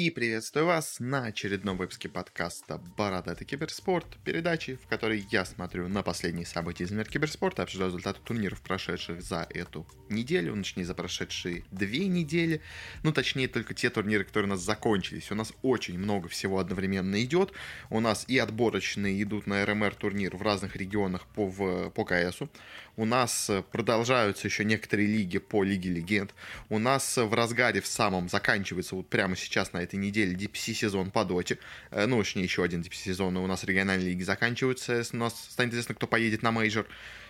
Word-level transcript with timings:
И 0.00 0.08
приветствую 0.08 0.64
вас 0.64 0.96
на 0.98 1.26
очередном 1.26 1.76
выпуске 1.76 2.08
подкаста 2.08 2.78
«Бородатый 2.96 3.44
киберспорт», 3.44 4.06
передачи, 4.24 4.76
в 4.76 4.86
которой 4.86 5.26
я 5.30 5.44
смотрю 5.44 5.88
на 5.88 6.02
последние 6.02 6.46
события 6.46 6.84
из 6.84 6.90
мира 6.90 7.04
киберспорта, 7.04 7.64
обсуждаю 7.64 7.90
результаты 7.90 8.18
турниров, 8.24 8.62
прошедших 8.62 9.20
за 9.20 9.46
эту 9.50 9.86
неделю, 10.08 10.54
ну, 10.54 10.62
точнее, 10.62 10.86
за 10.86 10.94
прошедшие 10.94 11.64
две 11.70 12.06
недели, 12.06 12.62
ну, 13.02 13.12
точнее, 13.12 13.46
только 13.46 13.74
те 13.74 13.90
турниры, 13.90 14.24
которые 14.24 14.48
у 14.48 14.54
нас 14.54 14.62
закончились. 14.62 15.30
У 15.30 15.34
нас 15.34 15.52
очень 15.60 15.98
много 15.98 16.30
всего 16.30 16.60
одновременно 16.60 17.22
идет. 17.22 17.52
У 17.90 18.00
нас 18.00 18.24
и 18.26 18.38
отборочные 18.38 19.22
идут 19.22 19.46
на 19.46 19.66
РМР 19.66 19.96
турнир 19.96 20.34
в 20.34 20.40
разных 20.40 20.76
регионах 20.76 21.26
по, 21.26 21.46
в, 21.46 21.90
по 21.90 22.06
КСу. 22.06 22.48
У 22.96 23.04
нас 23.04 23.50
продолжаются 23.70 24.46
еще 24.46 24.64
некоторые 24.64 25.08
лиги 25.08 25.36
по 25.36 25.62
Лиге 25.62 25.90
Легенд. 25.90 26.34
У 26.70 26.78
нас 26.78 27.18
в 27.18 27.34
разгаре 27.34 27.82
в 27.82 27.86
самом 27.86 28.30
заканчивается 28.30 28.94
вот 28.94 29.10
прямо 29.10 29.36
сейчас 29.36 29.74
на 29.74 29.89
этой 29.90 29.96
неделе 29.96 30.34
DPC 30.34 30.74
сезон 30.74 31.10
по 31.10 31.24
доте. 31.24 31.58
Э, 31.90 32.06
ну, 32.06 32.18
точнее, 32.18 32.44
еще 32.44 32.62
один 32.62 32.80
DPC 32.80 33.04
сезон. 33.04 33.36
У 33.36 33.46
нас 33.46 33.64
региональные 33.64 34.10
лиги 34.10 34.22
заканчиваются. 34.22 35.04
У 35.12 35.16
нас 35.16 35.34
станет 35.50 35.72
известно, 35.72 35.94
кто 35.94 36.06
поедет 36.06 36.42
на 36.42 36.52
мейджор. 36.52 36.86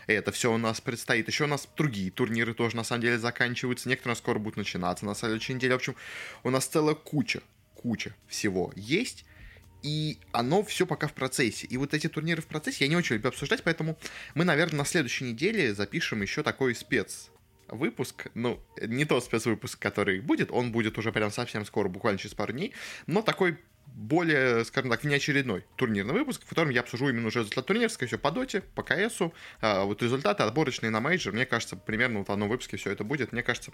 Это 0.06 0.30
все 0.32 0.52
у 0.52 0.58
нас 0.58 0.80
предстоит. 0.80 1.28
Еще 1.28 1.44
у 1.44 1.46
нас 1.46 1.68
другие 1.76 2.10
турниры 2.10 2.52
тоже, 2.54 2.76
на 2.76 2.84
самом 2.84 3.02
деле, 3.02 3.18
заканчиваются. 3.18 3.88
Некоторые 3.88 4.16
скоро 4.16 4.38
будут 4.38 4.56
начинаться 4.56 5.06
на 5.06 5.14
следующей 5.14 5.54
неделе. 5.54 5.74
В 5.74 5.76
общем, 5.76 5.96
у 6.42 6.50
нас 6.50 6.66
целая 6.66 6.94
куча, 6.94 7.40
куча 7.74 8.14
всего 8.28 8.72
есть. 8.76 9.24
И 9.82 10.18
оно 10.32 10.62
все 10.62 10.86
пока 10.86 11.08
в 11.08 11.14
процессе. 11.14 11.66
И 11.66 11.78
вот 11.78 11.94
эти 11.94 12.08
турниры 12.08 12.42
в 12.42 12.46
процессе 12.46 12.84
я 12.84 12.88
не 12.88 12.96
очень 12.96 13.14
люблю 13.14 13.30
обсуждать, 13.30 13.62
поэтому 13.62 13.96
мы, 14.34 14.44
наверное, 14.44 14.78
на 14.78 14.84
следующей 14.84 15.24
неделе 15.24 15.74
запишем 15.74 16.20
еще 16.20 16.42
такой 16.42 16.74
спец 16.74 17.29
выпуск, 17.70 18.26
ну, 18.34 18.60
не 18.80 19.04
тот 19.04 19.24
спецвыпуск, 19.24 19.78
который 19.78 20.20
будет, 20.20 20.50
он 20.50 20.72
будет 20.72 20.98
уже 20.98 21.12
прям 21.12 21.30
совсем 21.30 21.64
скоро, 21.64 21.88
буквально 21.88 22.18
через 22.18 22.34
пару 22.34 22.52
дней, 22.52 22.72
но 23.06 23.22
такой 23.22 23.58
более, 23.94 24.64
скажем 24.64 24.90
так, 24.90 25.02
внеочередной 25.04 25.64
турнирный 25.76 26.14
выпуск, 26.14 26.42
в 26.44 26.48
котором 26.48 26.70
я 26.70 26.80
обсужу 26.80 27.08
именно 27.08 27.26
уже 27.26 27.40
результат 27.40 27.66
турнира, 27.66 27.88
скорее 27.88 28.08
всего, 28.08 28.20
по 28.20 28.30
доте, 28.30 28.62
по 28.74 28.82
КСу, 28.82 29.34
а, 29.60 29.84
вот 29.84 30.02
результаты 30.02 30.42
отборочные 30.42 30.90
на 30.90 31.00
мейджор, 31.00 31.32
мне 31.32 31.46
кажется, 31.46 31.76
примерно 31.76 32.20
вот 32.20 32.28
в 32.28 32.32
одном 32.32 32.48
выпуске 32.48 32.76
все 32.76 32.90
это 32.90 33.04
будет, 33.04 33.32
мне 33.32 33.42
кажется, 33.42 33.72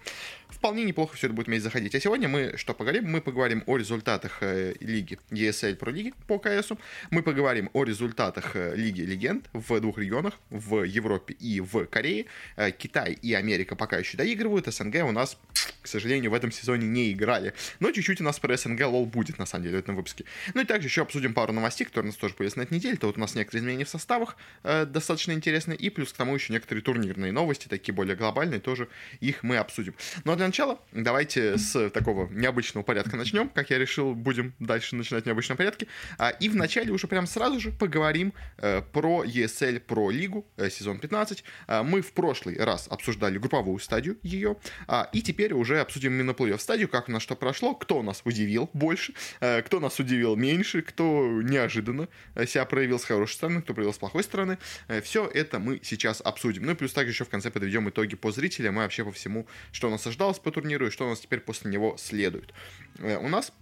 вполне 0.48 0.84
неплохо 0.84 1.16
все 1.16 1.26
это 1.26 1.34
будет 1.34 1.46
вместе 1.46 1.64
заходить. 1.64 1.94
А 1.94 2.00
сегодня 2.00 2.28
мы 2.28 2.54
что 2.56 2.74
поговорим? 2.74 3.10
Мы 3.10 3.20
поговорим 3.20 3.62
о 3.66 3.76
результатах 3.76 4.38
э, 4.40 4.74
лиги 4.80 5.18
ESL 5.30 5.78
Pro 5.78 5.92
лиги 5.92 6.12
по 6.26 6.38
КСу, 6.38 6.78
мы 7.10 7.22
поговорим 7.22 7.70
о 7.72 7.84
результатах 7.84 8.56
э, 8.56 8.74
Лиги 8.74 9.02
Легенд 9.02 9.48
в 9.52 9.80
двух 9.80 9.98
регионах, 9.98 10.34
в 10.50 10.82
Европе 10.82 11.34
и 11.34 11.60
в 11.60 11.86
Корее. 11.86 12.26
Э, 12.56 12.70
Китай 12.70 13.12
и 13.12 13.32
Америка 13.32 13.76
пока 13.76 13.98
еще 13.98 14.16
доигрывают, 14.16 14.66
СНГ 14.66 15.04
у 15.04 15.12
нас, 15.12 15.38
к 15.82 15.86
сожалению, 15.86 16.30
в 16.30 16.34
этом 16.34 16.50
сезоне 16.50 16.86
не 16.86 17.12
играли, 17.12 17.54
но 17.80 17.90
чуть-чуть 17.92 18.20
у 18.20 18.24
нас 18.24 18.38
про 18.38 18.56
СНГ 18.56 18.86
лол 18.86 19.06
будет, 19.06 19.38
на 19.38 19.46
самом 19.46 19.64
деле, 19.64 19.76
в 19.76 19.80
этом 19.80 19.96
выпуске 19.96 20.05
выпуске. 20.06 20.24
Ну 20.54 20.60
и 20.60 20.64
также 20.64 20.88
еще 20.88 21.02
обсудим 21.02 21.34
пару 21.34 21.52
новостей, 21.52 21.84
которые 21.84 22.08
у 22.08 22.12
нас 22.12 22.16
тоже 22.16 22.34
появились 22.34 22.56
на 22.56 22.62
этой 22.62 22.74
неделе. 22.74 22.96
То 22.96 23.06
вот 23.06 23.16
у 23.16 23.20
нас 23.20 23.34
некоторые 23.34 23.62
изменения 23.62 23.84
в 23.84 23.88
составах 23.88 24.36
э, 24.62 24.84
достаточно 24.86 25.32
интересные, 25.32 25.76
и 25.76 25.90
плюс 25.90 26.12
к 26.12 26.16
тому 26.16 26.34
еще 26.34 26.52
некоторые 26.52 26.82
турнирные 26.82 27.32
новости, 27.32 27.68
такие 27.68 27.94
более 27.94 28.16
глобальные, 28.16 28.60
тоже 28.60 28.88
их 29.20 29.42
мы 29.42 29.56
обсудим. 29.56 29.94
Ну 30.24 30.32
а 30.32 30.36
для 30.36 30.46
начала 30.46 30.78
давайте 30.92 31.58
с 31.58 31.90
такого 31.90 32.28
необычного 32.30 32.84
порядка 32.84 33.16
начнем. 33.16 33.48
Как 33.48 33.70
я 33.70 33.78
решил, 33.78 34.14
будем 34.14 34.54
дальше 34.58 34.96
начинать 34.96 35.24
в 35.24 35.26
необычном 35.26 35.56
порядке. 35.56 35.86
А, 36.18 36.30
и 36.30 36.48
вначале 36.48 36.92
уже 36.92 37.06
прям 37.06 37.26
сразу 37.26 37.60
же 37.60 37.70
поговорим 37.70 38.32
э, 38.58 38.82
про 38.92 39.24
ESL, 39.24 39.80
про 39.80 40.10
лигу, 40.10 40.46
э, 40.56 40.70
сезон 40.70 40.98
15. 40.98 41.44
А, 41.66 41.82
мы 41.82 42.02
в 42.02 42.12
прошлый 42.12 42.56
раз 42.56 42.86
обсуждали 42.88 43.38
групповую 43.38 43.78
стадию 43.78 44.18
ее, 44.22 44.56
а, 44.86 45.08
и 45.12 45.22
теперь 45.22 45.52
уже 45.52 45.80
обсудим 45.80 46.12
именно 46.12 46.34
плей 46.34 46.58
стадию, 46.58 46.88
как 46.88 47.08
у 47.08 47.12
нас 47.12 47.22
что 47.22 47.34
прошло, 47.34 47.74
кто 47.74 48.02
нас 48.02 48.22
удивил 48.24 48.70
больше, 48.72 49.14
э, 49.40 49.62
кто 49.62 49.80
нас 49.80 49.95
удивил 50.00 50.36
меньше, 50.36 50.82
кто 50.82 51.40
неожиданно 51.42 52.08
себя 52.46 52.64
проявил 52.64 52.98
с 52.98 53.04
хорошей 53.04 53.34
стороны, 53.34 53.62
кто 53.62 53.74
проявил 53.74 53.94
с 53.94 53.98
плохой 53.98 54.22
стороны. 54.22 54.58
Э, 54.88 55.00
Все 55.00 55.26
это 55.26 55.58
мы 55.58 55.80
сейчас 55.82 56.20
обсудим. 56.20 56.64
Ну 56.64 56.72
и 56.72 56.74
плюс 56.74 56.92
также 56.92 57.12
еще 57.12 57.24
в 57.24 57.28
конце 57.28 57.50
подведем 57.50 57.88
итоги 57.88 58.16
по 58.16 58.32
зрителям 58.32 58.76
и 58.76 58.78
вообще 58.78 59.04
по 59.04 59.12
всему, 59.12 59.46
что 59.72 59.88
у 59.88 59.90
нас 59.90 60.06
ожидалось 60.06 60.38
по 60.38 60.50
турниру 60.50 60.86
и 60.86 60.90
что 60.90 61.06
у 61.06 61.10
нас 61.10 61.20
теперь 61.20 61.40
после 61.40 61.70
него 61.70 61.96
следует. 61.98 62.52
Э, 62.98 63.16
у 63.16 63.28
нас 63.28 63.52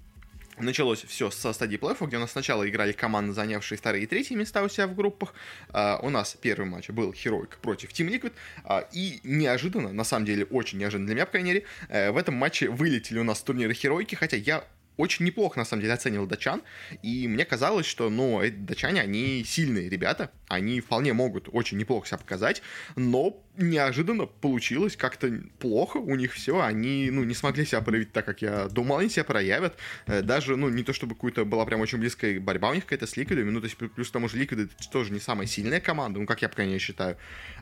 Началось 0.59 1.03
все 1.03 1.31
со 1.31 1.53
стадии 1.53 1.77
плей 1.77 1.95
где 2.01 2.17
у 2.17 2.21
нас 2.21 2.31
сначала 2.31 2.69
играли 2.69 2.93
команды, 2.93 3.33
занявшие 3.33 3.77
вторые 3.77 4.05
и 4.05 4.07
третьи 4.07 4.35
места 4.35 4.63
у 4.63 4.69
себя 4.69 4.87
в 4.87 4.95
группах. 4.95 5.35
Uh, 5.71 5.99
у 6.03 6.11
нас 6.11 6.37
первый 6.41 6.67
матч 6.67 6.91
был 6.91 7.11
Heroic 7.11 7.59
против 7.61 7.91
Team 7.91 8.09
Liquid. 8.09 8.33
Uh, 8.65 8.87
и 8.93 9.21
неожиданно, 9.25 9.93
на 9.93 10.05
самом 10.05 10.27
деле 10.27 10.45
очень 10.45 10.79
неожиданно 10.79 11.07
для 11.07 11.15
меня, 11.17 11.27
по 11.27 11.33
крайней 11.33 11.51
мере, 11.51 11.67
в 12.13 12.17
этом 12.17 12.35
матче 12.35 12.69
вылетели 12.69 13.19
у 13.19 13.25
нас 13.25 13.43
турниры 13.43 13.73
Heroic, 13.73 14.15
хотя 14.15 14.37
я 14.37 14.65
очень 14.97 15.25
неплохо, 15.25 15.59
на 15.59 15.65
самом 15.65 15.83
деле, 15.83 15.95
оценивал 15.95 16.27
датчан, 16.27 16.63
и 17.03 17.27
мне 17.29 17.45
казалось, 17.45 17.87
что, 17.87 18.11
ну, 18.11 18.41
эти 18.41 18.55
датчане, 18.55 19.01
они 19.01 19.45
сильные 19.45 19.89
ребята, 19.89 20.31
они 20.49 20.81
вполне 20.81 21.13
могут 21.13 21.49
очень 21.53 21.79
неплохо 21.79 22.07
себя 22.07 22.19
показать, 22.19 22.63
но 22.97 23.41
неожиданно 23.57 24.27
получилось 24.27 24.97
как-то 24.97 25.33
плохо 25.59 25.99
у 25.99 26.15
них 26.17 26.33
все, 26.33 26.61
они, 26.61 27.11
ну, 27.11 27.25
не 27.25 27.35
смогли 27.35 27.65
себя 27.65 27.81
проявить 27.81 28.13
так, 28.13 28.25
как 28.25 28.43
я 28.43 28.69
думал, 28.69 28.99
они 28.99 29.09
себя 29.09 29.25
проявят, 29.25 29.77
э, 30.07 30.23
даже, 30.23 30.57
ну, 30.57 30.69
не 30.69 30.83
то 30.83 30.93
чтобы 30.93 31.15
какая-то 31.15 31.45
была 31.45 31.65
прям 31.65 31.81
очень 31.81 31.99
близкая 31.99 32.41
борьба 32.41 32.71
у 32.71 32.75
них 32.75 32.85
какая-то 32.85 33.07
с 33.07 33.17
Ликвидами, 33.17 33.51
ну, 33.51 33.61
то 33.61 33.67
есть 33.67 33.77
плюс 33.77 34.09
к 34.09 34.13
тому 34.13 34.29
же 34.29 34.39
Ликвиды 34.39 34.69
тоже 34.91 35.13
не 35.13 35.21
самая 35.21 35.47
сильная 35.47 35.81
команда, 35.81 36.21
ну, 36.21 36.27
как 36.27 36.43
я, 36.43 36.49
по 36.49 36.57
крайней 36.57 36.73
мере, 36.73 36.85
считаю, 36.85 37.17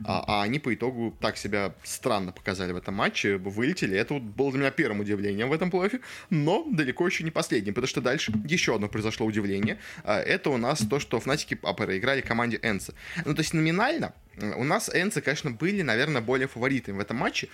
а, 0.05 0.23
а 0.27 0.43
они 0.43 0.59
по 0.59 0.73
итогу 0.73 1.15
так 1.19 1.37
себя 1.37 1.75
странно 1.83 2.31
показали 2.31 2.71
в 2.71 2.77
этом 2.77 2.95
матче, 2.95 3.37
вылетели, 3.37 3.95
это 3.95 4.15
вот 4.15 4.23
было 4.23 4.51
для 4.51 4.59
меня 4.59 4.71
первым 4.71 5.01
удивлением 5.01 5.49
в 5.49 5.53
этом 5.53 5.69
плей 5.69 5.83
но 6.29 6.65
далеко 6.71 7.05
еще 7.07 7.22
не 7.23 7.31
последним, 7.31 7.73
потому 7.73 7.87
что 7.87 8.01
дальше 8.01 8.31
еще 8.45 8.75
одно 8.75 8.87
произошло 8.87 9.25
удивление, 9.25 9.77
а, 10.03 10.19
это 10.19 10.49
у 10.49 10.57
нас 10.57 10.85
то, 10.89 10.99
что 10.99 11.19
Фнатики 11.19 11.55
проиграли 11.55 12.21
команде 12.21 12.59
Энса, 12.61 12.93
ну, 13.25 13.33
то 13.33 13.41
есть 13.41 13.53
номинально 13.53 14.13
у 14.37 14.63
нас 14.63 14.89
Энцы, 14.93 15.21
конечно, 15.21 15.51
были, 15.51 15.81
наверное, 15.81 16.21
более 16.21 16.47
фаворитами 16.47 16.97
в 16.97 16.99
этом 16.99 17.17
матче, 17.17 17.49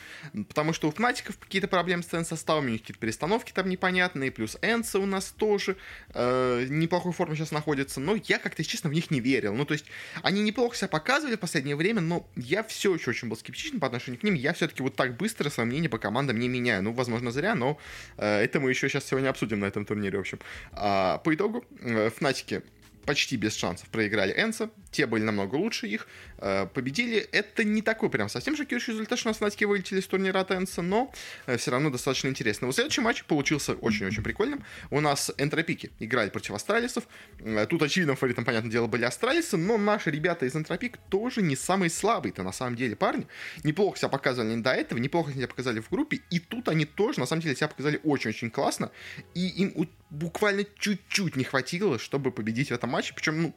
потому 0.47 0.73
что 0.73 0.87
у 0.87 0.91
Фнатиков 0.91 1.37
какие-то 1.37 1.67
проблемы 1.67 2.03
с 2.03 2.23
составом, 2.23 2.65
у 2.65 2.69
них 2.69 2.81
какие-то 2.81 2.99
перестановки 2.99 3.51
там 3.51 3.69
непонятные, 3.69 4.31
плюс 4.31 4.57
Энцы 4.61 4.99
у 4.99 5.05
нас 5.05 5.31
тоже 5.31 5.77
э, 6.13 6.65
неплохой 6.69 7.11
форме 7.11 7.35
сейчас 7.35 7.51
находятся, 7.51 7.99
но 7.99 8.15
я 8.25 8.39
как-то, 8.39 8.63
честно, 8.63 8.89
в 8.89 8.93
них 8.93 9.11
не 9.11 9.19
верил. 9.19 9.53
Ну, 9.53 9.65
то 9.65 9.73
есть, 9.73 9.85
они 10.23 10.41
неплохо 10.41 10.75
себя 10.75 10.87
показывали 10.87 11.35
в 11.35 11.39
последнее 11.39 11.75
время, 11.75 12.01
но 12.01 12.27
я 12.35 12.63
все 12.63 12.93
еще 12.93 13.11
очень 13.11 13.27
был 13.27 13.37
скептичен 13.37 13.79
по 13.79 13.87
отношению 13.87 14.19
к 14.19 14.23
ним, 14.23 14.33
я 14.33 14.53
все-таки 14.53 14.81
вот 14.83 14.95
так 14.95 15.17
быстро 15.17 15.49
свое 15.49 15.67
мнение 15.67 15.89
по 15.89 15.97
командам 15.97 16.39
не 16.39 16.47
меняю. 16.47 16.83
Ну, 16.83 16.93
возможно, 16.93 17.31
зря, 17.31 17.55
но 17.55 17.77
э, 18.17 18.25
это 18.25 18.59
мы 18.59 18.69
еще 18.69 18.89
сейчас 18.89 19.05
сегодня 19.05 19.29
обсудим 19.29 19.59
на 19.59 19.65
этом 19.65 19.85
турнире, 19.85 20.17
в 20.17 20.21
общем. 20.21 20.39
А, 20.71 21.17
по 21.19 21.33
итогу, 21.33 21.65
э, 21.81 22.09
Фнатики 22.09 22.63
почти 23.09 23.37
без 23.37 23.55
шансов 23.55 23.89
проиграли 23.89 24.33
Энса. 24.39 24.69
Те 24.91 25.07
были 25.07 25.23
намного 25.23 25.55
лучше 25.55 25.87
их. 25.87 26.07
Э, 26.41 26.67
победили. 26.73 27.17
Это 27.17 27.63
не 27.63 27.81
такой 27.81 28.09
прям 28.09 28.29
совсем 28.29 28.55
шокирующий 28.55 28.93
результат, 28.93 29.19
что 29.19 29.27
у 29.27 29.29
нас 29.29 29.41
Фнатики 29.41 29.65
вылетели 29.65 29.99
с 29.99 30.07
турнира 30.07 30.39
от 30.39 30.51
Энса, 30.51 30.81
но 30.81 31.11
э, 31.45 31.57
все 31.57 31.71
равно 31.71 31.89
достаточно 31.89 32.29
интересно. 32.29 32.67
Вот 32.67 32.75
следующий 32.75 33.01
матч 33.01 33.25
получился 33.25 33.73
очень-очень 33.73 34.23
прикольным. 34.23 34.63
У 34.89 35.01
нас 35.01 35.31
Энтропики 35.37 35.91
играли 35.99 36.29
против 36.29 36.51
Астралисов. 36.51 37.07
Э, 37.39 37.65
тут 37.69 37.81
очевидным 37.81 38.15
фаворитом, 38.15 38.45
понятное 38.45 38.71
дело, 38.71 38.87
были 38.87 39.03
Астралисы, 39.03 39.57
но 39.57 39.77
наши 39.77 40.11
ребята 40.11 40.45
из 40.45 40.55
Энтропик 40.55 40.97
тоже 41.09 41.41
не 41.41 41.55
самые 41.55 41.89
слабые-то 41.89 42.43
на 42.43 42.53
самом 42.53 42.75
деле 42.75 42.95
парни. 42.95 43.27
Неплохо 43.63 43.97
себя 43.97 44.09
показывали 44.09 44.55
до 44.61 44.71
этого, 44.71 44.99
неплохо 44.99 45.33
себя 45.33 45.47
показали 45.47 45.81
в 45.81 45.89
группе, 45.89 46.21
и 46.29 46.39
тут 46.39 46.69
они 46.69 46.85
тоже 46.85 47.19
на 47.19 47.25
самом 47.25 47.41
деле 47.41 47.55
себя 47.55 47.67
показали 47.67 47.99
очень-очень 48.03 48.49
классно, 48.49 48.91
и 49.33 49.47
им 49.47 49.89
буквально 50.09 50.65
чуть-чуть 50.77 51.35
не 51.35 51.43
хватило, 51.43 51.99
чтобы 51.99 52.31
победить 52.31 52.69
в 52.69 52.71
этом 52.71 52.89
матче 52.89 53.13
причем, 53.13 53.41
ну, 53.41 53.55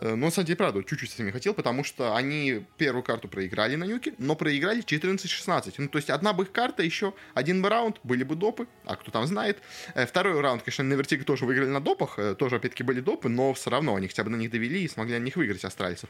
но, 0.00 0.16
на 0.16 0.30
самом 0.30 0.46
деле, 0.46 0.56
правда, 0.56 0.82
чуть-чуть 0.84 1.10
с 1.10 1.18
ними 1.18 1.30
хотел, 1.30 1.54
потому 1.54 1.84
что 1.84 2.14
они 2.14 2.64
первую 2.76 3.02
карту 3.02 3.28
проиграли 3.28 3.76
на 3.76 3.84
нюке, 3.84 4.14
но 4.18 4.36
проиграли 4.36 4.82
14-16. 4.82 5.74
Ну, 5.78 5.88
то 5.88 5.98
есть 5.98 6.10
одна 6.10 6.32
бы 6.32 6.44
их 6.44 6.52
карта, 6.52 6.82
еще 6.82 7.14
один 7.34 7.62
бы 7.62 7.68
раунд, 7.68 7.98
были 8.04 8.22
бы 8.22 8.36
допы, 8.36 8.68
а 8.84 8.96
кто 8.96 9.10
там 9.10 9.26
знает. 9.26 9.58
Э, 9.94 10.06
второй 10.06 10.40
раунд, 10.40 10.62
конечно, 10.62 10.84
на 10.84 10.94
Вертиго 10.94 11.24
тоже 11.24 11.44
выиграли 11.46 11.68
на 11.68 11.80
допах, 11.80 12.18
э, 12.18 12.34
тоже, 12.34 12.56
опять-таки, 12.56 12.82
были 12.82 13.00
допы, 13.00 13.28
но 13.28 13.52
все 13.54 13.70
равно 13.70 13.96
они 13.96 14.08
хотя 14.08 14.24
бы 14.24 14.30
на 14.30 14.36
них 14.36 14.50
довели 14.50 14.84
и 14.84 14.88
смогли 14.88 15.18
на 15.18 15.24
них 15.24 15.36
выиграть 15.36 15.64
астральцев. 15.64 16.08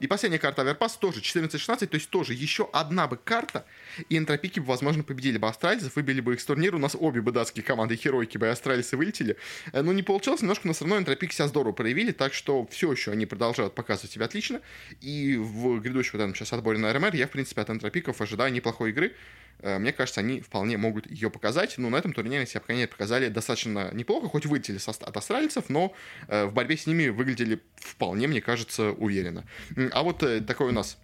И 0.00 0.06
последняя 0.06 0.38
карта 0.38 0.62
Аверпас 0.62 0.96
тоже 0.96 1.20
14-16, 1.20 1.86
то 1.86 1.94
есть 1.94 2.10
тоже 2.10 2.34
еще 2.34 2.68
одна 2.72 3.06
бы 3.08 3.16
карта, 3.16 3.64
и 4.08 4.18
энтропики 4.18 4.60
бы, 4.60 4.66
возможно, 4.66 5.02
победили 5.02 5.38
бы 5.38 5.48
астральцев, 5.48 5.96
выбили 5.96 6.20
бы 6.20 6.34
их 6.34 6.40
с 6.40 6.44
турнира, 6.44 6.76
у 6.76 6.78
нас 6.80 6.96
обе 6.98 7.20
бы 7.20 7.32
датские 7.32 7.64
команды 7.64 7.96
Херойки 7.96 8.38
бы 8.38 8.46
и 8.46 8.50
астральцы 8.50 8.96
вылетели. 8.96 9.36
Но 9.72 9.92
не 9.92 10.02
получилось, 10.02 10.42
немножко, 10.42 10.66
но 10.66 10.74
все 10.74 10.84
равно 10.84 10.98
энтропики 10.98 11.34
себя 11.34 11.48
здорово 11.48 11.72
проявили, 11.72 12.12
так 12.12 12.34
что 12.34 12.66
все 12.66 12.92
еще 12.92 13.12
они 13.12 13.26
продолжают 13.30 13.74
показывать 13.74 14.10
себя 14.12 14.26
отлично. 14.26 14.60
И 15.00 15.36
в 15.36 15.80
грядущем 15.80 16.12
вот 16.14 16.22
этом 16.24 16.34
сейчас 16.34 16.52
отборе 16.52 16.78
на 16.78 16.92
РМР 16.92 17.14
я, 17.14 17.26
в 17.26 17.30
принципе, 17.30 17.62
от 17.62 17.70
энтропиков 17.70 18.20
ожидаю 18.20 18.52
неплохой 18.52 18.90
игры. 18.90 19.14
Э, 19.60 19.78
мне 19.78 19.92
кажется, 19.92 20.20
они 20.20 20.40
вполне 20.40 20.76
могут 20.76 21.10
ее 21.10 21.30
показать. 21.30 21.78
Но 21.78 21.88
на 21.88 21.96
этом 21.96 22.12
турнире 22.12 22.46
себя, 22.46 22.60
по 22.60 22.86
показали 22.86 23.28
достаточно 23.28 23.90
неплохо, 23.94 24.28
хоть 24.28 24.46
вылетели 24.46 24.78
от 24.86 25.16
астральцев, 25.16 25.68
но 25.68 25.94
э, 26.28 26.44
в 26.44 26.52
борьбе 26.52 26.76
с 26.76 26.86
ними 26.86 27.08
выглядели 27.08 27.62
вполне, 27.76 28.26
мне 28.26 28.40
кажется, 28.40 28.90
уверенно. 28.90 29.44
А 29.92 30.02
вот 30.02 30.22
э, 30.22 30.40
такой 30.40 30.68
у 30.68 30.72
нас 30.72 30.98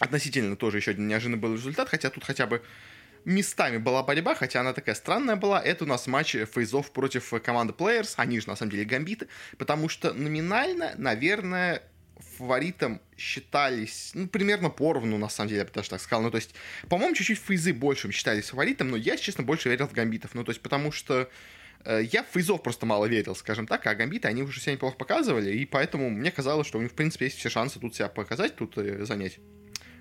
относительно 0.00 0.56
тоже 0.56 0.78
еще 0.78 0.92
один 0.92 1.06
неожиданный 1.06 1.38
был 1.38 1.54
результат, 1.54 1.88
хотя 1.88 2.10
тут 2.10 2.24
хотя 2.24 2.46
бы 2.46 2.62
местами 3.24 3.78
была 3.78 4.02
борьба, 4.02 4.34
хотя 4.34 4.60
она 4.60 4.72
такая 4.72 4.94
странная 4.94 5.36
была. 5.36 5.62
Это 5.62 5.84
у 5.84 5.86
нас 5.86 6.06
матч 6.06 6.36
фейзов 6.52 6.90
против 6.92 7.32
команды 7.42 7.72
Players. 7.72 8.14
Они 8.16 8.40
же, 8.40 8.48
на 8.48 8.56
самом 8.56 8.72
деле, 8.72 8.84
гамбиты. 8.84 9.28
Потому 9.58 9.88
что 9.88 10.12
номинально, 10.12 10.94
наверное, 10.96 11.82
фаворитом 12.36 13.00
считались, 13.16 14.12
ну, 14.14 14.26
примерно 14.26 14.70
поровну, 14.70 15.18
на 15.18 15.28
самом 15.28 15.48
деле, 15.48 15.60
я 15.60 15.64
бы 15.64 15.72
даже 15.72 15.90
так 15.90 16.00
сказал. 16.00 16.22
Ну, 16.22 16.30
то 16.30 16.36
есть, 16.36 16.54
по-моему, 16.88 17.14
чуть-чуть 17.14 17.38
фейзы 17.38 17.72
большим 17.72 18.12
считались 18.12 18.50
фаворитом, 18.50 18.90
но 18.90 18.96
я, 18.96 19.16
честно, 19.16 19.44
больше 19.44 19.68
верил 19.68 19.88
в 19.88 19.92
гамбитов. 19.92 20.34
Ну, 20.34 20.44
то 20.44 20.50
есть, 20.50 20.60
потому 20.60 20.92
что 20.92 21.28
э, 21.84 22.02
я 22.10 22.22
в 22.22 22.28
фейзов 22.28 22.62
просто 22.62 22.86
мало 22.86 23.06
верил, 23.06 23.34
скажем 23.34 23.66
так, 23.66 23.86
а 23.86 23.94
гамбиты, 23.94 24.28
они 24.28 24.42
уже 24.42 24.60
себя 24.60 24.72
неплохо 24.72 24.96
показывали, 24.96 25.52
и 25.52 25.66
поэтому 25.66 26.10
мне 26.10 26.30
казалось, 26.30 26.66
что 26.66 26.78
у 26.78 26.82
них, 26.82 26.92
в 26.92 26.94
принципе, 26.94 27.26
есть 27.26 27.38
все 27.38 27.48
шансы 27.48 27.80
тут 27.80 27.94
себя 27.94 28.08
показать, 28.08 28.56
тут 28.56 28.76
э, 28.78 29.04
занять, 29.04 29.38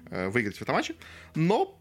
э, 0.09 0.29
выиграть 0.29 0.57
в 0.57 0.61
этом 0.61 0.75
матче. 0.75 0.95
Но 1.35 1.80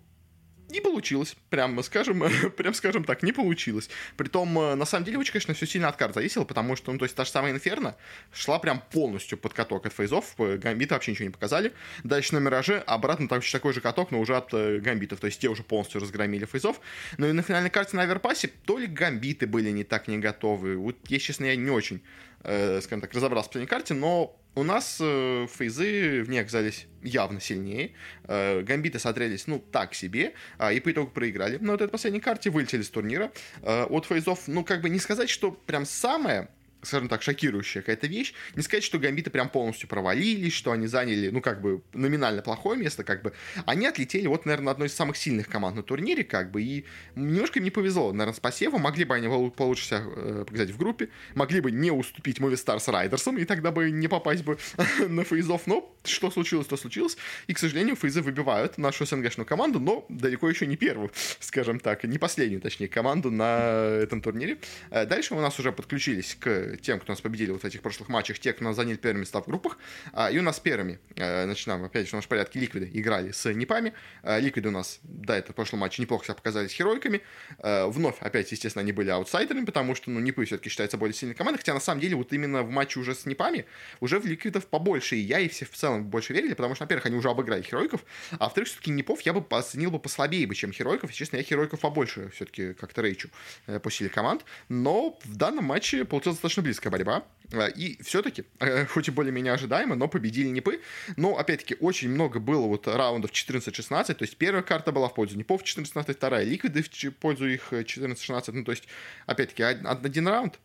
не 0.71 0.81
получилось, 0.81 1.37
прям 1.49 1.83
скажем, 1.83 2.23
прям 2.57 2.75
скажем 2.75 3.05
так, 3.05 3.23
не 3.23 3.33
получилось. 3.33 3.91
Притом, 4.17 4.59
э, 4.59 4.75
на 4.75 4.85
самом 4.85 5.05
деле, 5.05 5.19
очень, 5.19 5.33
конечно, 5.33 5.55
все 5.55 5.67
сильно 5.67 5.89
от 5.89 5.97
карт 5.97 6.15
зависело, 6.15 6.45
потому 6.45 6.77
что, 6.77 6.93
ну, 6.93 6.99
то 6.99 7.05
есть, 7.05 7.15
та 7.15 7.25
же 7.25 7.31
самая 7.31 7.53
Инферно 7.53 7.97
шла 8.33 8.59
прям 8.59 8.83
полностью 8.91 9.39
под 9.39 9.55
каток 9.55 9.87
от 9.87 9.93
фейзов, 9.93 10.35
э, 10.39 10.57
гамбиты 10.57 10.95
вообще 10.95 11.13
ничего 11.13 11.25
не 11.27 11.33
показали. 11.33 11.73
Дальше 12.05 12.35
на 12.35 12.39
Мираже 12.39 12.79
обратно 12.87 13.29
точно 13.29 13.59
такой 13.59 13.73
же 13.73 13.81
каток, 13.81 14.11
но 14.11 14.21
уже 14.21 14.37
от 14.37 14.53
э, 14.55 14.79
гамбитов, 14.79 15.21
то 15.21 15.27
есть, 15.27 15.41
те 15.41 15.49
уже 15.49 15.63
полностью 15.63 16.01
разгромили 16.01 16.45
фейзов. 16.45 16.81
Но 17.19 17.27
и 17.27 17.33
на 17.33 17.43
финальной 17.43 17.71
карте 17.71 17.97
на 17.97 18.03
Аверпасе 18.03 18.51
то 18.65 18.79
ли 18.79 18.87
гамбиты 18.87 19.47
были 19.47 19.71
не 19.71 19.85
так 19.85 20.09
не 20.09 20.19
готовы, 20.19 20.77
вот, 20.77 20.97
если 21.09 21.27
честно, 21.27 21.47
я 21.47 21.57
не 21.57 21.71
очень, 21.71 22.01
э, 22.45 22.81
скажем 22.81 23.01
так, 23.01 23.13
разобрался 23.13 23.49
в 23.49 23.51
последней 23.51 23.69
карте, 23.69 23.95
но 23.95 24.37
у 24.55 24.63
нас 24.65 24.99
э, 25.01 25.47
фейзы 25.49 26.23
в 26.25 26.29
ней 26.29 26.41
оказались 26.41 26.87
явно 27.03 27.41
сильнее. 27.41 27.93
Э, 28.25 28.63
гамбиты 28.63 28.99
смотрелись, 28.99 29.47
ну, 29.47 29.59
так 29.59 29.95
себе, 29.95 30.35
э, 30.59 30.75
и 30.75 30.81
по 30.81 30.91
итогу 30.91 31.11
проиграли. 31.11 31.59
Но 31.61 31.73
вот 31.73 31.81
этой 31.81 31.91
последней 31.91 32.21
карте 32.21 32.51
вылетели 32.51 32.83
с 32.83 32.91
турнира. 32.91 33.31
Э, 33.63 33.85
от 33.85 34.07
фейзов, 34.07 34.49
ну, 34.49 34.65
как 34.65 34.83
бы 34.83 34.89
не 34.89 34.99
сказать, 34.99 35.31
что 35.31 35.53
прям 35.53 35.87
самое 35.87 36.49
скажем 36.83 37.09
так, 37.09 37.23
шокирующая 37.23 37.83
какая-то 37.83 38.07
вещь. 38.07 38.35
Не 38.55 38.63
сказать, 38.63 38.85
что 38.85 38.99
гамбиты 38.99 39.31
прям 39.31 39.49
полностью 39.49 39.89
провалились, 39.89 40.53
что 40.53 40.73
они 40.73 40.87
заняли, 40.87 41.31
ну, 41.31 41.41
как 41.41 41.61
бы, 41.61 41.83
номинально 41.93 42.43
плохое 42.43 42.79
место, 42.79 43.05
как 43.05 43.23
бы. 43.23 43.33
Они 43.67 43.87
отлетели, 43.87 44.27
вот, 44.27 44.47
наверное, 44.47 44.73
одной 44.73 44.89
из 44.89 44.95
самых 44.95 45.17
сильных 45.17 45.49
команд 45.49 45.77
на 45.77 45.83
турнире, 45.83 46.25
как 46.25 46.51
бы, 46.51 46.63
и 46.63 46.85
немножко 47.15 47.59
им 47.59 47.65
не 47.65 47.71
повезло, 47.71 48.13
наверное, 48.13 48.35
с 48.35 48.41
посевом. 48.41 48.83
Могли 48.83 49.05
бы 49.05 49.15
они 49.15 49.29
получше 49.51 49.85
себя 49.85 50.03
э, 50.05 50.45
показать 50.47 50.71
в 50.71 50.79
группе, 50.79 51.09
могли 51.35 51.61
бы 51.61 51.71
не 51.71 51.91
уступить 51.91 52.39
Movistar 52.39 52.79
с 52.79 52.89
Райдерсом, 52.89 53.39
и 53.39 53.45
тогда 53.45 53.71
бы 53.71 53.91
не 53.91 54.09
попасть 54.09 54.45
бы 54.45 54.59
на 55.09 55.25
фейзов, 55.25 55.67
но 55.67 55.95
что 56.05 56.31
случилось, 56.31 56.67
то 56.67 56.77
случилось. 56.77 57.17
И, 57.47 57.55
к 57.55 57.59
сожалению, 57.59 57.97
фейзы 57.97 58.23
выбивают 58.23 58.79
нашу 58.79 59.05
СНГшную 59.05 59.47
команду, 59.47 59.81
но 59.81 60.07
далеко 60.09 60.49
еще 60.49 60.67
не 60.67 60.77
первую, 60.77 61.11
скажем 61.41 61.81
так, 61.81 62.05
не 62.05 62.19
последнюю, 62.19 62.61
точнее, 62.61 62.89
команду 62.89 63.31
на 63.31 63.99
этом 64.03 64.23
турнире. 64.23 64.59
Э, 64.91 65.05
дальше 65.07 65.35
у 65.35 65.41
нас 65.41 65.59
уже 65.59 65.73
подключились 65.73 66.37
к 66.39 66.70
тем, 66.77 67.01
кто 67.01 67.13
нас 67.13 67.21
победили 67.21 67.51
вот 67.51 67.63
в 67.63 67.65
этих 67.65 67.83
прошлых 67.83 68.09
матчах, 68.09 68.39
те, 68.39 68.53
кто 68.53 68.65
нас 68.65 68.77
заняли 68.77 68.97
первыми 68.97 69.21
места 69.21 69.41
в 69.41 69.47
группах. 69.47 69.79
А, 70.13 70.31
и 70.31 70.39
у 70.39 70.43
нас 70.43 70.61
первыми, 70.61 70.99
э, 71.17 71.47
начинаем 71.47 71.85
опять 71.85 72.07
же 72.07 72.11
в 72.11 72.15
нашем 72.15 72.29
порядке, 72.29 72.61
Ликвиды 72.61 72.91
играли 72.93 73.33
с 73.33 73.53
Непами. 73.53 73.93
А, 74.23 74.39
Ликвиды 74.39 74.69
у 74.69 74.73
нас 74.73 75.01
до 75.03 75.35
этого 75.35 75.53
в 75.53 75.57
прошлом 75.57 75.81
матче 75.81 76.03
неплохо 76.03 76.25
себя 76.25 76.35
показали 76.35 76.69
с 76.69 76.73
Херойками. 76.73 77.23
А, 77.59 77.89
вновь, 77.89 78.17
опять, 78.21 78.51
естественно, 78.53 78.83
они 78.83 78.93
были 78.93 79.11
аутсайдерами, 79.11 79.65
потому 79.65 79.95
что, 79.95 80.11
ну, 80.11 80.21
Непы 80.21 80.45
все-таки 80.45 80.69
считается 80.71 80.97
более 80.97 81.15
сильной 81.15 81.35
командой, 81.35 81.59
хотя 81.59 81.75
на 81.75 81.81
самом 81.81 82.01
деле 82.01 82.17
вот 82.17 82.33
именно 82.33 82.63
в 82.63 82.71
матче 82.71 83.01
уже 83.01 83.15
с 83.15 83.27
Непами 83.27 83.67
уже 84.01 84.19
в 84.19 84.27
Ликвидов 84.27 84.67
побольше, 84.67 85.17
и 85.17 85.21
я, 85.21 85.41
и 85.41 85.49
все 85.49 85.65
в 85.65 85.71
целом 85.71 86.05
больше 86.07 86.33
верили, 86.33 86.55
потому 86.55 86.75
что, 86.75 86.85
во-первых, 86.85 87.07
они 87.07 87.17
уже 87.17 87.29
обыграли 87.29 87.63
Херойков, 87.63 88.05
а 88.33 88.45
во-вторых, 88.45 88.69
все-таки 88.69 88.91
Непов 88.91 89.21
я 89.23 89.33
бы 89.33 89.45
оценил 89.57 89.91
бы 89.91 89.99
послабее 89.99 90.47
бы, 90.47 90.55
чем 90.55 90.73
Херойков, 90.73 91.11
и, 91.11 91.15
честно, 91.15 91.37
я 91.37 91.43
Херойков 91.43 91.81
побольше 91.81 92.31
все-таки 92.35 92.75
как-то 92.75 93.03
рейчу 93.03 93.31
э, 93.67 93.79
по 93.81 93.91
силе 93.91 94.11
команд, 94.11 94.45
но 94.69 95.19
в 95.25 95.37
данном 95.37 95.65
матче 95.65 96.05
получилась 96.05 96.37
достаточно 96.37 96.60
близкая 96.63 96.91
борьба. 96.91 97.25
Э, 97.53 97.71
и 97.71 98.03
все-таки, 98.03 98.45
э, 98.61 98.87
хоть 98.91 99.09
и 99.09 99.11
более-менее 99.11 99.53
ожидаемо, 99.53 99.95
но 99.97 100.09
победили 100.09 100.49
Непы. 100.49 100.81
Но, 101.17 101.39
опять-таки, 101.39 101.77
очень 101.81 102.11
много 102.11 102.41
было 102.41 102.67
вот 102.67 102.87
раундов 102.87 103.33
14-16. 103.33 104.15
То 104.15 104.23
есть 104.23 104.37
первая 104.37 104.63
карта 104.63 104.93
была 104.93 105.09
в 105.09 105.15
пользу 105.15 105.37
Непов 105.37 105.63
14-16, 105.63 106.15
вторая 106.15 106.45
Ликвиды 106.45 106.83
в 106.83 107.11
пользу 107.17 107.47
их 107.47 107.73
14-16. 107.73 108.53
Ну, 108.53 108.65
то 108.65 108.73
есть, 108.73 108.85
опять-таки, 109.27 109.63
один 109.63 110.29
раунд 110.29 110.59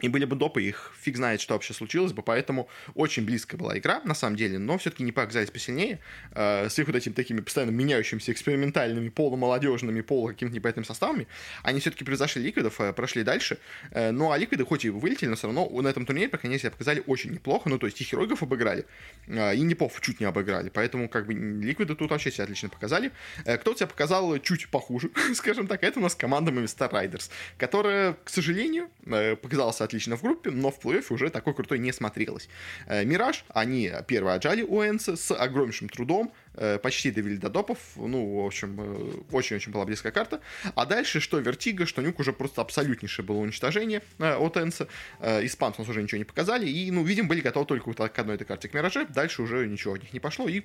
и 0.00 0.08
были 0.08 0.24
бы 0.24 0.36
допы, 0.36 0.62
их 0.62 0.92
фиг 1.00 1.16
знает, 1.16 1.40
что 1.40 1.54
вообще 1.54 1.74
случилось 1.74 2.12
бы, 2.12 2.22
поэтому 2.22 2.68
очень 2.94 3.24
близкая 3.24 3.58
была 3.58 3.78
игра, 3.78 4.00
на 4.04 4.14
самом 4.14 4.36
деле, 4.36 4.58
но 4.58 4.76
все-таки 4.78 5.02
не 5.02 5.10
оказались 5.10 5.50
посильнее, 5.50 6.00
э, 6.32 6.68
с 6.68 6.78
их 6.78 6.86
вот 6.86 6.96
этими 6.96 7.12
такими 7.12 7.40
постоянно 7.40 7.70
меняющимися 7.70 8.32
экспериментальными, 8.32 9.08
полумолодежными, 9.08 10.00
полу 10.02 10.28
какими-то 10.28 10.54
непонятными 10.54 10.86
составами, 10.86 11.26
они 11.62 11.80
все-таки 11.80 12.04
превзошли 12.04 12.42
ликвидов, 12.42 12.80
э, 12.80 12.92
прошли 12.92 13.22
дальше, 13.22 13.58
э, 13.90 14.10
ну 14.10 14.32
а 14.32 14.38
ликвиды 14.38 14.64
хоть 14.64 14.84
и 14.84 14.90
вылетели, 14.90 15.28
но 15.28 15.36
все 15.36 15.46
равно 15.46 15.68
на 15.80 15.88
этом 15.88 16.04
турнире, 16.04 16.28
по 16.28 16.38
крайней 16.38 16.58
показали 16.58 17.02
очень 17.06 17.32
неплохо, 17.32 17.68
ну 17.68 17.78
то 17.78 17.86
есть 17.86 18.00
и 18.00 18.04
Херойгов 18.04 18.42
обыграли, 18.42 18.86
э, 19.26 19.54
и 19.56 19.60
Непов 19.60 20.00
чуть 20.00 20.20
не 20.20 20.26
обыграли, 20.26 20.68
поэтому 20.68 21.08
как 21.08 21.26
бы 21.26 21.34
ликвиды 21.34 21.94
тут 21.94 22.10
вообще 22.10 22.30
себя 22.30 22.44
отлично 22.44 22.68
показали. 22.68 23.12
Э, 23.44 23.56
кто 23.58 23.74
себя 23.74 23.86
показал 23.86 24.38
чуть 24.38 24.68
похуже, 24.68 25.10
скажем 25.34 25.66
так, 25.66 25.82
это 25.82 25.98
у 25.98 26.02
нас 26.02 26.14
команда 26.14 26.52
Movistar 26.52 26.90
Riders, 26.90 27.30
которая, 27.58 28.16
к 28.24 28.28
сожалению, 28.28 28.88
э, 29.06 29.36
показалась 29.36 29.80
отлично 29.86 30.16
в 30.16 30.22
группе, 30.22 30.50
но 30.50 30.70
в 30.70 30.78
плей-оффе 30.78 31.14
уже 31.14 31.30
такой 31.30 31.54
крутой 31.54 31.78
не 31.78 31.92
смотрелось. 31.92 32.48
Э, 32.86 33.04
Мираж, 33.04 33.44
они 33.48 33.90
первые 34.06 34.36
отжали 34.36 34.62
у 34.62 34.82
Энса 34.82 35.16
с 35.16 35.34
огромнейшим 35.34 35.88
трудом, 35.88 36.32
почти 36.82 37.10
довели 37.10 37.36
до 37.36 37.48
допов. 37.50 37.78
Ну, 37.96 38.42
в 38.42 38.46
общем, 38.46 38.76
э, 38.78 39.20
очень-очень 39.32 39.72
была 39.72 39.84
близкая 39.84 40.12
карта. 40.12 40.40
А 40.74 40.86
дальше, 40.86 41.20
что 41.20 41.38
Вертига, 41.38 41.86
что 41.86 42.02
Нюк 42.02 42.18
уже 42.20 42.32
просто 42.32 42.60
абсолютнейшее 42.62 43.24
было 43.24 43.38
уничтожение 43.38 44.02
э, 44.18 44.34
от 44.34 44.56
Энса. 44.56 44.88
Испанцы 45.20 45.80
нам 45.80 45.88
уже 45.88 46.02
ничего 46.02 46.18
не 46.18 46.24
показали. 46.24 46.66
И, 46.66 46.90
ну, 46.90 47.04
видим, 47.04 47.28
были 47.28 47.40
готовы 47.40 47.66
только 47.66 47.88
вот 47.88 47.96
к 47.96 48.18
одной 48.18 48.36
этой 48.36 48.44
карте 48.44 48.68
к 48.68 48.74
Мираже. 48.74 49.06
Дальше 49.06 49.42
уже 49.42 49.66
ничего 49.66 49.94
от 49.94 50.02
них 50.02 50.12
не 50.12 50.20
пошло. 50.20 50.48
И, 50.48 50.62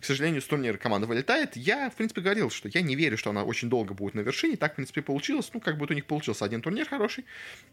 к 0.00 0.04
сожалению, 0.04 0.40
с 0.40 0.46
турнира 0.46 0.76
команда 0.76 1.06
вылетает. 1.06 1.56
Я, 1.56 1.90
в 1.90 1.94
принципе, 1.94 2.20
говорил, 2.20 2.50
что 2.50 2.68
я 2.68 2.80
не 2.82 2.96
верю, 2.96 3.18
что 3.18 3.30
она 3.30 3.44
очень 3.44 3.68
долго 3.68 3.94
будет 3.94 4.14
на 4.14 4.20
вершине. 4.20 4.56
Так, 4.56 4.72
в 4.72 4.76
принципе, 4.76 5.02
получилось. 5.02 5.50
Ну, 5.52 5.60
как 5.60 5.78
бы 5.78 5.86
у 5.88 5.92
них 5.92 6.06
получился 6.06 6.44
один 6.44 6.62
турнир 6.62 6.88
хороший. 6.88 7.24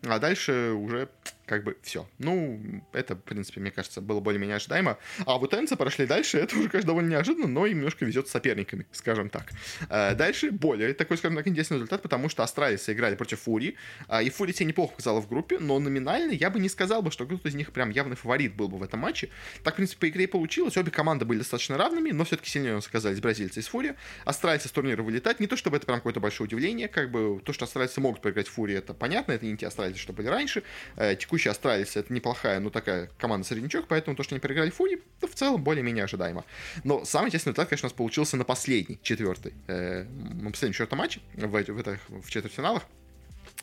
А 0.04 0.20
дальше 0.20 0.72
уже 0.72 1.10
как 1.50 1.64
бы 1.64 1.78
все. 1.82 2.08
Ну, 2.20 2.62
это, 2.94 3.16
в 3.16 3.22
принципе, 3.22 3.60
мне 3.60 3.72
кажется, 3.72 4.02
было 4.02 4.20
более-менее 4.20 4.58
ожидаемо. 4.58 5.00
А 5.26 5.40
вот 5.40 5.54
Энцы 5.56 5.76
прошли 5.76 6.06
дальше, 6.06 6.38
это 6.38 6.56
уже, 6.56 6.70
конечно, 6.70 6.88
довольно 6.88 7.10
неожиданно, 7.10 7.48
но 7.48 7.66
им 7.66 7.78
немножко 7.78 8.06
везет 8.06 8.28
с 8.28 8.32
соперниками, 8.32 8.86
скажем 8.92 9.30
так. 9.30 9.52
А 9.90 10.14
дальше 10.14 10.52
более 10.52 10.94
такой, 10.94 11.18
скажем 11.18 11.38
так, 11.38 11.48
интересный 11.48 11.78
результат, 11.78 12.04
потому 12.04 12.30
что 12.30 12.44
австралийцы 12.44 12.94
играли 12.94 13.16
против 13.16 13.40
Фурии, 13.42 13.76
а, 14.08 14.22
и 14.22 14.30
Фурия 14.30 14.54
себя 14.54 14.68
неплохо 14.68 14.92
показала 14.92 15.22
в 15.22 15.28
группе, 15.28 15.58
но 15.58 15.80
номинально 15.80 16.34
я 16.34 16.52
бы 16.52 16.60
не 16.60 16.70
сказал 16.70 17.02
бы, 17.02 17.10
что 17.10 17.26
кто-то 17.26 17.50
из 17.50 17.56
них 17.56 17.72
прям 17.72 17.90
явный 17.90 18.16
фаворит 18.16 18.56
был 18.56 18.68
бы 18.68 18.78
в 18.78 18.84
этом 18.84 19.00
матче. 19.00 19.30
Так, 19.64 19.74
в 19.74 19.78
принципе, 19.78 20.00
по 20.00 20.10
игре 20.10 20.26
и 20.26 20.28
получилось. 20.28 20.78
Обе 20.78 20.92
команды 20.92 21.26
были 21.26 21.40
достаточно 21.40 21.78
равными, 21.78 22.12
но 22.12 22.26
все-таки 22.26 22.50
сильнее 22.50 22.74
у 22.74 22.76
нас 22.76 22.88
оказались 22.88 23.20
бразильцы 23.20 23.60
из 23.60 23.68
Фурии. 23.68 23.96
Австралийцы 24.24 24.68
с 24.68 24.72
турнира 24.72 25.02
вылетать. 25.02 25.40
Не 25.40 25.48
то, 25.48 25.58
чтобы 25.58 25.78
это 25.78 25.88
прям 25.88 25.98
какое-то 25.98 26.20
большое 26.20 26.48
удивление, 26.48 26.88
как 26.88 27.10
бы 27.10 27.42
то, 27.44 27.54
что 27.54 27.66
австралийцы 27.66 28.00
могут 28.02 28.22
проиграть 28.22 28.48
Фурии, 28.48 28.76
это 28.76 28.94
понятно, 28.94 29.32
это 29.32 29.48
не 29.48 29.58
те 29.58 29.66
австралийцы, 29.66 30.00
что 30.00 30.14
были 30.14 30.28
раньше. 30.28 30.62
Э, 30.96 31.16
текущие 31.40 31.52
австралийцы 31.52 32.00
это 32.00 32.14
неплохая, 32.14 32.60
ну 32.60 32.70
такая 32.70 33.10
команда 33.18 33.48
среднячок, 33.48 33.88
поэтому 33.88 34.16
то, 34.16 34.24
что 34.24 34.36
они 34.36 34.42
проиграли 34.42 34.70
Фурии, 34.70 35.02
ну, 35.22 35.28
в 35.28 35.34
целом 35.34 35.64
более-менее 35.64 36.04
ожидаемо. 36.04 36.44
Но 36.84 37.06
самый 37.06 37.28
интересный 37.28 37.52
результат, 37.52 37.70
конечно, 37.70 37.88
у 37.88 37.90
нас 37.90 37.94
получился 37.94 38.38
на 38.38 38.44
последний, 38.44 39.00
четвертый, 39.02 39.54
э, 39.68 40.04
на 40.04 40.52
последнем 40.52 40.74
четвертом 40.74 41.00
в, 41.36 41.48
в, 41.48 42.00
в, 42.10 42.22
в 42.22 42.30
четвертьфиналах. 42.30 42.84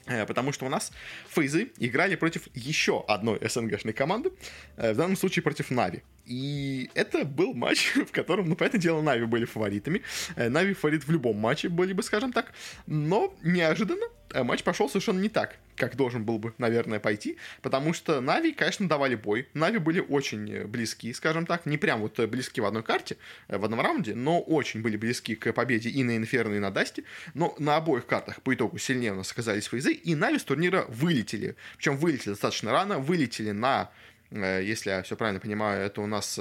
Э, 0.06 0.24
потому 0.24 0.52
что 0.52 0.64
у 0.66 0.68
нас 0.68 0.90
фейзы 1.28 1.70
играли 1.78 2.16
против 2.16 2.48
еще 2.54 3.04
одной 3.08 3.38
СНГшной 3.46 3.92
команды, 3.92 4.30
э, 4.76 4.92
в 4.92 4.96
данном 4.96 5.16
случае 5.16 5.42
против 5.42 5.70
Нави. 5.70 6.02
И 6.26 6.90
это 6.94 7.24
был 7.24 7.54
матч, 7.54 7.94
в 7.94 8.10
котором, 8.12 8.48
ну, 8.48 8.56
понятное 8.56 8.80
дело, 8.80 9.00
Нави 9.00 9.24
были 9.24 9.44
фаворитами. 9.44 10.02
Э, 10.34 10.48
Нави 10.48 10.74
фаворит 10.74 11.06
в 11.06 11.10
любом 11.10 11.36
матче 11.36 11.68
были 11.68 11.92
бы, 11.92 12.02
скажем 12.02 12.32
так. 12.32 12.52
Но 12.86 13.34
неожиданно 13.42 14.06
матч 14.34 14.62
пошел 14.64 14.88
совершенно 14.88 15.20
не 15.20 15.28
так, 15.28 15.56
как 15.76 15.96
должен 15.96 16.24
был 16.24 16.38
бы, 16.38 16.52
наверное, 16.58 16.98
пойти, 16.98 17.36
потому 17.62 17.92
что 17.92 18.20
Нави, 18.20 18.52
конечно, 18.52 18.88
давали 18.88 19.14
бой. 19.14 19.48
Нави 19.54 19.78
были 19.78 20.00
очень 20.00 20.66
близки, 20.66 21.12
скажем 21.12 21.46
так, 21.46 21.64
не 21.64 21.78
прям 21.78 22.00
вот 22.00 22.18
близки 22.28 22.60
в 22.60 22.64
одной 22.64 22.82
карте, 22.82 23.16
в 23.48 23.64
одном 23.64 23.80
раунде, 23.80 24.14
но 24.14 24.40
очень 24.40 24.82
были 24.82 24.96
близки 24.96 25.34
к 25.36 25.52
победе 25.52 25.90
и 25.90 26.02
на 26.02 26.16
Инферно, 26.16 26.54
и 26.54 26.58
на 26.58 26.70
Дасте. 26.70 27.04
Но 27.34 27.54
на 27.58 27.76
обоих 27.76 28.06
картах 28.06 28.42
по 28.42 28.54
итогу 28.54 28.78
сильнее 28.78 29.12
у 29.12 29.16
нас 29.16 29.30
оказались 29.30 29.66
фейзы, 29.66 29.92
и 29.92 30.14
Нави 30.14 30.38
с 30.38 30.44
турнира 30.44 30.86
вылетели. 30.88 31.56
Причем 31.76 31.96
вылетели 31.96 32.30
достаточно 32.30 32.72
рано, 32.72 32.98
вылетели 32.98 33.52
на 33.52 33.90
Э, 33.90 34.15
если 34.30 34.90
я 34.90 35.02
все 35.02 35.16
правильно 35.16 35.40
понимаю, 35.40 35.84
это 35.84 36.00
у 36.00 36.06
нас 36.06 36.38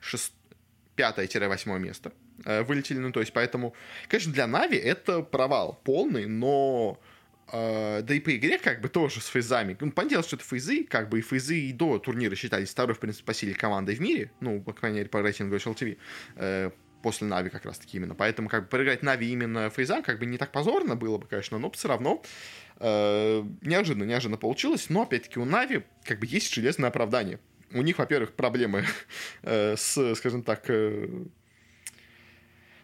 6... 0.00 0.32
Э, 0.32 0.46
5-8 0.96 1.78
место 1.78 2.12
э, 2.46 2.62
вылетели, 2.62 2.98
ну, 2.98 3.12
то 3.12 3.20
есть, 3.20 3.32
поэтому, 3.34 3.74
конечно, 4.08 4.32
для 4.32 4.46
Нави 4.46 4.78
это 4.78 5.20
провал 5.20 5.78
полный, 5.84 6.26
но 6.26 7.00
да 7.52 8.04
и 8.08 8.18
по 8.18 8.34
игре 8.34 8.58
как 8.58 8.80
бы 8.80 8.88
тоже 8.88 9.20
с 9.20 9.26
фейзами. 9.26 9.76
Ну, 9.78 9.92
понятно, 9.92 10.24
что 10.24 10.34
это 10.34 10.44
фейзы, 10.44 10.82
как 10.82 11.08
бы 11.08 11.20
и 11.20 11.22
фейзы 11.22 11.56
и 11.56 11.72
до 11.72 12.00
турнира 12.00 12.34
считались 12.34 12.70
второй, 12.70 12.96
в 12.96 12.98
принципе, 12.98 13.24
по 13.24 13.34
силе 13.34 13.54
командой 13.54 13.94
в 13.94 14.00
мире, 14.00 14.32
ну, 14.40 14.60
по 14.60 14.72
крайней 14.72 14.98
мере, 14.98 15.08
по 15.08 15.22
рейтингу 15.22 15.54
HLTV, 15.54 16.72
после 17.06 17.28
Нави 17.28 17.50
как 17.50 17.64
раз-таки 17.64 17.98
именно. 17.98 18.16
Поэтому 18.16 18.48
как 18.48 18.64
бы 18.64 18.68
проиграть 18.68 19.04
Нави 19.04 19.30
именно 19.30 19.70
Фейзам 19.70 20.02
как 20.02 20.18
бы 20.18 20.26
не 20.26 20.38
так 20.38 20.50
позорно 20.50 20.96
было 20.96 21.18
бы, 21.18 21.28
конечно, 21.28 21.56
но 21.56 21.70
все 21.70 21.86
равно 21.86 22.20
э, 22.80 23.44
неожиданно, 23.62 24.02
неожиданно 24.02 24.38
получилось. 24.38 24.90
Но, 24.90 25.02
опять-таки, 25.02 25.38
у 25.38 25.44
Нави 25.44 25.84
как 26.02 26.18
бы 26.18 26.26
есть 26.26 26.52
железное 26.52 26.88
оправдание. 26.88 27.38
У 27.70 27.82
них, 27.82 27.98
во-первых, 27.98 28.32
проблемы 28.32 28.84
э, 29.42 29.76
с, 29.76 30.16
скажем 30.16 30.42
так, 30.42 30.64
э, 30.66 31.26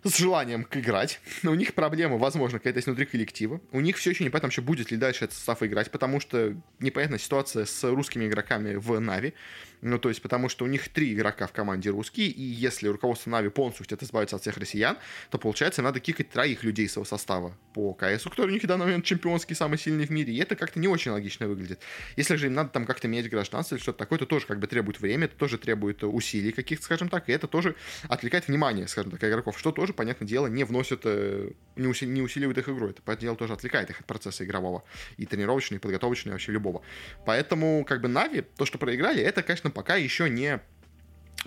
с 0.04 0.16
желанием 0.16 0.68
играть. 0.70 1.18
У 1.42 1.54
них 1.54 1.74
проблема, 1.74 2.16
возможно, 2.16 2.60
какая-то 2.60 2.78
есть 2.78 2.86
внутри 2.86 3.06
коллектива. 3.06 3.60
У 3.72 3.80
них 3.80 3.96
все 3.96 4.10
еще 4.10 4.22
непонятно, 4.22 4.46
вообще 4.46 4.62
будет 4.62 4.92
ли 4.92 4.96
дальше 4.98 5.24
этот 5.24 5.36
состав 5.36 5.64
играть, 5.64 5.90
потому 5.90 6.20
что 6.20 6.56
непонятная 6.78 7.18
ситуация 7.18 7.64
с 7.64 7.82
русскими 7.90 8.28
игроками 8.28 8.76
в 8.76 9.00
Нави. 9.00 9.34
Ну, 9.82 9.98
то 9.98 10.08
есть, 10.08 10.22
потому 10.22 10.48
что 10.48 10.64
у 10.64 10.68
них 10.68 10.88
три 10.90 11.12
игрока 11.12 11.48
в 11.48 11.52
команде 11.52 11.90
русские, 11.90 12.28
и 12.28 12.40
если 12.40 12.86
руководство 12.86 13.30
Нави 13.30 13.48
полностью 13.48 13.84
хочет 13.84 14.00
избавиться 14.04 14.36
от 14.36 14.42
всех 14.42 14.56
россиян, 14.56 14.96
то, 15.28 15.38
получается, 15.38 15.82
надо 15.82 15.98
кикать 15.98 16.30
троих 16.30 16.62
людей 16.62 16.88
своего 16.88 17.04
состава 17.04 17.56
по 17.74 17.92
КСу, 17.92 18.30
который 18.30 18.50
у 18.50 18.52
них 18.52 18.62
в 18.62 18.66
данный 18.68 18.84
момент 18.84 19.04
чемпионский, 19.04 19.56
самый 19.56 19.78
сильный 19.78 20.06
в 20.06 20.10
мире, 20.10 20.32
и 20.32 20.38
это 20.38 20.54
как-то 20.54 20.78
не 20.78 20.86
очень 20.86 21.10
логично 21.10 21.48
выглядит. 21.48 21.80
Если 22.16 22.36
же 22.36 22.46
им 22.46 22.54
надо 22.54 22.70
там 22.70 22.86
как-то 22.86 23.08
менять 23.08 23.28
гражданство 23.28 23.74
или 23.74 23.82
что-то 23.82 23.98
такое, 23.98 24.20
то 24.20 24.26
тоже 24.26 24.46
как 24.46 24.60
бы 24.60 24.68
требует 24.68 25.00
время, 25.00 25.24
это 25.24 25.34
тоже 25.34 25.58
требует 25.58 26.04
усилий 26.04 26.52
каких-то, 26.52 26.84
скажем 26.84 27.08
так, 27.08 27.28
и 27.28 27.32
это 27.32 27.48
тоже 27.48 27.74
отвлекает 28.08 28.46
внимание, 28.46 28.86
скажем 28.86 29.10
так, 29.10 29.24
игроков, 29.24 29.58
что 29.58 29.72
тоже, 29.72 29.92
понятное 29.92 30.28
дело, 30.28 30.46
не 30.46 30.62
вносит, 30.62 31.00
э, 31.04 31.50
не, 31.74 31.88
усили, 31.88 32.10
не 32.10 32.22
усиливает 32.22 32.56
их 32.56 32.68
игру. 32.68 32.90
Это, 32.90 33.02
понятное 33.02 33.26
дело, 33.26 33.36
тоже 33.36 33.54
отвлекает 33.54 33.90
их 33.90 33.98
от 33.98 34.06
процесса 34.06 34.44
игрового, 34.44 34.84
и 35.16 35.26
тренировочного, 35.26 35.78
и 35.78 35.82
подготовочного, 35.82 36.34
и 36.34 36.34
вообще 36.34 36.52
любого. 36.52 36.82
Поэтому, 37.26 37.84
как 37.84 38.00
бы, 38.00 38.06
Нави, 38.06 38.42
то, 38.42 38.64
что 38.64 38.78
проиграли, 38.78 39.20
это, 39.20 39.42
конечно, 39.42 39.71
пока 39.72 39.96
еще 39.96 40.28
не 40.28 40.60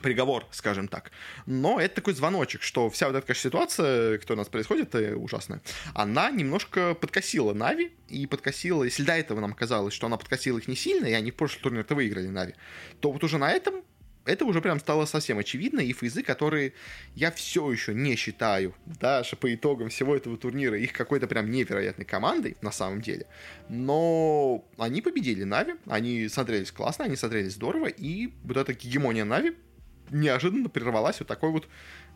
приговор, 0.02 0.46
скажем 0.52 0.88
так. 0.88 1.12
Но 1.46 1.80
это 1.80 1.96
такой 1.96 2.14
звоночек, 2.14 2.62
что 2.62 2.90
вся 2.90 3.08
вот 3.08 3.16
эта, 3.16 3.26
конечно, 3.26 3.50
ситуация, 3.50 4.18
которая 4.18 4.38
у 4.38 4.42
нас 4.42 4.50
происходит, 4.50 4.94
э, 4.96 5.16
ужасная, 5.16 5.62
она 5.94 6.32
немножко 6.32 6.96
подкосила 6.96 7.54
Нави, 7.54 7.94
и 8.10 8.28
подкосила, 8.28 8.84
если 8.84 9.04
до 9.04 9.14
этого 9.14 9.40
нам 9.40 9.54
казалось, 9.54 9.94
что 9.94 10.08
она 10.08 10.18
подкосила 10.18 10.58
их 10.58 10.68
не 10.68 10.76
сильно, 10.76 11.06
и 11.06 11.14
они 11.14 11.32
в 11.32 11.36
прошлый 11.36 11.62
турнир-то 11.62 11.96
выиграли 11.96 12.28
Нави, 12.28 12.56
то 13.00 13.12
вот 13.12 13.24
уже 13.24 13.38
на 13.38 13.52
этом 13.52 13.84
это 14.26 14.46
уже 14.46 14.62
прям 14.62 14.80
стало 14.80 15.06
совсем 15.06 15.38
очевидно, 15.38 15.80
и 15.80 15.94
фейзы, 15.94 16.24
которые 16.24 16.74
я 17.16 17.32
все 17.32 17.72
еще 17.72 17.94
не 17.94 18.16
считаю, 18.16 18.76
даже 18.86 19.36
по 19.36 19.54
итогам 19.54 19.90
всего 19.90 20.16
этого 20.16 20.38
турнира, 20.38 20.78
их 20.78 20.94
какой-то 20.94 21.28
прям 21.28 21.50
невероятной 21.50 22.06
командой, 22.06 22.58
на 22.62 22.72
самом 22.72 23.02
деле, 23.02 23.28
но 23.70 24.66
они 24.78 25.02
победили 25.02 25.44
Нави, 25.44 25.76
они 25.86 26.28
смотрелись 26.28 26.72
классно, 26.72 27.06
они 27.06 27.16
смотрелись 27.16 27.54
здорово, 27.54 27.88
и 27.88 28.34
вот 28.44 28.58
эта 28.58 28.74
гегемония 28.74 29.26
Нави 29.26 29.56
неожиданно 30.12 30.70
прервалась 30.70 31.20
вот 31.20 31.28
такой 31.28 31.52
вот 31.52 31.68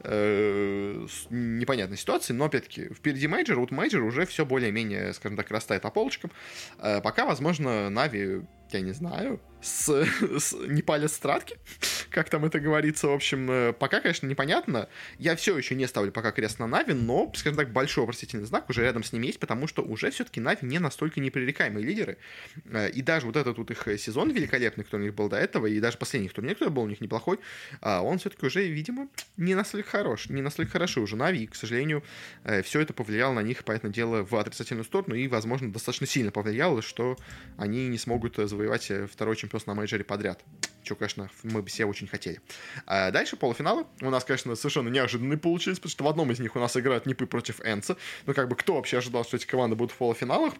э, 0.04 1.08
непонятной 1.30 1.98
ситуации, 1.98 2.34
но 2.34 2.46
опять-таки 2.46 2.94
впереди 2.94 3.28
мейджор, 3.28 3.60
вот 3.60 3.72
мейджор 3.72 4.04
уже 4.04 4.26
все 4.26 4.46
более-менее, 4.46 5.14
скажем 5.14 5.38
так, 5.38 5.50
растает 5.52 5.82
по 5.82 5.90
полочкам. 5.90 6.32
Э, 6.80 7.02
пока, 7.02 7.26
возможно, 7.26 7.90
Нави 7.90 8.42
я 8.74 8.82
не 8.82 8.92
знаю, 8.92 9.40
с, 9.62 9.90
с 10.40 10.54
не 10.68 10.82
палят 10.82 11.12
стратки, 11.12 11.58
как 12.10 12.30
там 12.30 12.46
это 12.46 12.60
говорится, 12.60 13.08
в 13.08 13.14
общем, 13.14 13.50
э, 13.50 13.74
пока, 13.74 14.00
конечно, 14.00 14.28
непонятно. 14.28 14.90
Я 15.18 15.36
все 15.36 15.58
еще 15.58 15.76
не 15.76 15.88
ставлю 15.88 16.12
пока 16.12 16.32
крест 16.32 16.60
на 16.60 16.68
Нави, 16.68 16.94
но, 16.94 17.32
скажем 17.36 17.58
так, 17.58 17.72
большой 17.72 18.02
вопросительный 18.02 18.46
знак 18.46 18.70
уже 18.70 18.84
рядом 18.84 19.04
с 19.04 19.14
ними 19.14 19.28
есть, 19.28 19.40
потому 19.40 19.68
что 19.68 19.82
уже 19.82 20.12
все-таки 20.12 20.40
Нави 20.40 20.60
не 20.62 20.80
настолько 20.80 21.20
непререкаемые 21.20 21.86
лидеры. 21.86 22.18
Э, 22.66 22.90
и 22.90 23.02
даже 23.02 23.26
вот 23.26 23.36
этот 23.36 23.58
вот 23.58 23.72
их 23.72 23.88
сезон 24.00 24.32
великолепный, 24.32 24.84
который 24.84 25.02
у 25.02 25.06
них 25.06 25.16
был 25.16 25.30
до 25.30 25.38
этого, 25.38 25.66
и 25.68 25.80
даже 25.80 25.98
последний 25.98 26.30
турнир, 26.30 26.56
который 26.56 26.70
был 26.70 26.84
у 26.84 26.88
них 26.88 27.02
неплохой, 27.02 27.40
а 27.82 28.02
он 28.02 28.20
все-таки 28.20 28.46
уже, 28.46 28.66
видимо, 28.68 29.08
не 29.38 29.56
настолько 29.56 29.90
хорош, 29.90 30.30
не 30.30 30.42
настолько 30.42 30.74
хорошо 30.74 31.02
уже 31.02 31.16
Нави, 31.16 31.44
и, 31.44 31.48
к 31.48 31.56
сожалению, 31.56 32.04
э, 32.44 32.62
все 32.62 32.80
это 32.80 32.94
повлияло 32.94 33.34
на 33.34 33.42
них, 33.42 33.64
понятное 33.64 33.92
дело, 33.92 34.24
в 34.24 34.36
отрицательную 34.36 34.86
сторону, 34.86 35.16
и, 35.16 35.28
возможно, 35.28 35.72
достаточно 35.72 36.08
сильно 36.08 36.32
повлияло, 36.32 36.82
что 36.82 37.18
они 37.58 37.88
не 37.88 37.98
смогут 37.98 38.40
завоевать 38.60 38.92
второй 39.12 39.36
чемпионство 39.36 39.72
на 39.72 39.78
мейджоре 39.78 40.04
подряд. 40.04 40.44
Что, 40.84 40.96
конечно, 40.96 41.30
мы 41.44 41.64
все 41.66 41.86
очень 41.86 42.08
хотели. 42.08 42.42
А 42.86 43.12
дальше 43.12 43.38
полуфиналы. 43.38 43.86
У 44.02 44.10
нас, 44.10 44.26
конечно, 44.26 44.56
совершенно 44.56 44.90
неожиданные 44.90 45.38
получились, 45.38 45.78
потому 45.78 45.92
что 45.92 46.04
в 46.04 46.08
одном 46.08 46.32
из 46.32 46.40
них 46.40 46.56
у 46.56 46.60
нас 46.60 46.76
играют 46.76 47.06
Нипы 47.06 47.26
против 47.26 47.62
Энца. 47.62 47.96
Ну, 48.26 48.34
как 48.34 48.50
бы, 48.50 48.56
кто 48.56 48.76
вообще 48.76 48.98
ожидал, 48.98 49.24
что 49.24 49.38
эти 49.38 49.46
команды 49.46 49.76
будут 49.76 49.94
в 49.94 49.98
полуфиналах? 49.98 50.54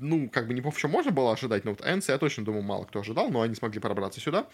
ну, 0.00 0.28
как 0.28 0.48
бы 0.48 0.54
не 0.54 0.60
в 0.60 0.76
чем 0.76 0.90
можно 0.90 1.12
было 1.12 1.32
ожидать, 1.32 1.64
но 1.64 1.70
вот 1.70 1.80
Энс, 1.86 2.08
я 2.08 2.18
точно 2.18 2.44
думаю, 2.44 2.64
мало 2.64 2.84
кто 2.84 2.98
ожидал, 2.98 3.30
но 3.30 3.42
они 3.42 3.54
смогли 3.54 3.78
пробраться 3.78 4.18
сюда. 4.18 4.48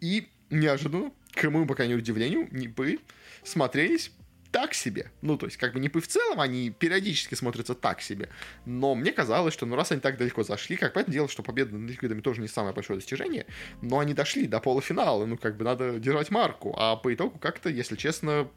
И 0.00 0.30
неожиданно, 0.48 1.12
к 1.34 1.42
моему 1.44 1.66
пока 1.66 1.84
не 1.84 1.94
удивлению, 1.94 2.48
Нипы 2.50 2.98
смотрелись 3.44 4.10
так 4.50 4.74
себе. 4.74 5.10
Ну, 5.22 5.36
то 5.36 5.46
есть, 5.46 5.56
как 5.56 5.72
бы 5.72 5.80
не 5.80 5.88
в 5.88 6.06
целом, 6.06 6.40
они 6.40 6.70
периодически 6.70 7.34
смотрятся 7.34 7.74
так 7.74 8.00
себе. 8.00 8.28
Но 8.64 8.94
мне 8.94 9.12
казалось, 9.12 9.54
что 9.54 9.66
ну 9.66 9.76
раз 9.76 9.92
они 9.92 10.00
так 10.00 10.18
далеко 10.18 10.42
зашли, 10.42 10.76
как 10.76 10.92
понятное 10.92 11.12
дело, 11.12 11.28
что 11.28 11.42
победа 11.42 11.76
над 11.76 11.90
ликвидами 11.90 12.20
тоже 12.20 12.40
не 12.40 12.48
самое 12.48 12.74
большое 12.74 12.98
достижение, 12.98 13.46
но 13.82 13.98
они 13.98 14.14
дошли 14.14 14.46
до 14.46 14.60
полуфинала, 14.60 15.26
ну, 15.26 15.36
как 15.36 15.56
бы 15.56 15.64
надо 15.64 15.98
держать 15.98 16.30
марку. 16.30 16.74
А 16.76 16.96
по 16.96 17.12
итогу 17.12 17.38
как-то, 17.38 17.68
если 17.68 17.96
честно, 17.96 18.48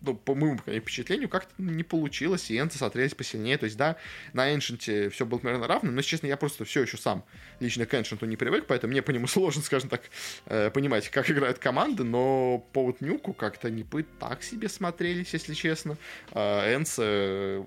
ну, 0.00 0.14
по 0.14 0.34
моему 0.34 0.58
впечатлению, 0.58 1.28
как-то 1.28 1.52
не 1.58 1.82
получилось, 1.82 2.50
и 2.50 2.58
Энцы 2.58 2.78
смотрелись 2.78 3.14
посильнее. 3.14 3.58
То 3.58 3.64
есть, 3.64 3.76
да, 3.76 3.96
на 4.32 4.54
Эншенте 4.54 5.10
все 5.10 5.26
было 5.26 5.38
примерно 5.38 5.66
равно, 5.66 5.90
но, 5.90 6.02
честно, 6.02 6.26
я 6.26 6.36
просто 6.36 6.64
все 6.64 6.82
еще 6.82 6.96
сам 6.96 7.24
лично 7.60 7.86
к 7.86 7.94
Эншенту 7.94 8.26
не 8.26 8.36
привык, 8.36 8.66
поэтому 8.66 8.92
мне 8.92 9.02
по 9.02 9.10
нему 9.10 9.26
сложно, 9.28 9.62
скажем 9.62 9.88
так, 9.88 10.02
э, 10.46 10.70
понимать, 10.70 11.08
как 11.08 11.30
играют 11.30 11.58
команды, 11.58 12.04
но 12.04 12.64
по 12.72 12.84
вот 12.84 13.00
Нюку 13.00 13.32
как-то 13.32 13.70
не 13.70 13.82
бы 13.82 14.04
так 14.20 14.42
себе 14.42 14.68
смотрелись, 14.68 15.32
если 15.32 15.54
честно. 15.54 15.96
Э, 16.32 16.74
Энцы 16.74 17.66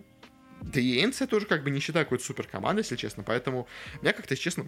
да 0.62 0.80
и 0.80 1.04
Энс 1.04 1.20
я 1.22 1.28
тоже 1.28 1.48
как 1.48 1.64
бы 1.64 1.72
не 1.72 1.80
считаю 1.80 2.06
какой-то 2.06 2.24
супер 2.24 2.48
командой, 2.48 2.82
если 2.82 2.96
честно, 2.96 3.24
поэтому 3.24 3.68
меня 4.02 4.14
как-то, 4.14 4.34
если 4.34 4.44
честно, 4.44 4.68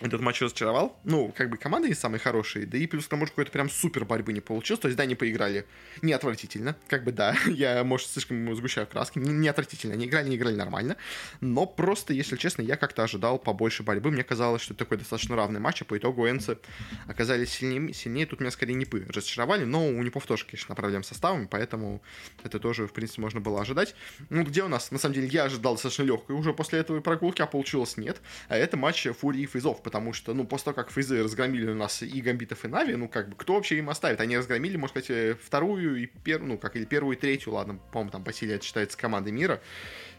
этот 0.00 0.20
матч 0.20 0.40
разочаровал. 0.40 0.98
Ну, 1.04 1.32
как 1.36 1.50
бы 1.50 1.56
команды 1.56 1.88
не 1.88 1.94
самые 1.94 2.20
хорошие, 2.20 2.66
да 2.66 2.78
и 2.78 2.86
плюс 2.86 3.06
к 3.06 3.08
тому 3.08 3.26
же 3.26 3.32
какой-то 3.32 3.50
прям 3.50 3.68
супер 3.68 4.04
борьбы 4.04 4.32
не 4.32 4.40
получилось. 4.40 4.80
То 4.80 4.88
есть, 4.88 4.96
да, 4.96 5.04
они 5.04 5.14
поиграли 5.14 5.66
не 6.02 6.12
отвратительно, 6.12 6.76
как 6.88 7.04
бы 7.04 7.12
да, 7.12 7.36
я, 7.46 7.84
может, 7.84 8.08
слишком 8.08 8.54
сгущаю 8.54 8.86
краски, 8.86 9.18
не, 9.18 9.30
не 9.30 9.48
отвратительно, 9.48 9.94
они 9.94 10.06
играли, 10.06 10.28
не 10.28 10.36
играли 10.36 10.54
нормально, 10.54 10.96
но 11.40 11.66
просто, 11.66 12.12
если 12.12 12.36
честно, 12.36 12.62
я 12.62 12.76
как-то 12.76 13.02
ожидал 13.02 13.38
побольше 13.38 13.82
борьбы, 13.82 14.10
мне 14.10 14.24
казалось, 14.24 14.62
что 14.62 14.74
такой 14.74 14.98
достаточно 14.98 15.36
равный 15.36 15.60
матч, 15.60 15.82
а 15.82 15.84
по 15.84 15.96
итогу 15.96 16.28
Энцы 16.28 16.58
оказались 17.06 17.50
сильнее, 17.50 17.92
сильнее 17.92 18.26
тут 18.26 18.40
меня 18.40 18.50
скорее 18.50 18.74
Непы 18.74 19.04
разочаровали, 19.08 19.64
но 19.64 19.86
у 19.86 20.02
Непов 20.02 20.26
тоже, 20.26 20.44
конечно, 20.44 20.74
проблем 20.74 21.02
с 21.02 21.08
составами, 21.08 21.46
поэтому 21.50 22.02
это 22.42 22.58
тоже, 22.58 22.86
в 22.86 22.92
принципе, 22.92 23.22
можно 23.22 23.40
было 23.40 23.60
ожидать. 23.60 23.94
Ну, 24.30 24.44
где 24.44 24.62
у 24.62 24.68
нас, 24.68 24.90
на 24.90 24.98
самом 24.98 25.14
деле, 25.14 25.26
я 25.26 25.44
ожидал 25.44 25.74
достаточно 25.74 26.02
легкой 26.04 26.36
уже 26.36 26.52
после 26.52 26.78
этого 26.78 27.00
прогулки, 27.00 27.42
а 27.42 27.46
получилось 27.46 27.96
нет, 27.96 28.20
а 28.48 28.56
это 28.56 28.76
матч 28.76 29.06
Фурии 29.18 29.42
и 29.42 29.46
Фейзов, 29.46 29.82
потому 29.90 30.12
что, 30.12 30.34
ну, 30.34 30.46
после 30.46 30.66
того, 30.66 30.76
как 30.76 30.92
фейзы 30.92 31.20
разгромили 31.20 31.68
у 31.68 31.74
нас 31.74 32.00
и 32.02 32.20
Гамбитов, 32.20 32.64
и 32.64 32.68
Нави, 32.68 32.94
ну, 32.94 33.08
как 33.08 33.28
бы, 33.28 33.34
кто 33.34 33.54
вообще 33.54 33.78
им 33.78 33.90
оставит? 33.90 34.20
Они 34.20 34.38
разгромили, 34.38 34.76
можно 34.76 35.00
сказать, 35.00 35.10
э, 35.10 35.36
вторую 35.44 35.96
и 35.96 36.06
первую, 36.06 36.50
ну, 36.50 36.58
как, 36.58 36.76
или 36.76 36.84
первую 36.84 37.16
и 37.16 37.20
третью, 37.20 37.54
ладно, 37.54 37.80
по-моему, 37.90 38.12
там 38.12 38.22
по 38.22 38.32
силе 38.32 38.54
это 38.54 38.64
считается 38.64 38.96
командой 38.96 39.32
мира. 39.32 39.60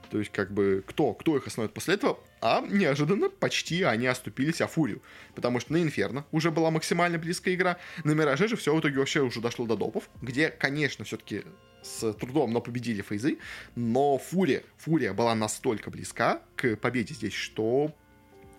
То 0.10 0.20
есть, 0.20 0.30
как 0.34 0.52
бы, 0.52 0.84
кто, 0.86 1.14
кто 1.14 1.38
их 1.38 1.48
остановит 1.48 1.74
после 1.74 1.94
этого? 1.94 2.20
А 2.42 2.60
неожиданно 2.70 3.30
почти 3.30 3.84
они 3.84 4.08
оступились 4.08 4.60
о 4.60 4.68
Фурию. 4.68 5.02
Потому 5.36 5.62
что 5.62 5.72
на 5.72 5.82
Инферно 5.82 6.26
уже 6.34 6.52
была 6.52 6.70
максимально 6.70 7.18
близкая 7.18 7.56
игра. 7.56 7.78
На 8.04 8.12
Мираже 8.12 8.50
же 8.50 8.58
все 8.58 8.76
в 8.76 8.80
итоге 8.82 9.00
вообще 9.00 9.22
уже 9.22 9.40
дошло 9.40 9.66
до 9.66 9.78
допов, 9.78 10.10
где, 10.22 10.50
конечно, 10.50 11.06
все-таки 11.06 11.44
с 11.82 12.12
трудом, 12.14 12.52
но 12.52 12.60
победили 12.60 13.02
фейзы. 13.02 13.38
Но 13.76 14.18
Фурия, 14.18 14.64
Фурия 14.80 15.14
была 15.14 15.34
настолько 15.34 15.90
близка 15.90 16.42
к 16.58 16.76
победе 16.76 17.14
здесь, 17.14 17.34
что 17.34 17.96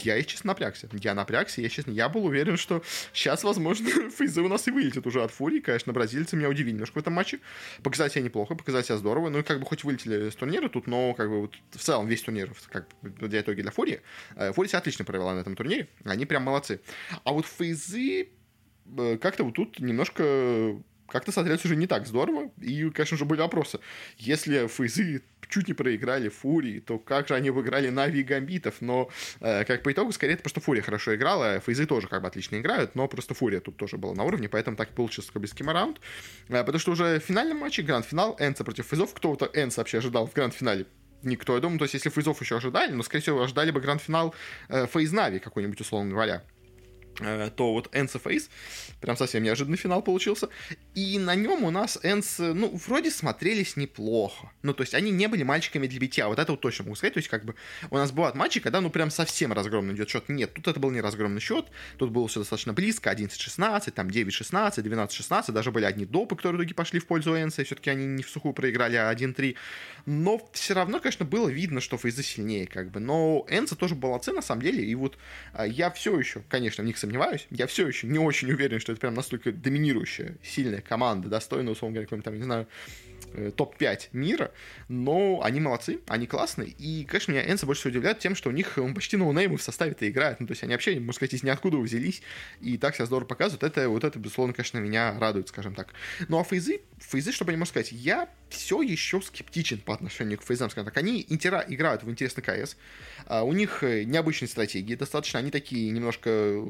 я, 0.05 0.17
если 0.17 0.31
честно, 0.31 0.49
напрягся. 0.49 0.89
Я 0.93 1.15
напрягся, 1.15 1.61
я, 1.61 1.69
честно, 1.69 1.91
я 1.91 2.09
был 2.09 2.25
уверен, 2.25 2.57
что 2.57 2.83
сейчас, 3.13 3.45
возможно, 3.45 3.89
фейзы 4.11 4.43
у 4.43 4.49
нас 4.49 4.67
и 4.69 4.71
вылетят 4.71 5.07
уже 5.07 5.23
от 5.23 5.31
Фурии. 5.31 5.61
Конечно, 5.61 5.93
бразильцы 5.93 6.37
меня 6.37 6.49
удивили 6.49 6.75
немножко 6.75 6.95
в 6.95 7.01
этом 7.01 7.13
матче. 7.15 7.41
Показать 7.83 8.13
себя 8.13 8.25
неплохо, 8.25 8.55
показать 8.55 8.87
себя 8.87 8.97
здорово. 8.97 9.29
Ну 9.29 9.39
и 9.41 9.43
как 9.43 9.61
бы 9.61 9.67
хоть 9.67 9.85
вылетели 9.85 10.31
с 10.31 10.35
турнира 10.35 10.69
тут, 10.69 10.87
но 10.87 11.15
как 11.15 11.29
бы 11.29 11.43
вот 11.43 11.55
в 11.71 11.79
целом 11.79 12.07
весь 12.07 12.23
турнир, 12.23 12.53
как 12.69 12.87
бы 13.03 13.29
для 13.29 13.41
итоги 13.41 13.63
для 13.63 13.71
Фурии. 13.71 14.01
Э, 14.37 14.53
Фурия 14.53 14.69
себя 14.69 14.79
отлично 14.79 15.05
провела 15.05 15.35
на 15.35 15.41
этом 15.41 15.57
турнире. 15.57 15.89
Они 16.05 16.27
прям 16.27 16.43
молодцы. 16.43 16.81
А 17.25 17.33
вот 17.33 17.47
фейзы 17.47 18.29
э, 18.97 19.19
как-то 19.19 19.45
вот 19.45 19.55
тут 19.55 19.81
немножко 19.81 20.77
как-то 21.13 21.31
смотрелось 21.31 21.65
уже 21.65 21.77
не 21.77 21.87
так 21.87 22.07
здорово. 22.07 22.51
И, 22.61 22.91
конечно 22.91 23.17
же, 23.17 23.25
были 23.25 23.41
вопросы. 23.41 23.79
Если 24.17 24.67
фейзы 24.67 25.23
чуть 25.49 25.69
не 25.69 25.75
проиграли 25.75 26.29
Фурии, 26.29 26.81
то 26.81 26.99
как 26.99 27.29
же 27.29 27.35
они 27.35 27.51
выиграли 27.51 27.91
Нави 27.91 28.21
и 28.21 28.23
Гамбитов? 28.23 28.77
Но, 28.81 29.11
э, 29.41 29.65
как 29.65 29.83
по 29.83 29.93
итогу, 29.93 30.13
скорее, 30.13 30.35
это 30.35 30.43
просто 30.43 30.61
Фурия 30.61 30.83
хорошо 30.83 31.15
играла, 31.15 31.61
Фейзы 31.61 31.87
тоже 31.87 32.09
как 32.09 32.23
бы 32.23 32.29
отлично 32.29 32.57
играют, 32.57 32.95
но 32.95 33.07
просто 33.07 33.35
Фурия 33.35 33.61
тут 33.61 33.77
тоже 33.77 33.99
была 33.99 34.15
на 34.15 34.25
уровне, 34.25 34.49
поэтому 34.49 34.77
так 34.77 34.91
и 34.91 34.95
получился 34.95 35.29
такой 35.29 35.41
близкий 35.41 35.65
раунд. 35.65 36.01
Э, 36.49 36.65
потому 36.65 36.79
что 36.79 36.93
уже 36.93 37.21
в 37.21 37.25
финальном 37.25 37.59
матче, 37.59 37.83
гранд-финал, 37.83 38.37
Энса 38.41 38.65
против 38.65 38.87
Фейзов, 38.87 39.13
кто-то 39.13 39.51
Энса 39.53 39.81
вообще 39.81 39.99
ожидал 39.99 40.27
в 40.27 40.33
гранд-финале 40.33 40.87
никто. 41.23 41.55
Я 41.55 41.61
думаю, 41.61 41.79
то 41.79 41.85
есть 41.85 41.95
если 41.95 42.11
Фейзов 42.11 42.41
еще 42.41 42.57
ожидали, 42.57 42.93
но, 42.93 43.03
скорее 43.03 43.23
всего, 43.23 43.43
ожидали 43.43 43.71
бы 43.71 43.81
гранд-финал 43.81 44.35
э, 44.69 44.87
Фейз 44.87 45.13
Нави 45.13 45.39
какой-нибудь, 45.39 45.81
условно 45.81 46.11
говоря. 46.11 46.43
Э, 47.21 47.51
то 47.55 47.73
вот 47.73 47.89
Энс 47.93 48.15
и 48.15 48.19
Фейс, 48.19 48.49
прям 49.01 49.17
совсем 49.17 49.43
неожиданный 49.43 49.77
финал 49.77 50.03
получился. 50.03 50.49
И 50.95 51.19
на 51.19 51.35
нем 51.35 51.65
у 51.65 51.71
нас 51.71 51.99
Энс, 52.03 52.39
ну, 52.39 52.75
вроде 52.87 53.11
смотрелись 53.11 53.77
неплохо. 53.77 54.51
Ну, 54.63 54.73
то 54.73 54.83
есть 54.83 54.95
они 54.95 55.11
не 55.11 55.29
были 55.29 55.43
мальчиками 55.43 55.87
для 55.87 56.01
битья, 56.01 56.29
вот 56.29 56.39
это 56.39 56.53
вот 56.53 56.61
точно 56.61 56.85
могу 56.85 56.97
сказать. 56.97 57.15
То 57.15 57.19
есть 57.19 57.29
как 57.29 57.45
бы 57.45 57.55
у 57.91 57.97
нас 57.97 58.13
бывают 58.13 58.37
матчи, 58.37 58.61
когда, 58.61 58.81
ну, 58.81 58.91
прям 58.91 59.11
совсем 59.11 59.53
разгромный 59.53 59.95
идет 59.95 60.09
счет. 60.09 60.29
Нет, 60.29 60.55
тут 60.55 60.69
это 60.69 60.81
был 60.81 60.91
не 60.91 61.01
разгромный 61.01 61.41
счет, 61.41 61.67
тут 61.99 62.11
было 62.11 62.29
все 62.29 62.41
достаточно 62.41 62.73
близко, 62.73 63.11
11-16, 63.13 63.91
там 63.91 64.09
9-16, 64.09 64.77
12-16, 64.77 65.53
даже 65.53 65.71
были 65.71 65.85
одни 65.85 66.07
допы, 66.07 66.37
которые 66.37 66.59
в 66.59 66.63
итоге 66.63 66.75
пошли 66.75 67.01
в 67.01 67.07
пользу 67.07 67.35
Энса, 67.37 67.63
и 67.63 67.65
все-таки 67.65 67.91
они 67.91 68.07
не 68.07 68.23
в 68.23 68.31
сухую 68.31 68.55
проиграли, 68.55 68.97
а 68.97 69.13
1-3. 69.13 69.57
Но 70.07 70.41
все 70.53 70.75
равно, 70.75 71.01
конечно, 71.01 71.25
было 71.25 71.49
видно, 71.49 71.81
что 71.81 71.97
Фейзы 71.99 72.23
сильнее, 72.23 72.67
как 72.67 72.91
бы. 72.91 73.01
Но 73.01 73.47
Энса 73.49 73.77
тоже 73.77 73.95
молодцы, 73.95 74.33
на 74.33 74.43
самом 74.43 74.63
деле, 74.63 74.85
и 74.85 74.95
вот 74.95 75.19
а, 75.53 75.67
я 75.67 75.91
все 75.91 76.19
еще, 76.19 76.43
конечно, 76.49 76.83
в 76.83 76.87
них 76.87 76.99
сомневаюсь. 77.03 77.47
Я 77.51 77.67
все 77.67 77.87
еще 77.87 78.07
не 78.07 78.19
очень 78.19 78.51
уверен, 78.51 78.81
что 78.81 78.93
это 78.93 79.01
прям 79.01 79.15
настолько 79.15 79.53
доминирующая, 79.53 80.37
сильная 80.43 80.81
команда, 80.81 81.29
достойная, 81.29 81.73
условно 81.73 81.95
говоря, 81.95 82.07
какой-нибудь 82.07 82.25
там, 82.25 82.37
не 82.37 82.45
знаю, 82.45 82.67
топ-5 83.57 84.09
мира, 84.13 84.53
но 84.89 85.41
они 85.43 85.61
молодцы, 85.61 86.01
они 86.09 86.27
классные, 86.27 86.71
и, 86.71 87.05
конечно, 87.05 87.33
меня 87.33 87.51
Энса 87.51 87.67
больше 87.67 87.81
всего 87.83 87.93
удивляет 87.93 88.19
тем, 88.19 88.35
что 88.35 88.51
у 88.51 88.53
них 88.53 88.79
он 88.79 88.95
почти 88.95 89.17
ноунеймы 89.17 89.57
в 89.57 89.63
составе-то 89.63 90.09
играют, 90.09 90.41
ну, 90.41 90.47
то 90.47 90.53
есть 90.53 90.63
они 90.63 90.73
вообще, 90.73 90.99
можно 90.99 91.13
сказать, 91.13 91.35
из 91.35 91.43
ниоткуда 91.43 91.79
взялись, 91.79 92.23
и 92.61 92.79
так 92.79 92.95
себя 92.95 93.07
здорово 93.07 93.27
показывают, 93.27 93.63
это, 93.63 93.89
вот 93.89 94.05
это, 94.05 94.19
безусловно, 94.19 94.55
конечно, 94.55 94.79
меня 94.79 95.19
радует, 95.19 95.49
скажем 95.49 95.75
так. 95.75 95.89
Ну, 96.29 96.39
а 96.39 96.45
фейзы, 96.45 96.81
фейзы, 96.99 97.33
чтобы 97.33 97.53
я 97.53 97.59
можно 97.59 97.71
сказать, 97.71 97.93
я 97.93 98.29
все 98.49 98.83
еще 98.83 99.21
скептичен 99.21 99.79
по 99.79 99.95
отношению 99.95 100.39
к 100.39 100.45
фейзам, 100.45 100.71
скажем 100.71 100.87
так, 100.87 100.97
они 100.97 101.25
интера, 101.29 101.65
играют 101.67 102.03
в 102.03 102.11
интересный 102.11 102.43
КС, 102.43 102.77
а 103.27 103.43
у 103.43 103.53
них 103.53 103.83
э, 103.83 104.05
необычные 104.05 104.49
стратегии 104.49 104.95
достаточно, 104.95 105.39
они 105.39 105.51
такие 105.51 105.91
немножко 105.91 106.65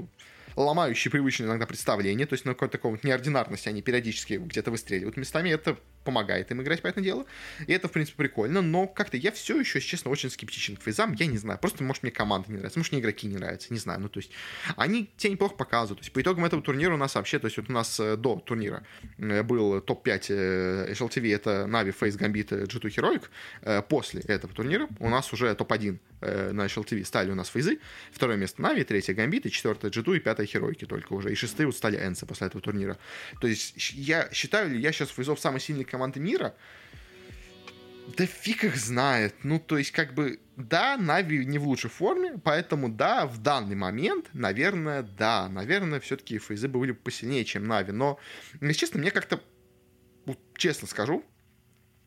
ломающие 0.56 1.11
привычные 1.11 1.49
иногда 1.49 1.66
представления, 1.66 2.26
то 2.26 2.35
есть 2.35 2.44
на 2.44 2.54
какой-то 2.54 2.73
такой 2.73 2.92
вот 2.92 3.04
неординарности 3.04 3.68
они 3.68 3.82
периодически 3.82 4.35
где-то 4.35 4.71
выстреливают 4.71 5.16
местами, 5.16 5.50
это 5.50 5.76
помогает 6.04 6.50
им 6.50 6.62
играть, 6.62 6.82
по 6.82 6.88
этому 6.88 7.04
делу. 7.04 7.26
И 7.66 7.73
это, 7.73 7.88
в 7.88 7.92
принципе, 7.92 8.16
прикольно, 8.16 8.61
но 8.61 8.87
как-то 8.87 9.16
я 9.16 9.30
все 9.30 9.59
еще, 9.59 9.78
если 9.78 9.88
честно, 9.88 10.11
очень 10.11 10.30
скептичен 10.30 10.76
к 10.76 10.82
фейзам, 10.82 11.12
я 11.14 11.26
не 11.26 11.38
знаю, 11.38 11.59
просто, 11.59 11.85
может, 11.85 12.02
мне 12.02 12.12
команда 12.12 12.50
не 12.50 12.56
нравится, 12.56 12.78
может, 12.78 12.92
мне 12.92 13.00
игроки 13.00 13.26
не 13.26 13.37
нравятся, 13.37 13.73
не 13.73 13.78
знаю, 13.78 14.00
ну, 14.00 14.09
то 14.09 14.18
есть, 14.18 14.32
они 14.76 15.11
тебя 15.16 15.32
неплохо 15.32 15.54
показывают, 15.54 16.00
то 16.00 16.04
есть, 16.04 16.12
по 16.12 16.21
итогам 16.21 16.44
этого 16.44 16.62
турнира 16.62 16.94
у 16.94 16.97
нас 16.97 17.14
вообще, 17.14 17.38
то 17.38 17.47
есть, 17.47 17.56
вот 17.56 17.71
у 17.71 17.73
нас 17.73 18.00
э, 18.00 18.16
до 18.16 18.37
турнира 18.37 18.85
э, 19.18 19.42
был 19.42 19.80
топ-5 19.80 20.92
HLTV, 20.92 21.35
это 21.35 21.66
Navi, 21.68 21.94
FaZe, 21.99 22.18
Gambit, 22.18 22.66
G2, 22.66 22.88
Heroic, 22.97 23.82
после 23.82 24.23
этого 24.23 24.52
турнира 24.52 24.88
у 24.99 25.09
нас 25.09 25.32
уже 25.32 25.54
топ-1 25.54 25.99
на 26.52 26.66
HLTV 26.66 27.04
стали 27.04 27.30
у 27.30 27.35
нас 27.35 27.49
фейзы, 27.49 27.78
второе 28.12 28.37
место 28.37 28.62
Нави, 28.62 28.85
третье 28.85 29.14
Гамбит, 29.14 29.47
и 29.47 29.50
четвертое 29.50 29.90
G2, 29.90 30.16
и 30.16 30.21
пятое 30.21 30.41
Херойки 30.46 30.84
только 30.84 31.12
уже, 31.12 31.32
и 31.32 31.34
шестые 31.34 31.66
вот 31.66 31.76
стали 31.76 31.96
Энсы 31.96 32.26
после 32.26 32.49
этого 32.49 32.62
турнира. 32.62 32.99
То 33.40 33.46
есть 33.46 33.75
я 33.94 34.28
считаю 34.32 34.70
ли 34.70 34.80
я 34.80 34.92
сейчас 34.92 35.11
фейзов 35.11 35.40
самый 35.40 35.61
сильный 35.61 35.84
команды 35.84 36.20
мира, 36.20 36.54
да 38.16 38.26
фиг 38.26 38.64
их 38.64 38.76
знает. 38.76 39.34
Ну, 39.44 39.58
то 39.61 39.78
есть, 39.78 39.92
как 39.92 40.14
бы, 40.14 40.40
да, 40.56 40.96
Нави 40.96 41.44
не 41.46 41.58
в 41.58 41.66
лучшей 41.66 41.90
форме, 41.90 42.38
поэтому, 42.42 42.88
да, 42.88 43.26
в 43.26 43.38
данный 43.38 43.76
момент, 43.76 44.28
наверное, 44.32 45.02
да, 45.02 45.49
наверное, 45.49 46.00
все-таки 46.00 46.38
фейзы 46.38 46.68
были 46.68 46.92
посильнее, 46.92 47.44
чем 47.44 47.66
Нави. 47.66 47.92
Но, 47.92 48.18
если 48.61 48.72
честно, 48.72 49.00
мне 49.00 49.11
как-то, 49.11 49.40
вот, 50.26 50.38
честно 50.56 50.88
скажу, 50.88 51.25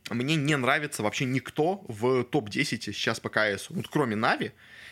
мне 0.09 0.35
не 0.35 0.55
нравится 0.55 1.01
вообще 1.01 1.25
никто 1.25 1.83
в 1.87 2.23
топ-10 2.25 2.93
сейчас 2.93 3.19
по 3.19 3.29
КСу. 3.29 3.73
Вот 3.73 3.87
кроме 3.87 4.15
Нави, 4.15 4.51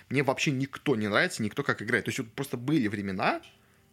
мне 0.10 0.24
вообще 0.24 0.52
никто 0.52 0.96
не 0.96 1.08
нравится, 1.08 1.44
никто 1.44 1.64
как 1.64 1.82
играет. 1.82 2.06
То 2.06 2.10
есть 2.10 2.20
вот 2.20 2.32
просто 2.34 2.58
были 2.58 2.88
времена, 2.88 3.42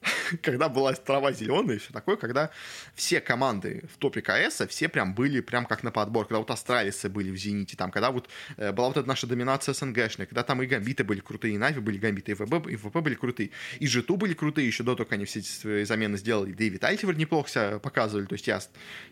когда 0.42 0.68
была 0.68 0.92
трава 0.92 1.32
зеленая 1.32 1.76
и 1.76 1.78
все 1.78 1.92
такое, 1.92 2.16
когда 2.16 2.50
все 2.94 3.20
команды 3.20 3.84
в 3.92 3.98
топе 3.98 4.22
КС, 4.22 4.62
все 4.68 4.88
прям 4.88 5.14
были 5.14 5.40
прям 5.40 5.66
как 5.66 5.82
на 5.82 5.90
подбор, 5.90 6.26
когда 6.26 6.38
вот 6.38 6.50
Астралисы 6.50 7.08
были 7.08 7.30
в 7.30 7.36
Зените, 7.36 7.76
там, 7.76 7.90
когда 7.90 8.10
вот 8.10 8.28
э, 8.56 8.72
была 8.72 8.88
вот 8.88 8.96
эта 8.96 9.08
наша 9.08 9.26
доминация 9.26 9.74
СНГшная, 9.74 10.26
когда 10.26 10.42
там 10.42 10.62
и 10.62 10.66
Гамбиты 10.66 11.04
были 11.04 11.20
крутые, 11.20 11.54
и 11.54 11.58
Нави 11.58 11.80
были 11.80 11.98
Гамбиты, 11.98 12.32
и 12.32 12.34
ВП, 12.34 12.66
и 12.68 12.76
ВП 12.76 12.96
были 12.96 13.14
крутые, 13.14 13.50
и 13.78 13.86
G2 13.86 14.16
были 14.16 14.34
крутые, 14.34 14.66
еще 14.66 14.82
до 14.82 14.94
того, 14.94 15.04
как 15.04 15.14
они 15.14 15.24
все 15.24 15.40
эти 15.40 15.84
замены 15.84 16.16
сделали, 16.16 16.52
да 16.52 16.64
и 16.64 16.68
Vitality 16.68 17.04
вроде 17.04 17.20
неплохо 17.20 17.48
себя 17.50 17.78
показывали, 17.78 18.26
то 18.26 18.34
есть 18.34 18.46
я... 18.46 18.60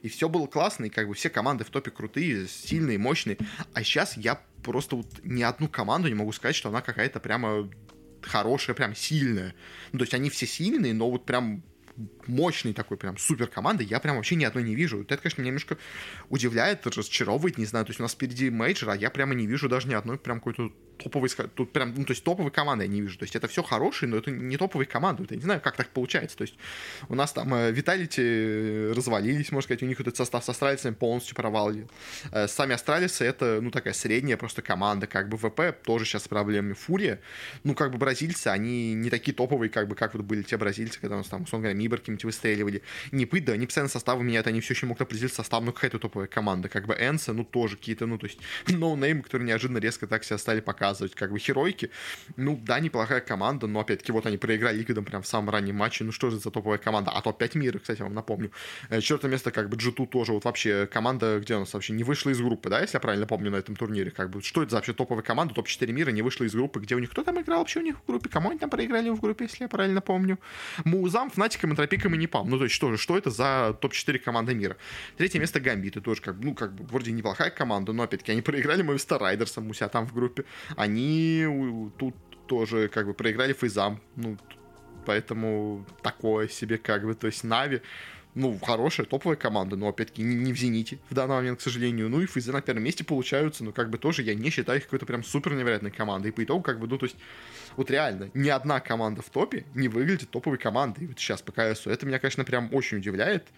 И 0.03 0.09
все 0.09 0.29
было 0.29 0.47
классно, 0.47 0.87
и 0.87 0.89
как 0.91 1.09
бы 1.09 1.15
все 1.15 1.31
команды 1.31 1.65
в 1.65 1.71
топе 1.71 1.91
крутые, 1.91 2.47
сильные, 2.49 2.99
мощные, 2.99 3.39
а 3.75 3.83
сейчас 3.83 4.17
я 4.17 4.41
просто 4.63 4.97
вот 4.97 5.07
ни 5.23 5.43
одну 5.43 5.69
команду 5.69 6.09
не 6.09 6.15
могу 6.15 6.33
сказать, 6.33 6.57
что 6.57 6.69
она 6.69 6.81
какая-то 6.81 7.21
прямо 7.21 7.69
хорошая, 8.23 8.75
прям 8.75 8.95
сильная. 8.95 9.55
Ну, 9.93 9.99
то 9.99 10.05
есть 10.05 10.15
они 10.15 10.31
все 10.31 10.47
сильные, 10.47 10.95
но 10.95 11.11
вот 11.11 11.27
прям 11.27 11.63
мощной 12.27 12.75
такой 12.75 12.97
прям 12.97 13.19
супер 13.19 13.49
команды 13.49 13.83
я 13.83 13.99
прям 13.99 14.17
вообще 14.17 14.37
ни 14.37 14.45
одной 14.45 14.63
не 14.63 14.75
вижу. 14.75 15.03
Это, 15.03 15.17
конечно, 15.17 15.41
меня 15.41 15.51
немножко 15.51 15.79
удивляет, 16.29 16.87
разочаровывает, 16.87 17.59
не 17.59 17.67
знаю. 17.67 17.85
То 17.87 17.91
есть 17.91 18.01
у 18.01 18.05
нас 18.05 18.13
впереди 18.13 18.51
мейджор, 18.51 18.91
а 18.91 18.97
я 18.97 19.11
прямо 19.11 19.35
не 19.35 19.47
вижу 19.47 19.69
даже 19.69 19.89
ни 19.89 19.95
одной 19.95 20.19
прям 20.19 20.39
какой-то 20.39 20.73
топовой, 20.99 21.29
тут 21.55 21.73
прям, 21.73 21.95
ну, 21.97 22.05
то 22.05 22.13
есть 22.13 22.25
топовой 22.25 22.51
команды 22.51 22.85
я 22.85 22.89
не 22.89 23.01
вижу. 23.01 23.19
То 23.19 23.25
есть 23.25 23.37
это 23.37 23.49
все 23.49 23.63
хорошие, 23.63 24.09
но 24.09 24.17
это 24.17 24.31
не 24.31 24.57
топовые 24.57 24.87
команды. 24.87 25.27
Я 25.31 25.37
не 25.37 25.43
знаю, 25.43 25.61
как 25.61 25.77
так 25.77 25.89
получается. 25.89 26.37
То 26.37 26.43
есть 26.43 26.55
у 27.09 27.15
нас 27.15 27.33
там 27.33 27.53
э, 27.55 27.71
Виталити 27.71 28.23
э, 28.23 28.93
развалились, 28.95 29.53
можно 29.53 29.67
сказать, 29.67 29.83
у 29.83 29.87
них 29.87 30.01
этот 30.01 30.17
состав 30.17 30.45
с 30.45 30.49
астралицами 30.49 30.95
полностью 30.95 31.37
провалил. 31.37 31.91
Э, 32.33 32.49
сами 32.49 32.75
астралисы 32.75 33.25
это, 33.25 33.61
ну, 33.61 33.71
такая 33.71 33.95
средняя 33.95 34.37
просто 34.37 34.63
команда, 34.63 35.07
как 35.07 35.29
бы 35.29 35.37
ВП 35.37 35.83
тоже 35.85 36.05
сейчас 36.05 36.25
с 36.25 36.29
проблемами. 36.29 36.75
Фурия, 36.75 37.21
ну, 37.65 37.75
как 37.75 37.93
бы 37.93 37.99
бразильцы, 37.99 38.49
они 38.49 38.95
не 38.95 39.11
такие 39.11 39.35
топовые, 39.35 39.71
как 39.71 39.89
бы, 39.89 39.95
как 39.95 40.15
вот 40.15 40.25
были 40.25 40.43
те 40.43 40.57
бразильцы, 40.57 41.01
когда 41.01 41.17
у 41.17 41.19
нас 41.19 41.29
там, 41.29 41.43
условно 41.43 41.69
говоря, 41.69 41.79
Мибор 41.79 42.01
какие-нибудь 42.01 42.25
выстреливали. 42.25 42.83
Не 43.13 43.27
пыть, 43.27 43.45
да, 43.45 43.53
они 43.53 43.67
постоянно 43.67 43.91
составы 43.91 44.25
меняют, 44.25 44.47
они 44.47 44.61
все 44.61 44.75
еще 44.75 44.87
могут 44.87 45.03
определить 45.03 45.33
состав, 45.33 45.63
ну, 45.63 45.73
какая-то 45.73 45.99
топовая 45.99 46.29
команда. 46.29 46.69
Как 46.69 46.87
бы 46.87 46.95
Энса, 46.95 47.33
ну, 47.33 47.45
тоже 47.45 47.77
какие-то, 47.77 48.07
ну, 48.07 48.19
то 48.19 48.27
есть, 48.27 48.39
ноунеймы, 48.69 49.23
которые 49.23 49.47
неожиданно 49.47 49.79
резко 49.79 50.07
так 50.07 50.25
себя 50.25 50.39
стали 50.39 50.61
показывать 50.61 50.88
показывать, 50.89 51.15
как 51.15 51.33
бы 51.33 51.39
херойки. 51.39 51.91
Ну, 52.37 52.59
да, 52.63 52.81
неплохая 52.81 53.21
команда, 53.21 53.67
но 53.67 53.81
опять-таки 53.81 54.13
вот 54.13 54.27
они 54.27 54.39
проиграли 54.39 54.79
Ликвидом 54.79 55.05
прям 55.05 55.23
в 55.23 55.27
самом 55.27 55.51
раннем 55.51 55.77
матче. 55.77 56.05
Ну 56.05 56.13
что 56.13 56.31
же 56.31 56.39
за 56.39 56.51
топовая 56.51 56.79
команда? 56.79 57.11
А 57.11 57.21
топ-5 57.21 57.59
мира, 57.59 57.79
кстати, 57.79 58.03
вам 58.03 58.15
напомню. 58.15 58.51
Э, 58.89 59.01
Четвертое 59.01 59.29
место 59.29 59.51
как 59.51 59.69
бы 59.69 59.77
G2 59.77 60.07
тоже 60.07 60.33
вот 60.33 60.45
вообще 60.45 60.87
команда, 60.87 61.41
где 61.41 61.57
у 61.57 61.61
нас 61.61 61.75
вообще 61.75 61.93
не 61.93 62.05
вышла 62.05 62.31
из 62.31 62.41
группы, 62.41 62.71
да, 62.71 62.81
если 62.81 62.97
я 62.97 63.01
правильно 63.01 63.27
помню 63.27 63.51
на 63.51 63.57
этом 63.57 63.77
турнире. 63.77 64.11
Как 64.11 64.31
бы, 64.31 64.43
что 64.43 64.63
это 64.63 64.71
за 64.71 64.77
вообще 64.77 64.93
топовая 64.93 65.23
команда, 65.23 65.55
топ-4 65.55 65.93
мира, 65.93 66.11
не 66.11 66.23
вышла 66.23 66.45
из 66.45 66.55
группы, 66.55 66.81
где 66.81 66.95
у 66.95 66.99
них 66.99 67.11
кто 67.11 67.23
там 67.23 67.41
играл 67.41 67.59
вообще 67.59 67.81
у 67.81 67.83
них 67.83 67.97
в 67.97 68.07
группе? 68.07 68.29
Кому 68.29 68.51
они 68.51 68.59
там 68.59 68.71
проиграли 68.71 69.11
в 69.11 69.21
группе, 69.21 69.45
если 69.45 69.65
я 69.65 69.69
правильно 69.69 70.01
помню? 70.01 70.39
Mouz'ам, 70.85 71.31
Фнатиком, 71.31 71.73
Энтропиком 71.73 72.15
и 72.15 72.19
Непам. 72.19 72.49
Ну, 72.49 72.59
то 72.59 72.65
есть 72.65 72.75
что 72.75 72.91
же, 72.91 72.97
что 72.97 73.19
это 73.19 73.31
за 73.31 73.77
топ-4 73.81 74.19
команды 74.19 74.55
мира? 74.55 74.77
Третье 75.17 75.39
место 75.39 75.61
Гамбиты 75.61 76.01
тоже 76.01 76.23
как, 76.23 76.37
ну, 76.41 76.55
как 76.55 76.75
бы 76.75 76.85
вроде 76.85 77.13
неплохая 77.13 77.51
команда, 77.51 77.93
но 77.93 78.03
опять-таки 78.03 78.33
они 78.33 78.43
проиграли 78.43 78.85
Movistar 78.85 79.19
Riders'ам 79.19 79.69
у 79.69 79.75
себя 79.75 79.89
там 79.89 80.07
в 80.07 80.15
группе. 80.15 80.45
Они 80.79 81.45
тут 81.99 82.15
тоже 82.47 82.87
как 82.87 83.07
бы 83.07 83.13
проиграли 83.13 83.53
фейзам, 83.53 84.01
ну, 84.15 84.39
поэтому 85.05 85.85
такое 86.03 86.47
себе 86.47 86.79
как 86.79 87.05
бы, 87.05 87.17
то 87.17 87.27
есть 87.27 87.43
Нави, 87.43 87.83
ну, 88.37 88.57
хорошая, 88.61 89.05
топовая 89.05 89.37
команда, 89.37 89.75
но, 89.75 89.89
опять-таки, 89.89 90.23
не, 90.23 90.37
не 90.37 90.53
в 90.53 90.57
«Зените» 90.57 91.01
в 91.11 91.15
данный 91.15 91.35
момент, 91.35 91.59
к 91.59 91.63
сожалению. 91.63 92.09
Ну, 92.09 92.21
и 92.21 92.27
Фейзы 92.27 92.53
на 92.53 92.63
первом 92.63 92.85
месте 92.85 93.03
получаются, 93.03 93.65
но, 93.65 93.73
как 93.73 93.91
бы, 93.91 93.99
тоже 93.99 94.23
я 94.23 94.37
не 94.37 94.51
считаю 94.51 94.79
их 94.79 94.85
какой-то 94.85 95.05
прям 95.05 95.25
супер 95.25 95.55
невероятной 95.55 95.91
командой. 95.91 96.29
И 96.29 96.31
по 96.31 96.45
итогу, 96.45 96.63
как 96.63 96.79
бы, 96.79 96.87
ну, 96.87 96.97
то 96.97 97.07
есть, 97.07 97.17
вот 97.77 97.91
реально, 97.91 98.31
ни 98.35 98.49
одна 98.49 98.79
команда 98.79 99.23
в 99.23 99.31
топе 99.31 99.65
не 99.75 99.89
выглядит 99.89 100.31
топовой 100.31 100.59
командой. 100.59 101.09
Вот 101.09 101.19
сейчас 101.19 101.43
по 101.43 101.51
КСу. 101.51 101.91
Это 101.91 102.07
меня, 102.07 102.21
конечно, 102.21 102.45
прям 102.45 102.73
очень 102.73 102.99
удивляет. 102.99 103.49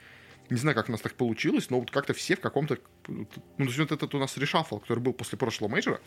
Не 0.49 0.57
знаю, 0.57 0.75
как 0.75 0.89
у 0.89 0.93
нас 0.93 1.03
так 1.03 1.13
получилось, 1.13 1.69
но 1.69 1.81
вот 1.81 1.91
как-то 1.91 2.15
все 2.15 2.35
в 2.35 2.41
каком-то... 2.41 2.79
Ну, 3.09 3.27
то 3.27 3.65
есть, 3.65 3.79
вот 3.79 3.93
этот 3.93 4.15
у 4.15 4.19
нас 4.19 4.39
reshuffle, 4.38 4.79
который 4.79 5.01
был 5.01 5.13
после 5.13 5.37
прошлого 5.37 5.71
мейджора, 5.71 6.01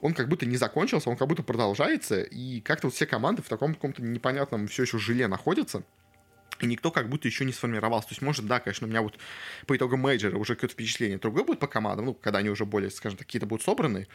он 0.00 0.14
как 0.14 0.28
будто 0.28 0.46
не 0.46 0.56
закончился, 0.56 1.10
он 1.10 1.16
как 1.16 1.28
будто 1.28 1.42
продолжается, 1.42 2.22
и 2.22 2.60
как-то 2.60 2.88
вот 2.88 2.94
все 2.94 3.06
команды 3.06 3.42
в 3.42 3.48
таком 3.48 3.74
каком-то 3.74 4.02
непонятном 4.02 4.68
все 4.68 4.82
еще 4.82 4.98
желе 4.98 5.26
находятся, 5.26 5.82
и 6.60 6.66
никто 6.66 6.90
как 6.90 7.08
будто 7.08 7.28
еще 7.28 7.44
не 7.44 7.52
сформировался. 7.52 8.08
То 8.08 8.12
есть, 8.12 8.22
может, 8.22 8.46
да, 8.46 8.60
конечно, 8.60 8.86
у 8.86 8.90
меня 8.90 9.02
вот 9.02 9.18
по 9.66 9.76
итогам 9.76 10.00
мейджора 10.00 10.36
уже 10.36 10.54
какое-то 10.54 10.74
впечатление 10.74 11.18
другое 11.18 11.44
будет 11.44 11.60
по 11.60 11.66
командам, 11.66 12.06
ну, 12.06 12.14
когда 12.14 12.40
они 12.40 12.50
уже 12.50 12.64
более, 12.64 12.90
скажем 12.90 13.18
так, 13.18 13.26
какие-то 13.26 13.46
будут 13.46 13.64
собраны. 13.64 14.08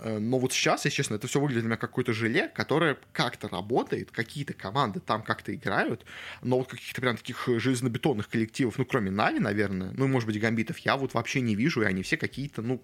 Э, 0.00 0.18
но 0.18 0.38
вот 0.38 0.52
сейчас, 0.52 0.84
если 0.84 0.96
честно, 0.96 1.16
это 1.16 1.26
все 1.26 1.40
выглядит 1.40 1.62
для 1.62 1.68
меня 1.68 1.76
как 1.76 1.90
какое-то 1.90 2.12
желе, 2.12 2.48
которое 2.48 2.96
как-то 3.12 3.48
работает, 3.48 4.10
какие-то 4.10 4.54
команды 4.54 5.00
там 5.00 5.22
как-то 5.22 5.54
играют, 5.54 6.04
но 6.42 6.58
вот 6.58 6.68
каких-то 6.68 7.00
прям 7.00 7.16
таких 7.16 7.46
железнобетонных 7.46 8.28
коллективов, 8.28 8.78
ну, 8.78 8.86
кроме 8.86 9.10
Нави, 9.10 9.38
наверное, 9.38 9.92
ну, 9.94 10.08
может 10.08 10.26
быть, 10.26 10.40
Гамбитов, 10.40 10.78
я 10.78 10.96
вот 10.96 11.12
вообще 11.14 11.42
не 11.42 11.54
вижу, 11.54 11.82
и 11.82 11.84
они 11.84 12.02
все 12.02 12.16
какие-то, 12.16 12.62
ну, 12.62 12.80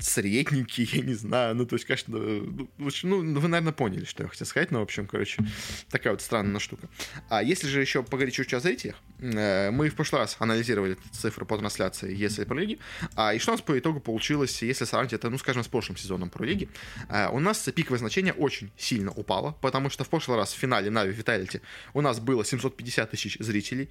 средненький, 0.00 0.88
я 0.92 1.02
не 1.02 1.14
знаю, 1.14 1.54
ну, 1.54 1.66
то 1.66 1.76
есть, 1.76 1.84
конечно, 1.86 2.16
ну, 2.18 2.68
ну, 2.78 3.40
вы, 3.40 3.48
наверное, 3.48 3.72
поняли, 3.72 4.04
что 4.04 4.22
я 4.22 4.28
хотел 4.28 4.46
сказать, 4.46 4.70
но, 4.70 4.80
в 4.80 4.82
общем, 4.82 5.06
короче, 5.06 5.42
такая 5.90 6.12
вот 6.12 6.22
странная 6.22 6.60
штука. 6.60 6.88
А 7.28 7.42
если 7.42 7.68
же 7.68 7.80
еще 7.80 8.02
поговорить 8.02 8.34
чуть-чуть 8.34 8.54
о 8.54 8.60
зрителях, 8.60 8.96
э, 9.18 9.70
мы 9.70 9.88
в 9.88 9.94
прошлый 9.94 10.22
раз 10.22 10.36
анализировали 10.38 10.96
цифры 11.12 11.44
по 11.44 11.56
трансляции 11.58 12.14
если 12.14 12.44
про 12.44 12.54
лиги, 12.54 12.78
а, 13.16 13.34
и 13.34 13.38
что 13.38 13.52
у 13.52 13.54
нас 13.54 13.62
по 13.62 13.78
итогу 13.78 14.00
получилось, 14.00 14.62
если 14.62 14.84
сравнить 14.84 15.12
это, 15.12 15.30
ну, 15.30 15.38
скажем, 15.38 15.64
с 15.64 15.68
прошлым 15.68 15.96
сезоном 15.96 16.30
про 16.30 16.44
лиги, 16.44 16.68
э, 17.08 17.28
у 17.28 17.40
нас 17.40 17.58
пиковое 17.74 17.98
значение 17.98 18.32
очень 18.32 18.70
сильно 18.76 19.10
упало, 19.12 19.56
потому 19.60 19.90
что 19.90 20.04
в 20.04 20.08
прошлый 20.08 20.36
раз 20.36 20.52
в 20.52 20.56
финале 20.56 20.90
Нави 20.90 21.12
Vitality 21.12 21.60
у 21.94 22.00
нас 22.00 22.20
было 22.20 22.44
750 22.44 23.10
тысяч 23.10 23.36
зрителей, 23.40 23.88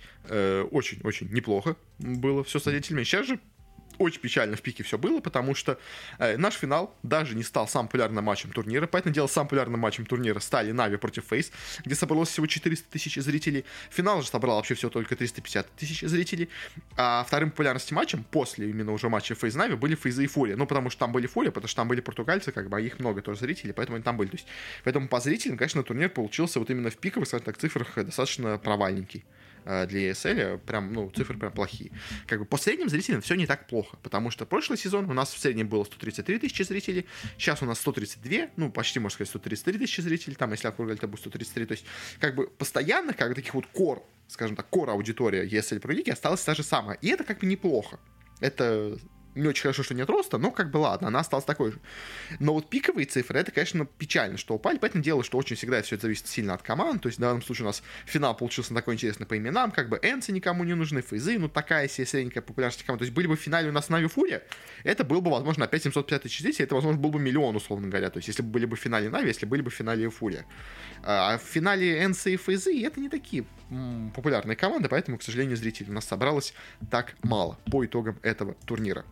очень-очень 0.71 1.27
э, 1.27 1.33
неплохо 1.33 1.75
было 1.99 2.43
все 2.43 2.59
с 2.59 2.63
зрителями, 2.63 3.03
сейчас 3.03 3.27
же 3.27 3.39
очень 3.99 4.19
печально 4.21 4.55
в 4.55 4.61
пике 4.61 4.83
все 4.83 4.97
было, 4.97 5.19
потому 5.19 5.53
что 5.53 5.77
э, 6.17 6.37
наш 6.37 6.55
финал 6.55 6.95
даже 7.03 7.35
не 7.35 7.43
стал 7.43 7.67
самым 7.67 7.87
популярным 7.87 8.23
матчем 8.23 8.51
турнира. 8.51 8.87
Поэтому 8.87 9.13
дело 9.13 9.27
самым 9.27 9.47
популярным 9.47 9.79
матчем 9.79 10.05
турнира 10.05 10.39
стали 10.39 10.71
Нави 10.71 10.97
против 10.97 11.25
Фейс, 11.25 11.51
где 11.85 11.95
собралось 11.95 12.29
всего 12.29 12.47
400 12.47 12.89
тысяч 12.89 13.15
зрителей. 13.15 13.65
Финал 13.91 14.21
же 14.21 14.29
собрал 14.29 14.55
вообще 14.55 14.73
всего 14.73 14.89
только 14.89 15.15
350 15.15 15.67
тысяч 15.75 16.01
зрителей. 16.01 16.49
А 16.97 17.23
вторым 17.27 17.51
популярностью 17.51 17.95
матчем 17.95 18.25
после 18.31 18.69
именно 18.69 18.91
уже 18.91 19.09
матча 19.09 19.35
Фейс 19.35 19.55
Нави 19.55 19.75
были 19.75 19.95
Фейзы 19.95 20.23
и 20.23 20.27
Фурия. 20.27 20.55
Ну, 20.55 20.65
потому 20.65 20.89
что 20.89 20.99
там 20.99 21.11
были 21.11 21.27
Фурия, 21.27 21.51
потому 21.51 21.67
что 21.67 21.75
там 21.75 21.87
были 21.87 22.01
португальцы, 22.01 22.51
как 22.51 22.69
бы, 22.69 22.77
а 22.77 22.79
их 22.79 22.99
много 22.99 23.21
тоже 23.21 23.39
зрителей, 23.39 23.73
поэтому 23.73 23.97
они 23.97 24.03
там 24.03 24.17
были. 24.17 24.29
То 24.29 24.37
есть, 24.37 24.47
поэтому 24.83 25.07
по 25.07 25.19
зрителям, 25.19 25.57
конечно, 25.57 25.83
турнир 25.83 26.09
получился 26.09 26.59
вот 26.59 26.69
именно 26.69 26.89
в 26.89 26.97
пиковых, 26.97 27.27
скажем 27.27 27.45
так, 27.45 27.57
цифрах 27.57 27.93
достаточно 27.95 28.57
провальненький. 28.57 29.25
Э, 29.65 29.85
для 29.85 30.11
ESL 30.11 30.57
прям, 30.59 30.93
ну, 30.93 31.09
цифры 31.11 31.37
прям 31.37 31.51
плохие. 31.51 31.91
Как 32.27 32.39
бы 32.39 32.45
по 32.45 32.57
средним 32.57 32.89
зрителям 32.89 33.21
все 33.21 33.35
не 33.35 33.45
так 33.45 33.67
плохо, 33.67 33.97
потому 34.01 34.31
что 34.31 34.45
прошлый 34.45 34.77
сезон 34.77 35.09
у 35.09 35.13
нас 35.13 35.33
в 35.33 35.39
среднем 35.39 35.67
было 35.67 35.83
133 35.83 36.39
тысячи 36.39 36.63
зрителей, 36.63 37.05
сейчас 37.37 37.61
у 37.61 37.65
нас 37.65 37.79
132, 37.79 38.49
ну, 38.55 38.71
почти, 38.71 38.99
можно 38.99 39.15
сказать, 39.15 39.29
133 39.29 39.79
тысячи 39.79 40.01
зрителей, 40.01 40.35
там, 40.35 40.51
если 40.51 40.67
округлять, 40.67 40.97
это 40.97 41.07
будет 41.07 41.21
133, 41.21 41.65
то 41.65 41.71
есть, 41.73 41.85
как 42.19 42.35
бы, 42.35 42.47
постоянно, 42.47 43.13
как 43.13 43.35
таких 43.35 43.53
вот 43.53 43.67
кор, 43.67 44.03
скажем 44.27 44.55
так, 44.55 44.69
кор 44.69 44.89
аудитория 44.89 45.45
ESL 45.45 45.79
про 45.79 45.93
лиги 45.93 46.09
осталась 46.09 46.41
та 46.41 46.55
же 46.55 46.63
самая, 46.63 46.97
и 47.01 47.07
это 47.07 47.23
как 47.23 47.39
бы 47.39 47.47
неплохо. 47.47 47.99
Это 48.39 48.97
не 49.35 49.47
очень 49.47 49.63
хорошо, 49.63 49.83
что 49.83 49.93
нет 49.93 50.09
роста, 50.09 50.37
но 50.37 50.51
как 50.51 50.71
бы 50.71 50.77
ладно, 50.77 51.07
она 51.07 51.19
осталась 51.19 51.45
такой 51.45 51.71
же. 51.71 51.79
Но 52.39 52.53
вот 52.53 52.69
пиковые 52.69 53.05
цифры, 53.05 53.39
это, 53.39 53.51
конечно, 53.51 53.85
печально, 53.85 54.37
что 54.37 54.55
упали. 54.55 54.77
Поэтому 54.77 55.03
дело, 55.03 55.23
что 55.23 55.37
очень 55.37 55.55
всегда 55.55 55.81
все 55.81 55.95
это 55.95 56.03
зависит 56.03 56.27
сильно 56.27 56.53
от 56.53 56.61
команд. 56.61 57.01
То 57.01 57.07
есть 57.07 57.17
в 57.17 57.21
данном 57.21 57.41
случае 57.41 57.65
у 57.65 57.67
нас 57.67 57.83
финал 58.05 58.35
получился 58.35 58.73
такой 58.73 58.95
интересный 58.95 59.25
по 59.25 59.37
именам, 59.37 59.71
как 59.71 59.89
бы 59.89 59.97
Энси 60.01 60.31
никому 60.31 60.63
не 60.63 60.73
нужны, 60.73 61.01
Фейзы, 61.01 61.37
ну 61.37 61.49
такая 61.49 61.87
себе 61.87 62.05
средненькая 62.07 62.41
популярность 62.41 62.83
команд. 62.83 62.99
То 62.99 63.03
есть 63.05 63.13
были 63.13 63.27
бы 63.27 63.35
в 63.35 63.39
финале 63.39 63.69
у 63.69 63.71
нас 63.71 63.89
Нави 63.89 64.07
Фурия, 64.07 64.43
это 64.83 65.03
был 65.03 65.21
бы, 65.21 65.31
возможно, 65.31 65.65
опять 65.65 65.83
750 65.83 66.23
тысяч 66.23 66.41
зрителей, 66.41 66.65
это, 66.65 66.75
возможно, 66.75 66.99
был 66.99 67.11
бы 67.11 67.19
миллион, 67.19 67.55
условно 67.55 67.87
говоря. 67.87 68.09
То 68.09 68.17
есть 68.17 68.27
если 68.27 68.41
бы 68.41 68.49
были 68.49 68.65
бы 68.65 68.75
в 68.75 68.79
финале 68.79 69.09
Нави, 69.09 69.27
если 69.27 69.45
были 69.45 69.61
бы 69.61 69.69
в 69.69 69.73
финале 69.73 70.09
Фурия. 70.09 70.45
А 71.03 71.37
в 71.37 71.41
финале 71.41 72.03
Энси 72.03 72.29
и 72.29 72.37
Фейзы 72.37 72.83
это 72.83 72.99
не 72.99 73.09
такие 73.09 73.45
популярные 74.15 74.55
команды, 74.55 74.89
поэтому, 74.89 75.17
к 75.17 75.23
сожалению, 75.23 75.55
зрителей 75.55 75.91
у 75.91 75.93
нас 75.93 76.05
собралось 76.05 76.53
так 76.89 77.15
мало 77.23 77.57
по 77.71 77.85
итогам 77.85 78.19
этого 78.23 78.55
турнира. 78.65 79.05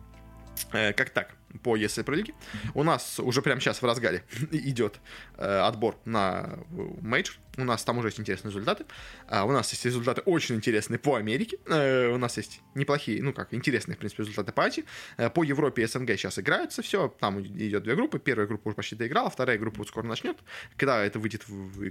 Э, 0.72 0.92
как 0.92 1.10
так? 1.10 1.37
По 1.62 1.76
Pro 1.76 2.14
League. 2.14 2.34
У 2.74 2.82
нас 2.82 3.18
уже 3.18 3.42
прямо 3.42 3.60
сейчас 3.60 3.82
в 3.82 3.84
разгаре 3.84 4.24
идет 4.50 5.00
э, 5.36 5.60
отбор 5.60 5.96
на 6.04 6.58
мейджор. 7.00 7.36
У 7.56 7.64
нас 7.64 7.82
там 7.82 7.98
уже 7.98 8.08
есть 8.08 8.20
интересные 8.20 8.50
результаты. 8.50 8.84
А 9.26 9.44
у 9.44 9.50
нас 9.50 9.70
есть 9.72 9.84
результаты 9.84 10.20
очень 10.20 10.54
интересные 10.54 10.98
по 10.98 11.16
Америке. 11.16 11.58
Э, 11.66 12.08
у 12.08 12.18
нас 12.18 12.36
есть 12.36 12.60
неплохие, 12.74 13.22
ну 13.22 13.32
как, 13.32 13.52
интересные, 13.52 13.96
в 13.96 13.98
принципе, 13.98 14.22
результаты 14.22 14.52
по 14.52 14.64
Азии. 14.64 14.84
Э, 15.16 15.28
по 15.30 15.42
Европе 15.42 15.82
и 15.82 15.86
СНГ 15.86 16.10
сейчас 16.10 16.38
играются 16.38 16.82
все. 16.82 17.08
Там 17.20 17.40
идет 17.42 17.82
две 17.82 17.96
группы. 17.96 18.18
Первая 18.18 18.46
группа 18.46 18.68
уже 18.68 18.76
почти 18.76 18.94
доиграла, 18.94 19.28
вторая 19.30 19.58
группа 19.58 19.78
вот 19.78 19.88
скоро 19.88 20.06
начнет. 20.06 20.36
Когда 20.76 21.04
это 21.04 21.18
выйдет, 21.18 21.44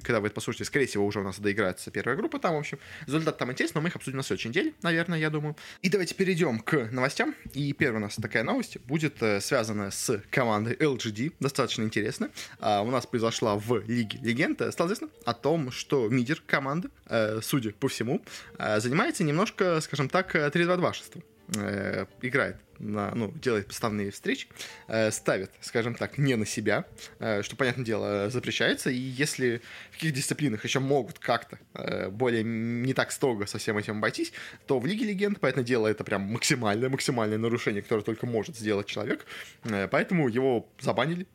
когда 0.03 0.21
вы 0.21 0.27
это 0.27 0.35
послушаете, 0.35 0.65
скорее 0.65 0.85
всего, 0.85 1.05
уже 1.05 1.19
у 1.19 1.23
нас 1.23 1.39
доиграется 1.39 1.91
первая 1.91 2.15
группа 2.15 2.39
там, 2.39 2.55
в 2.55 2.59
общем. 2.59 2.79
Результаты 3.05 3.37
там 3.37 3.51
интересны, 3.51 3.75
но 3.75 3.81
мы 3.81 3.89
их 3.89 3.95
обсудим 3.95 4.17
на 4.17 4.23
следующей 4.23 4.49
неделе, 4.49 4.73
наверное, 4.81 5.19
я 5.19 5.29
думаю. 5.29 5.57
И 5.81 5.89
давайте 5.89 6.15
перейдем 6.15 6.59
к 6.59 6.89
новостям. 6.91 7.35
И 7.53 7.73
первая 7.73 7.99
у 7.99 8.05
нас 8.05 8.15
такая 8.15 8.43
новость 8.43 8.79
будет 8.81 9.21
э, 9.21 9.41
связанная 9.47 9.91
с 9.91 10.21
командой 10.29 10.75
LGD, 10.75 11.33
достаточно 11.39 11.83
интересно. 11.83 12.29
А, 12.59 12.81
у 12.81 12.91
нас 12.91 13.05
произошла 13.05 13.55
в 13.55 13.79
Лиге 13.87 14.19
Легенд, 14.21 14.61
стало 14.71 14.87
известно 14.87 15.09
о 15.25 15.33
том, 15.33 15.71
что 15.71 16.09
мидер 16.09 16.41
команды, 16.45 16.89
э, 17.05 17.39
судя 17.41 17.71
по 17.71 17.87
всему, 17.87 18.21
э, 18.57 18.79
занимается 18.79 19.23
немножко, 19.23 19.79
скажем 19.81 20.09
так, 20.09 20.35
3-2-2-шеством. 20.35 21.23
Э, 21.55 22.05
играет 22.21 22.57
на, 22.79 23.13
ну, 23.15 23.31
делает 23.31 23.67
поставные 23.67 24.11
встречи, 24.11 24.47
э, 24.87 25.11
ставит, 25.11 25.51
скажем 25.61 25.95
так, 25.95 26.17
не 26.17 26.35
на 26.35 26.45
себя, 26.45 26.85
э, 27.19 27.41
что, 27.43 27.55
понятное 27.55 27.85
дело, 27.85 28.29
запрещается, 28.29 28.89
и 28.89 28.97
если 28.97 29.61
в 29.91 29.93
каких 29.93 30.13
дисциплинах 30.13 30.63
еще 30.63 30.79
могут 30.79 31.19
как-то 31.19 31.59
э, 31.73 32.09
более 32.09 32.43
не 32.43 32.93
так 32.93 33.11
строго 33.11 33.45
со 33.45 33.57
всем 33.57 33.77
этим 33.77 33.97
обойтись, 33.97 34.33
то 34.65 34.79
в 34.79 34.85
Лиге 34.85 35.05
Легенд, 35.05 35.39
понятное 35.39 35.63
дело, 35.63 35.87
это 35.87 36.03
прям 36.03 36.21
максимальное, 36.23 36.89
максимальное 36.89 37.37
нарушение, 37.37 37.81
которое 37.81 38.03
только 38.03 38.25
может 38.25 38.57
сделать 38.57 38.87
человек, 38.87 39.25
э, 39.63 39.87
поэтому 39.87 40.27
его 40.27 40.69
забанили, 40.79 41.27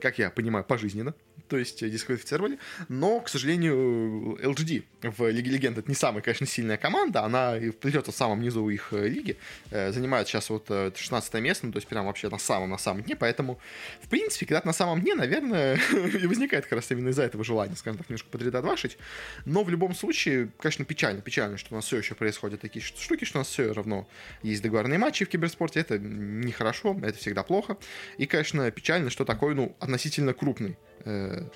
как 0.00 0.18
я 0.18 0.30
понимаю, 0.30 0.64
пожизненно, 0.64 1.14
то 1.48 1.58
есть 1.58 1.88
дисквалифицировали. 1.88 2.58
Но, 2.88 3.20
к 3.20 3.28
сожалению, 3.28 4.36
LGD 4.42 4.84
в 5.10 5.28
Лиге 5.30 5.50
Легенд 5.50 5.78
это 5.78 5.88
не 5.88 5.94
самая, 5.94 6.22
конечно, 6.22 6.46
сильная 6.46 6.76
команда. 6.76 7.22
Она 7.22 7.54
плетется 7.80 8.12
в 8.12 8.16
самом 8.16 8.40
низу 8.40 8.68
их 8.68 8.88
э, 8.92 9.08
лиги. 9.08 9.36
Э, 9.70 9.92
занимает 9.92 10.28
сейчас 10.28 10.50
вот 10.50 10.68
16 10.68 11.34
э, 11.34 11.40
место, 11.40 11.66
ну, 11.66 11.72
то 11.72 11.78
есть 11.78 11.88
прям 11.88 12.06
вообще 12.06 12.28
на 12.28 12.38
самом, 12.38 12.70
на 12.70 12.78
самом 12.78 13.02
дне. 13.02 13.16
Поэтому, 13.16 13.58
в 14.00 14.08
принципе, 14.08 14.46
когда 14.46 14.62
на 14.64 14.72
самом 14.72 15.00
дне, 15.00 15.14
наверное, 15.14 15.78
и 15.92 16.26
возникает 16.26 16.64
как 16.64 16.72
раз 16.72 16.90
именно 16.90 17.10
из-за 17.10 17.22
этого 17.22 17.44
желания, 17.44 17.76
скажем 17.76 17.98
так, 17.98 18.08
немножко 18.08 18.28
подредадвашить. 18.30 18.98
Но 19.44 19.64
в 19.64 19.70
любом 19.70 19.94
случае, 19.94 20.50
конечно, 20.58 20.84
печально, 20.84 21.20
печально, 21.20 21.58
что 21.58 21.74
у 21.74 21.76
нас 21.76 21.84
все 21.84 21.98
еще 21.98 22.14
происходят 22.14 22.60
такие 22.60 22.84
штуки, 22.84 23.24
что 23.24 23.38
у 23.38 23.40
нас 23.40 23.48
все 23.48 23.72
равно 23.72 24.08
есть 24.42 24.62
договорные 24.62 24.98
матчи 24.98 25.24
в 25.24 25.28
киберспорте. 25.28 25.80
Это 25.80 25.98
нехорошо, 25.98 26.98
это 27.02 27.18
всегда 27.18 27.42
плохо. 27.42 27.76
И, 28.18 28.26
конечно, 28.26 28.70
печально, 28.70 29.10
что 29.10 29.24
такой, 29.24 29.54
ну, 29.54 29.76
относительно 29.80 30.32
крупный 30.32 30.70
э, 30.70 30.93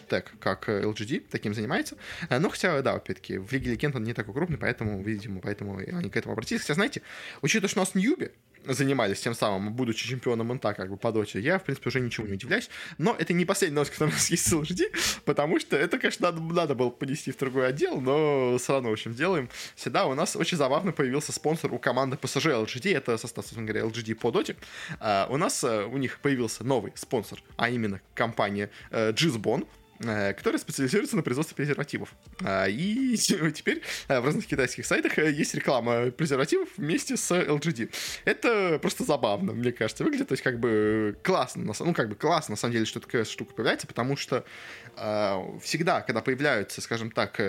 тег, 0.08 0.32
как 0.40 0.68
LGD, 0.68 1.24
таким 1.30 1.54
занимается. 1.54 1.96
Э, 2.28 2.38
но 2.38 2.48
хотя, 2.48 2.80
да, 2.82 2.94
опять-таки, 2.94 3.38
в 3.38 3.52
Лиге 3.52 3.72
Легенд 3.72 3.96
он 3.96 4.04
не 4.04 4.14
такой 4.14 4.34
крупный, 4.34 4.58
поэтому, 4.58 5.02
видимо, 5.02 5.40
поэтому 5.40 5.78
они 5.78 6.10
к 6.10 6.16
этому 6.16 6.32
обратились. 6.32 6.62
Хотя, 6.62 6.74
знаете, 6.74 7.02
учитывая, 7.42 7.68
что 7.68 7.80
у 7.80 7.82
нас 7.82 7.94
Ньюби 7.94 8.30
занимались 8.74 9.20
тем 9.20 9.34
самым, 9.34 9.72
будучи 9.72 10.08
чемпионом 10.08 10.52
НТА 10.54 10.74
как 10.74 10.90
бы 10.90 10.96
по 10.96 11.12
доте, 11.12 11.40
я, 11.40 11.58
в 11.58 11.64
принципе, 11.64 11.88
уже 11.88 12.00
ничего 12.00 12.26
не 12.26 12.34
удивляюсь. 12.34 12.70
Но 12.98 13.14
это 13.18 13.32
не 13.32 13.44
последняя 13.44 13.76
новость, 13.76 13.92
которая 13.92 14.12
у 14.12 14.16
нас 14.16 14.30
есть 14.30 14.48
с 14.48 14.52
LGD, 14.52 15.22
потому 15.24 15.58
что 15.60 15.76
это, 15.76 15.98
конечно, 15.98 16.30
надо, 16.30 16.40
надо 16.40 16.74
было 16.74 16.90
понести 16.90 17.32
в 17.32 17.36
другой 17.36 17.68
отдел, 17.68 18.00
но 18.00 18.58
все 18.58 18.74
равно, 18.74 18.90
в 18.90 18.92
общем, 18.92 19.12
сделаем. 19.12 19.48
Всегда 19.74 20.06
у 20.06 20.14
нас 20.14 20.36
очень 20.36 20.56
забавно 20.56 20.92
появился 20.92 21.32
спонсор 21.32 21.72
у 21.72 21.78
команды 21.78 22.16
PSG 22.16 22.64
LGD, 22.64 22.96
это 22.96 23.16
состав, 23.16 23.44
собственно 23.44 23.66
говоря, 23.66 23.86
LGD 23.86 24.14
по 24.14 24.30
доте. 24.30 24.56
Uh, 25.00 25.26
у 25.30 25.36
нас 25.36 25.64
uh, 25.64 25.86
у 25.86 25.96
них 25.96 26.18
появился 26.20 26.64
новый 26.64 26.92
спонсор, 26.94 27.42
а 27.56 27.70
именно 27.70 28.00
компания 28.14 28.70
uh, 28.90 29.12
Gizbon, 29.12 29.66
Э, 30.00 30.32
который 30.32 30.58
специализируется 30.58 31.16
на 31.16 31.22
производстве 31.22 31.56
презервативов. 31.56 32.14
А, 32.44 32.66
и 32.66 33.16
теперь 33.52 33.82
э, 34.06 34.20
в 34.20 34.24
разных 34.24 34.46
китайских 34.46 34.86
сайтах 34.86 35.18
э, 35.18 35.32
есть 35.32 35.54
реклама 35.54 36.12
презервативов 36.12 36.68
вместе 36.76 37.16
с 37.16 37.32
LGD. 37.32 37.92
Это 38.24 38.78
просто 38.80 39.02
забавно, 39.02 39.52
мне 39.52 39.72
кажется, 39.72 40.04
выглядит. 40.04 40.28
То 40.28 40.34
есть 40.34 40.44
как 40.44 40.60
бы 40.60 41.18
классно, 41.24 41.74
ну 41.80 41.94
как 41.94 42.10
бы 42.10 42.14
классно, 42.14 42.52
на 42.52 42.56
самом 42.56 42.74
деле, 42.74 42.84
что 42.84 43.00
такая 43.00 43.24
штука 43.24 43.54
появляется, 43.54 43.86
потому 43.86 44.16
что 44.16 44.44
всегда, 45.62 46.00
когда 46.00 46.20
появляются, 46.20 46.80
скажем 46.80 47.10
так, 47.10 47.40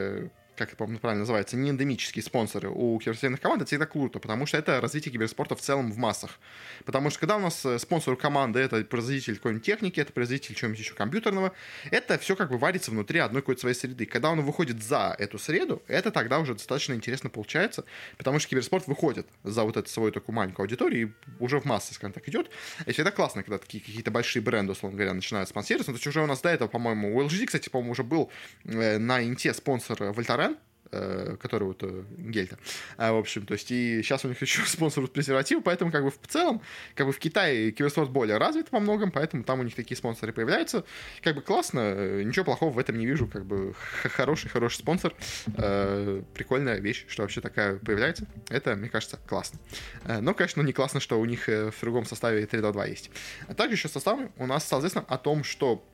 как, 0.65 0.77
по-моему, 0.77 0.99
правильно 0.99 1.21
называется, 1.21 1.55
не 1.57 1.69
эндемические 1.69 2.23
спонсоры 2.23 2.69
у 2.69 2.97
киберспортивных 2.99 3.41
команд, 3.41 3.61
это 3.61 3.69
всегда 3.69 3.85
круто, 3.85 4.19
потому 4.19 4.45
что 4.45 4.57
это 4.57 4.81
развитие 4.81 5.11
киберспорта 5.11 5.55
в 5.55 5.61
целом 5.61 5.91
в 5.91 5.97
массах. 5.97 6.39
Потому 6.85 7.09
что 7.09 7.19
когда 7.19 7.37
у 7.37 7.39
нас 7.39 7.65
э, 7.65 7.79
спонсор 7.79 8.15
команды 8.15 8.59
это 8.59 8.83
производитель 8.83 9.35
какой-нибудь 9.35 9.65
техники, 9.65 9.99
это 9.99 10.11
производитель 10.13 10.55
чего-нибудь 10.55 10.79
еще 10.79 10.93
компьютерного, 10.93 11.53
это 11.91 12.17
все 12.17 12.35
как 12.35 12.49
бы 12.49 12.57
варится 12.57 12.91
внутри 12.91 13.19
одной 13.19 13.41
какой-то 13.41 13.61
своей 13.61 13.75
среды. 13.75 14.05
Когда 14.05 14.29
он 14.29 14.41
выходит 14.41 14.83
за 14.83 15.15
эту 15.17 15.39
среду, 15.39 15.81
это 15.87 16.11
тогда 16.11 16.39
уже 16.39 16.53
достаточно 16.53 16.93
интересно 16.93 17.29
получается, 17.29 17.85
потому 18.17 18.39
что 18.39 18.49
киберспорт 18.49 18.87
выходит 18.87 19.27
за 19.43 19.63
вот 19.63 19.77
эту 19.77 19.89
свою 19.89 20.11
такую 20.11 20.35
маленькую 20.35 20.63
аудиторию 20.63 21.07
и 21.07 21.11
уже 21.39 21.59
в 21.59 21.65
массы, 21.65 21.93
скажем 21.93 22.13
так, 22.13 22.27
идет. 22.27 22.49
И 22.85 22.91
всегда 22.91 23.11
классно, 23.11 23.43
когда 23.43 23.57
такие 23.57 23.83
какие-то 23.83 24.11
большие 24.11 24.41
бренды, 24.41 24.73
условно 24.73 24.97
говоря, 24.97 25.13
начинают 25.13 25.49
спонсироваться. 25.49 25.91
Ну, 25.91 25.95
то 25.95 25.99
есть 25.99 26.07
уже 26.07 26.21
у 26.21 26.25
нас 26.25 26.41
до 26.41 26.49
этого, 26.49 26.67
по-моему, 26.67 27.15
у 27.15 27.23
LG, 27.23 27.45
кстати, 27.45 27.69
по-моему, 27.69 27.91
уже 27.91 28.03
был 28.03 28.29
э, 28.65 28.97
на 28.97 29.23
Инте 29.23 29.53
спонсор 29.53 30.11
Вольтарен, 30.11 30.48
э, 30.91 31.35
который 31.39 31.65
вот 31.65 31.83
э, 31.83 32.03
Гельта. 32.17 32.57
А, 32.97 33.13
в 33.13 33.17
общем, 33.17 33.45
то 33.45 33.53
есть 33.53 33.71
и 33.71 34.01
сейчас 34.03 34.25
у 34.25 34.27
них 34.27 34.41
еще 34.41 34.61
спонсоруют 34.65 35.13
презервативы, 35.13 35.61
поэтому 35.61 35.91
как 35.91 36.03
бы 36.03 36.11
в 36.11 36.27
целом, 36.27 36.61
как 36.95 37.07
бы 37.07 37.13
в 37.13 37.19
Китае 37.19 37.71
киберспорт 37.71 38.09
более 38.09 38.37
развит 38.37 38.71
во 38.71 38.79
многом, 38.79 39.11
поэтому 39.11 39.43
там 39.43 39.59
у 39.59 39.63
них 39.63 39.75
такие 39.75 39.97
спонсоры 39.97 40.33
появляются. 40.33 40.85
Как 41.21 41.35
бы 41.35 41.41
классно, 41.41 41.79
э, 41.79 42.23
ничего 42.23 42.45
плохого 42.45 42.71
в 42.71 42.79
этом 42.79 42.97
не 42.97 43.05
вижу, 43.05 43.27
как 43.27 43.45
бы 43.45 43.73
хороший, 44.03 44.49
хороший 44.49 44.77
спонсор, 44.77 45.13
э, 45.57 46.23
прикольная 46.33 46.79
вещь, 46.79 47.05
что 47.07 47.23
вообще 47.23 47.41
такая 47.41 47.77
появляется. 47.77 48.25
Это, 48.49 48.75
мне 48.75 48.89
кажется, 48.89 49.19
классно. 49.27 49.59
Э, 50.05 50.19
но, 50.19 50.33
конечно, 50.33 50.61
не 50.61 50.73
классно, 50.73 50.99
что 50.99 51.19
у 51.19 51.25
них 51.25 51.47
в 51.47 51.73
другом 51.81 52.05
составе 52.05 52.43
3-2 52.45 52.89
есть. 52.89 53.11
А 53.47 53.53
также 53.53 53.75
еще 53.75 53.89
составы 53.89 54.31
у 54.37 54.45
нас, 54.45 54.67
соответственно, 54.67 55.05
о 55.07 55.17
том, 55.17 55.43
что 55.43 55.85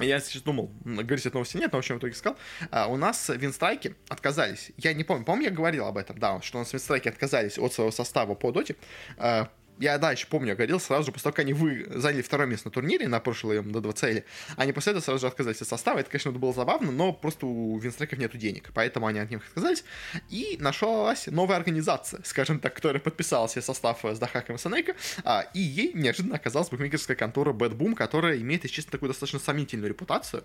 я 0.00 0.20
сейчас 0.20 0.42
думал, 0.42 0.70
говорить 0.84 1.24
этой 1.24 1.34
новости 1.34 1.56
нет, 1.56 1.72
но 1.72 1.78
в 1.78 1.80
общем 1.80 1.96
в 1.96 1.98
итоге 1.98 2.14
сказал. 2.14 2.36
А, 2.70 2.86
у 2.88 2.96
нас 2.96 3.28
винстрайки 3.28 3.94
отказались. 4.08 4.72
Я 4.76 4.92
не 4.92 5.04
помню, 5.04 5.24
помню, 5.24 5.44
я 5.44 5.50
говорил 5.50 5.86
об 5.86 5.96
этом, 5.96 6.18
да, 6.18 6.40
что 6.42 6.58
у 6.58 6.60
нас 6.60 6.72
винстрайки 6.72 7.08
отказались 7.08 7.58
от 7.58 7.72
своего 7.72 7.92
состава 7.92 8.34
по 8.34 8.50
доте. 8.50 8.76
А, 9.16 9.48
я, 9.78 9.98
да, 9.98 10.12
еще 10.12 10.26
помню, 10.26 10.50
я 10.50 10.54
говорил 10.54 10.78
сразу 10.78 11.06
же, 11.06 11.12
после 11.12 11.24
того, 11.24 11.32
как 11.32 11.40
они 11.40 11.52
вы 11.52 11.86
заняли 11.90 12.22
второе 12.22 12.46
место 12.46 12.68
на 12.68 12.72
турнире 12.72 13.08
на 13.08 13.20
прошлом 13.20 13.72
до 13.72 13.80
2 13.80 13.92
цели, 13.92 14.24
они 14.56 14.72
после 14.72 14.92
этого 14.92 15.02
сразу 15.02 15.20
же 15.20 15.26
отказались 15.26 15.60
от 15.62 15.68
состава. 15.68 15.98
Это, 15.98 16.10
конечно, 16.10 16.30
было 16.32 16.52
забавно, 16.52 16.92
но 16.92 17.12
просто 17.12 17.46
у 17.46 17.78
Винстреков 17.78 18.18
нету 18.18 18.38
денег, 18.38 18.70
поэтому 18.72 19.06
они 19.06 19.18
от 19.18 19.30
них 19.30 19.46
отказались. 19.46 19.84
И 20.30 20.56
нашлась 20.60 21.26
новая 21.26 21.56
организация, 21.56 22.22
скажем 22.24 22.60
так, 22.60 22.74
которая 22.74 23.00
подписала 23.00 23.48
себе 23.48 23.62
состав 23.62 24.04
с 24.04 24.18
Дахаком 24.18 24.56
и 24.56 24.58
Санейко, 24.58 24.94
а, 25.24 25.42
и 25.54 25.60
ей 25.60 25.92
неожиданно 25.94 26.36
оказалась 26.36 26.68
букмекерская 26.68 27.16
контора 27.16 27.52
Bad 27.52 27.76
Boom, 27.76 27.94
которая 27.94 28.38
имеет, 28.38 28.62
если 28.64 28.76
честно, 28.76 28.92
такую 28.92 29.10
достаточно 29.10 29.38
сомнительную 29.38 29.88
репутацию. 29.88 30.44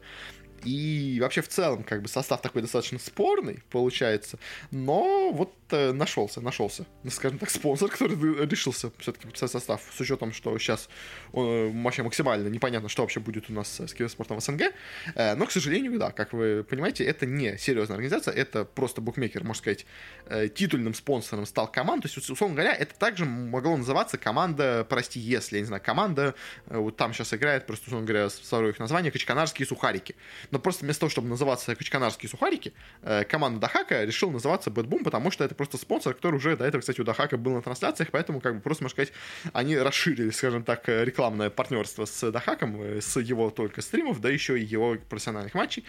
И 0.63 1.19
вообще 1.21 1.41
в 1.41 1.47
целом, 1.47 1.83
как 1.83 2.01
бы 2.01 2.07
состав 2.07 2.41
такой 2.41 2.61
достаточно 2.61 2.99
спорный 2.99 3.63
получается, 3.69 4.39
но 4.71 5.31
вот 5.31 5.53
э, 5.71 5.91
нашелся, 5.91 6.41
нашелся, 6.41 6.85
скажем 7.09 7.39
так, 7.39 7.49
спонсор, 7.49 7.89
который 7.89 8.15
решился 8.47 8.91
все-таки 8.99 9.25
подписать 9.25 9.51
состав, 9.51 9.81
с 9.91 9.99
учетом, 9.99 10.33
что 10.33 10.57
сейчас 10.57 10.89
э, 11.33 11.71
вообще 11.73 12.03
максимально 12.03 12.47
непонятно, 12.47 12.89
что 12.89 13.03
вообще 13.03 13.19
будет 13.19 13.49
у 13.49 13.53
нас 13.53 13.79
с 13.79 13.93
киберспортом 13.93 14.39
в 14.39 14.43
СНГ. 14.43 14.73
Э, 15.15 15.35
но, 15.35 15.45
к 15.45 15.51
сожалению, 15.51 15.97
да, 15.99 16.11
как 16.11 16.33
вы 16.33 16.63
понимаете, 16.63 17.03
это 17.03 17.25
не 17.25 17.57
серьезная 17.57 17.95
организация, 17.95 18.33
это 18.33 18.65
просто 18.65 19.01
букмекер, 19.01 19.43
можно 19.43 19.59
сказать, 19.59 19.85
э, 20.25 20.47
титульным 20.49 20.93
спонсором 20.93 21.45
стал 21.45 21.71
команд. 21.71 22.03
То 22.03 22.07
есть, 22.07 22.29
условно 22.29 22.55
говоря, 22.55 22.73
это 22.73 22.93
также 22.95 23.25
могло 23.25 23.75
называться 23.77 24.17
команда, 24.17 24.85
прости, 24.89 25.19
если, 25.19 25.57
я 25.57 25.61
не 25.61 25.67
знаю, 25.67 25.81
команда, 25.83 26.35
э, 26.67 26.77
вот 26.77 26.97
там 26.97 27.13
сейчас 27.13 27.33
играет, 27.33 27.65
просто, 27.65 27.87
условно 27.87 28.07
говоря, 28.07 28.29
второе 28.29 28.71
их 28.71 28.79
название, 28.79 29.11
Качканарские 29.11 29.65
сухарики. 29.65 30.15
Но 30.51 30.59
просто 30.59 30.85
вместо 30.85 31.01
того, 31.01 31.09
чтобы 31.09 31.27
называться 31.27 31.75
Качканарские 31.75 32.29
сухарики, 32.29 32.73
э, 33.01 33.23
команда 33.23 33.59
Дахака 33.59 34.03
решила 34.03 34.31
называться 34.31 34.71
BetBoom, 34.71 35.03
потому 35.03 35.31
что 35.31 35.43
это 35.43 35.55
просто 35.55 35.77
спонсор, 35.77 36.13
который 36.13 36.35
уже 36.35 36.55
до 36.55 36.65
этого, 36.65 36.81
кстати, 36.81 37.01
у 37.01 37.03
Дахака 37.03 37.37
был 37.37 37.53
на 37.53 37.61
трансляциях, 37.61 38.09
поэтому, 38.11 38.41
как 38.41 38.55
бы, 38.55 38.61
просто, 38.61 38.83
можно 38.83 38.95
сказать, 38.95 39.13
они 39.53 39.77
расширили, 39.77 40.29
скажем 40.31 40.63
так, 40.63 40.87
рекламное 40.87 41.49
партнерство 41.49 42.05
с 42.05 42.31
Дахаком, 42.31 42.81
э, 42.81 43.01
с 43.01 43.19
его 43.19 43.49
только 43.49 43.81
стримов, 43.81 44.21
да 44.21 44.29
еще 44.29 44.59
и 44.59 44.63
его 44.63 44.97
профессиональных 45.09 45.53
матчей. 45.53 45.83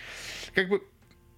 Как 0.55 0.69
бы 0.69 0.83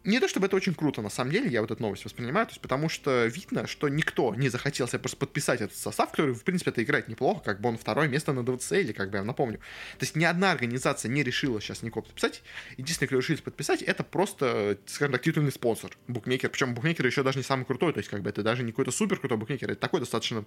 не 0.04 0.18
то 0.20 0.28
чтобы 0.28 0.46
это 0.46 0.56
очень 0.56 0.74
круто, 0.74 1.00
на 1.02 1.10
самом 1.10 1.30
деле, 1.30 1.48
я 1.48 1.60
вот 1.60 1.70
эту 1.70 1.82
новость 1.82 2.04
воспринимаю, 2.04 2.46
то 2.46 2.52
есть 2.52 2.60
потому 2.60 2.88
что 2.88 3.26
видно, 3.26 3.66
что 3.66 3.88
никто 3.88 4.34
не 4.34 4.48
захотел 4.48 4.88
себе 4.88 4.98
просто 4.98 5.16
подписать 5.16 5.60
этот 5.60 5.76
состав, 5.76 6.10
который, 6.10 6.34
в 6.34 6.42
принципе, 6.42 6.70
это 6.70 6.82
играет 6.82 7.08
неплохо, 7.08 7.40
как 7.44 7.60
бы 7.60 7.68
он 7.68 7.78
второе 7.78 8.08
место 8.08 8.32
на 8.32 8.44
DPC, 8.44 8.72
или 8.72 8.92
как 8.92 9.10
бы 9.10 9.18
я 9.18 9.24
напомню. 9.24 9.58
То 9.98 10.04
есть 10.04 10.16
ни 10.16 10.24
одна 10.24 10.50
организация 10.50 11.08
не 11.08 11.22
решила 11.22 11.60
сейчас 11.60 11.82
никого 11.82 12.02
подписать. 12.02 12.42
Единственное, 12.76 13.08
кто 13.08 13.16
решили 13.18 13.36
подписать, 13.40 13.82
это 13.82 14.02
просто, 14.02 14.78
скажем 14.86 15.12
так, 15.12 15.22
титульный 15.22 15.52
спонсор, 15.52 15.96
букмекер. 16.08 16.50
Причем 16.50 16.74
букмекер 16.74 17.06
еще 17.06 17.22
даже 17.22 17.38
не 17.38 17.44
самый 17.44 17.64
крутой, 17.64 17.92
то 17.92 17.98
есть 17.98 18.10
как 18.10 18.22
бы 18.22 18.30
это 18.30 18.42
даже 18.42 18.62
не 18.62 18.72
какой-то 18.72 18.90
супер 18.90 19.18
крутой 19.18 19.38
букмекер, 19.38 19.70
это 19.70 19.80
такой 19.80 20.00
достаточно 20.00 20.44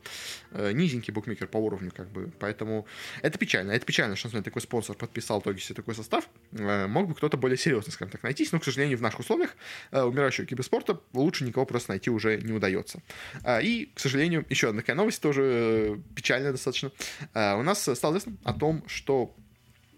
э, 0.52 0.72
низенький 0.74 1.14
букмекер 1.14 1.48
по 1.48 1.58
уровню, 1.58 1.92
как 1.96 2.10
бы. 2.10 2.32
Поэтому 2.40 2.86
это 3.22 3.38
печально. 3.38 3.72
Это 3.72 3.86
печально, 3.86 4.16
что, 4.16 4.28
например, 4.28 4.44
такой 4.44 4.62
спонсор 4.62 4.96
подписал 4.96 5.40
в 5.40 5.44
итоге 5.44 5.60
себе 5.60 5.76
такой 5.76 5.96
состав. 5.96 6.28
Э, 6.52 6.88
мог 6.88 7.08
бы 7.08 7.16
кто-то 7.16 7.38
более 7.38 7.58
серьезный, 7.58 7.94
скажем 7.94 8.12
так, 8.12 8.24
найтись, 8.24 8.52
но, 8.52 8.60
к 8.60 8.66
сожалению, 8.66 8.98
в 8.98 9.02
наших 9.02 9.22
условиях 9.22 9.45
э, 9.92 10.02
умирающего 10.02 10.46
киберспорта 10.46 11.00
лучше 11.14 11.44
никого 11.44 11.66
просто 11.66 11.92
найти 11.92 12.10
уже 12.10 12.38
не 12.42 12.54
удается. 12.54 13.02
А, 13.44 13.60
и, 13.60 13.86
к 13.94 14.00
сожалению, 14.00 14.46
еще 14.50 14.70
одна 14.70 14.82
такая 14.82 14.96
новость, 14.96 15.22
тоже 15.22 15.42
э, 15.44 15.98
печальная 16.16 16.52
достаточно. 16.52 16.92
А, 17.34 17.58
у 17.58 17.64
нас 17.64 17.82
стало 17.82 18.14
известно 18.14 18.38
о 18.44 18.54
том, 18.54 18.84
что 18.88 19.36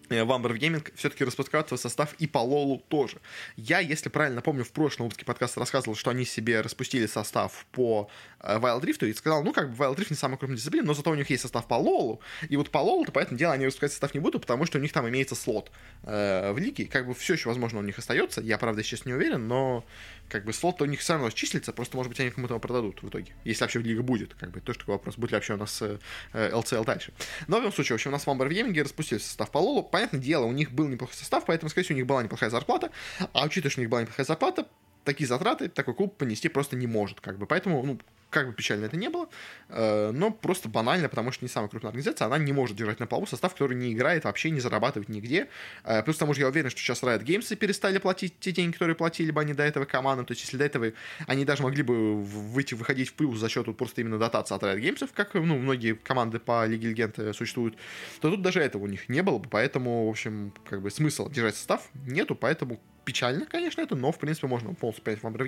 в 0.09 0.31
Amber 0.31 0.57
Gaming 0.57 0.91
все-таки 0.95 1.23
распускают 1.23 1.67
свой 1.67 1.77
состав 1.77 2.13
и 2.19 2.27
по 2.27 2.39
Лолу 2.39 2.83
тоже. 2.87 3.17
Я, 3.55 3.79
если 3.79 4.09
правильно 4.09 4.41
помню, 4.41 4.63
в 4.63 4.71
прошлом 4.71 5.05
выпуске 5.05 5.25
подкаста 5.25 5.59
рассказывал, 5.59 5.95
что 5.95 6.11
они 6.11 6.25
себе 6.25 6.61
распустили 6.61 7.05
состав 7.07 7.65
по 7.71 8.09
э, 8.39 8.57
Wild 8.57 8.81
Rift 8.81 9.07
и 9.07 9.13
сказал, 9.13 9.43
ну, 9.43 9.53
как 9.53 9.71
бы 9.71 9.83
Wild 9.83 9.95
Rift 9.95 10.07
не 10.09 10.15
самый 10.15 10.37
крупный 10.37 10.57
дисциплин, 10.57 10.85
но 10.85 10.93
зато 10.93 11.11
у 11.11 11.15
них 11.15 11.29
есть 11.29 11.41
состав 11.41 11.67
по 11.67 11.75
Лолу, 11.75 12.21
и 12.49 12.57
вот 12.57 12.69
по 12.69 12.79
Лолу, 12.79 13.05
то, 13.05 13.11
поэтому 13.11 13.37
дело, 13.37 13.53
они 13.53 13.65
распускать 13.65 13.91
состав 13.91 14.13
не 14.13 14.19
будут, 14.19 14.41
потому 14.41 14.65
что 14.65 14.77
у 14.77 14.81
них 14.81 14.91
там 14.93 15.07
имеется 15.09 15.35
слот 15.35 15.71
э, 16.03 16.51
в 16.51 16.57
лиге, 16.57 16.85
как 16.85 17.07
бы 17.07 17.13
все 17.13 17.33
еще, 17.33 17.49
возможно, 17.49 17.79
у 17.79 17.83
них 17.83 17.97
остается, 17.97 18.41
я, 18.41 18.57
правда, 18.57 18.83
сейчас 18.83 19.05
не 19.05 19.13
уверен, 19.13 19.47
но 19.47 19.85
как 20.29 20.45
бы 20.45 20.53
слот 20.53 20.81
у 20.81 20.85
них 20.85 20.99
все 20.99 21.13
равно 21.13 21.29
числится, 21.29 21.73
просто, 21.73 21.95
может 21.97 22.09
быть, 22.09 22.19
они 22.19 22.29
кому-то 22.29 22.53
его 22.53 22.59
продадут 22.59 23.01
в 23.01 23.09
итоге, 23.09 23.33
если 23.43 23.63
вообще 23.63 23.79
лига 23.79 24.03
будет, 24.03 24.33
как 24.35 24.51
бы, 24.51 24.61
тоже 24.61 24.79
такой 24.79 24.95
вопрос, 24.95 25.17
будет 25.17 25.31
ли 25.31 25.35
вообще 25.35 25.53
у 25.53 25.57
нас 25.57 25.81
э, 25.81 25.97
LCL 26.33 26.85
дальше. 26.85 27.13
Но 27.47 27.57
в 27.57 27.59
любом 27.59 27.73
случае, 27.73 27.95
в 27.95 27.97
общем, 27.97 28.11
у 28.11 28.13
нас 28.13 28.25
в 28.25 28.29
Amber 28.29 28.49
Gaming 28.49 28.81
распустили 28.81 29.19
состав 29.19 29.51
по 29.51 29.57
Лолу, 29.57 29.83
понятное 29.97 30.19
дело, 30.19 30.45
у 30.45 30.51
них 30.51 30.71
был 30.71 30.87
неплохой 30.87 31.15
состав, 31.15 31.45
поэтому, 31.45 31.69
скорее 31.69 31.85
всего, 31.85 31.95
у 31.95 31.97
них 31.97 32.05
была 32.05 32.21
неплохая 32.21 32.51
зарплата. 32.51 32.91
А 33.33 33.45
учитывая, 33.45 33.71
что 33.71 33.79
у 33.79 33.83
них 33.83 33.89
была 33.89 34.01
неплохая 34.01 34.25
зарплата, 34.27 34.67
такие 35.07 35.27
затраты 35.27 35.69
такой 35.69 35.93
клуб 35.93 36.17
понести 36.17 36.49
просто 36.49 36.75
не 36.75 36.85
может, 36.85 37.21
как 37.21 37.37
бы. 37.37 37.47
Поэтому, 37.47 37.81
ну, 37.83 37.97
как 38.29 38.47
бы 38.47 38.53
печально 38.53 38.85
это 38.85 38.97
не 38.97 39.09
было, 39.09 39.29
э, 39.69 40.11
но 40.11 40.31
просто 40.31 40.67
банально, 40.67 41.07
потому 41.07 41.31
что 41.31 41.45
не 41.45 41.49
самая 41.49 41.69
крупная 41.69 41.91
организация, 41.91 42.25
она 42.25 42.37
не 42.37 42.51
может 42.51 42.75
держать 42.75 42.99
на 42.99 43.07
полу 43.07 43.25
состав, 43.25 43.53
который 43.53 43.77
не 43.77 43.93
играет, 43.93 44.25
вообще 44.25 44.49
не 44.49 44.59
зарабатывает 44.59 45.07
нигде. 45.07 45.47
Э, 45.85 46.03
плюс 46.03 46.17
к 46.17 46.19
тому 46.19 46.33
же 46.33 46.41
я 46.41 46.47
уверен, 46.47 46.69
что 46.69 46.79
сейчас 46.79 47.03
Riot 47.03 47.23
Games 47.23 47.55
перестали 47.55 47.99
платить 47.99 48.37
те 48.39 48.51
деньги, 48.51 48.73
которые 48.73 48.95
платили 48.95 49.31
бы 49.31 49.39
они 49.39 49.53
до 49.53 49.63
этого 49.63 49.85
командам. 49.85 50.25
То 50.25 50.33
есть, 50.33 50.43
если 50.43 50.57
до 50.57 50.65
этого 50.65 50.91
они 51.25 51.45
даже 51.45 51.63
могли 51.63 51.83
бы 51.83 52.21
выйти, 52.21 52.73
выходить 52.73 53.09
в 53.09 53.13
плюс 53.13 53.39
за 53.39 53.47
счет 53.47 53.65
вот 53.65 53.77
просто 53.77 54.01
именно 54.01 54.19
дотации 54.19 54.55
от 54.55 54.63
Riot 54.63 54.81
Games, 54.81 55.09
как 55.13 55.33
ну, 55.33 55.57
многие 55.57 55.93
команды 55.95 56.39
по 56.39 56.65
Лиге 56.65 56.89
Легенд 56.89 57.17
э, 57.19 57.31
существуют, 57.31 57.77
то 58.19 58.29
тут 58.29 58.41
даже 58.41 58.59
этого 58.59 58.83
у 58.83 58.87
них 58.87 59.07
не 59.07 59.23
было 59.23 59.37
бы. 59.37 59.47
Поэтому, 59.49 60.05
в 60.05 60.09
общем, 60.09 60.53
как 60.69 60.81
бы 60.81 60.91
смысла 60.91 61.29
держать 61.29 61.55
состав 61.55 61.89
нету, 62.05 62.35
поэтому 62.35 62.81
печально, 63.07 63.45
конечно, 63.45 63.79
это, 63.79 63.95
но, 63.95 64.11
в 64.11 64.19
принципе, 64.19 64.47
можно 64.47 64.73
полностью 64.73 65.01
понять 65.01 65.23
в 65.23 65.25
Амбрев 65.25 65.47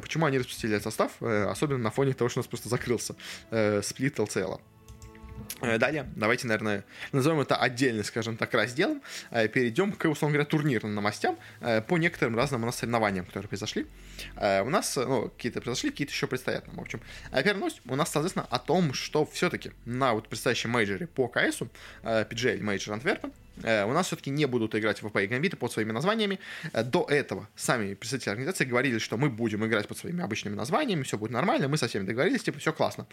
почему 0.00 0.24
они 0.24 0.38
распустили 0.38 0.72
этот 0.72 0.84
состав, 0.84 1.12
э, 1.20 1.44
особенно 1.44 1.78
на 1.78 1.90
фоне 1.90 2.14
того, 2.14 2.30
что 2.30 2.40
у 2.40 2.42
нас 2.42 2.48
просто 2.48 2.70
закрылся 2.70 3.14
э, 3.50 3.82
сплит 3.82 4.18
LCL. 4.18 4.58
Э, 5.60 5.76
далее, 5.76 6.10
давайте, 6.16 6.46
наверное, 6.46 6.84
назовем 7.12 7.40
это 7.40 7.56
отдельно, 7.56 8.02
скажем 8.02 8.38
так, 8.38 8.54
разделом. 8.54 9.02
Перейдем 9.30 9.92
к, 9.92 10.08
условно 10.08 10.36
говоря, 10.36 10.48
турнирным 10.48 10.94
новостям 10.94 11.36
по 11.60 11.98
некоторым 11.98 12.34
разным 12.34 12.62
у 12.62 12.66
нас 12.66 12.76
соревнованиям, 12.76 13.26
которые 13.26 13.48
произошли. 13.48 13.86
У 14.36 14.70
нас, 14.70 14.96
ну, 14.96 15.28
какие-то 15.28 15.60
произошли, 15.60 15.90
какие-то 15.90 16.14
еще 16.14 16.28
предстоят 16.28 16.66
нам, 16.66 16.76
в 16.76 16.80
общем. 16.80 17.02
Первая 17.30 17.56
новость 17.56 17.82
у 17.84 17.94
нас, 17.94 18.10
соответственно, 18.10 18.46
о 18.48 18.58
том, 18.58 18.94
что 18.94 19.26
все-таки 19.26 19.72
на 19.84 20.14
вот 20.14 20.28
предстоящем 20.28 20.70
мейджоре 20.70 21.06
по 21.06 21.28
КСу, 21.28 21.68
PGL 22.02 22.60
Major 22.60 22.98
Antwerpen, 22.98 23.32
Э, 23.32 23.47
у 23.62 23.92
нас 23.92 24.06
все-таки 24.06 24.30
не 24.30 24.46
будут 24.46 24.74
играть 24.74 25.02
VP 25.02 25.16
и 25.18 25.26
Гамбиты 25.26 25.56
под 25.56 25.72
своими 25.72 25.92
названиями. 25.92 26.38
Э, 26.72 26.84
до 26.84 27.06
этого 27.08 27.48
сами 27.56 27.94
представители 27.94 28.30
организации 28.30 28.64
говорили, 28.64 28.98
что 28.98 29.16
мы 29.16 29.30
будем 29.30 29.64
играть 29.66 29.88
под 29.88 29.98
своими 29.98 30.22
обычными 30.22 30.54
названиями, 30.54 31.02
все 31.02 31.18
будет 31.18 31.30
нормально, 31.30 31.68
мы 31.68 31.76
со 31.76 31.88
всеми 31.88 32.04
договорились, 32.04 32.42
типа, 32.42 32.58
все 32.58 32.72
классно. 32.72 33.06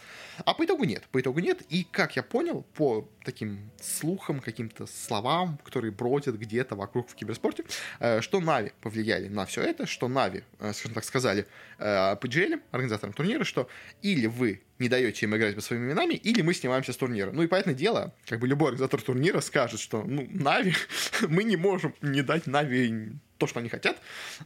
А 0.45 0.53
по 0.53 0.65
итогу 0.65 0.83
нет, 0.83 1.03
по 1.11 1.19
итогу 1.19 1.39
нет, 1.39 1.61
и 1.69 1.87
как 1.89 2.15
я 2.15 2.23
понял, 2.23 2.65
по 2.73 3.07
таким 3.23 3.71
слухам, 3.81 4.39
каким-то 4.39 4.85
словам, 4.87 5.57
которые 5.63 5.91
бродят 5.91 6.35
где-то 6.35 6.75
вокруг 6.75 7.09
в 7.09 7.15
киберспорте, 7.15 7.63
э, 7.99 8.21
что 8.21 8.39
Нави 8.39 8.71
повлияли 8.81 9.27
на 9.27 9.45
все 9.45 9.61
это, 9.61 9.85
что 9.85 10.07
Нави, 10.07 10.43
скажем 10.59 10.93
так, 10.93 11.03
сказали 11.03 11.47
PGL, 11.79 12.61
организаторам 12.71 13.13
турнира, 13.13 13.43
что 13.43 13.67
или 14.01 14.27
вы 14.27 14.61
не 14.79 14.89
даете 14.89 15.25
им 15.25 15.35
играть 15.35 15.55
по 15.55 15.61
своими 15.61 15.87
именами, 15.87 16.15
или 16.15 16.41
мы 16.41 16.53
снимаемся 16.53 16.93
с 16.93 16.97
турнира. 16.97 17.31
Ну 17.31 17.43
и 17.43 17.47
понятное 17.47 17.73
дело, 17.73 18.13
как 18.27 18.39
бы 18.39 18.47
любой 18.47 18.69
организатор 18.69 19.01
турнира 19.01 19.39
скажет, 19.41 19.79
что, 19.79 20.03
ну, 20.03 20.27
Нави, 20.31 20.73
мы 21.27 21.43
не 21.43 21.55
можем 21.55 21.93
не 22.01 22.21
дать 22.21 22.47
Нави 22.47 23.13
то, 23.37 23.47
что 23.47 23.59
они 23.59 23.69
хотят, 23.69 23.97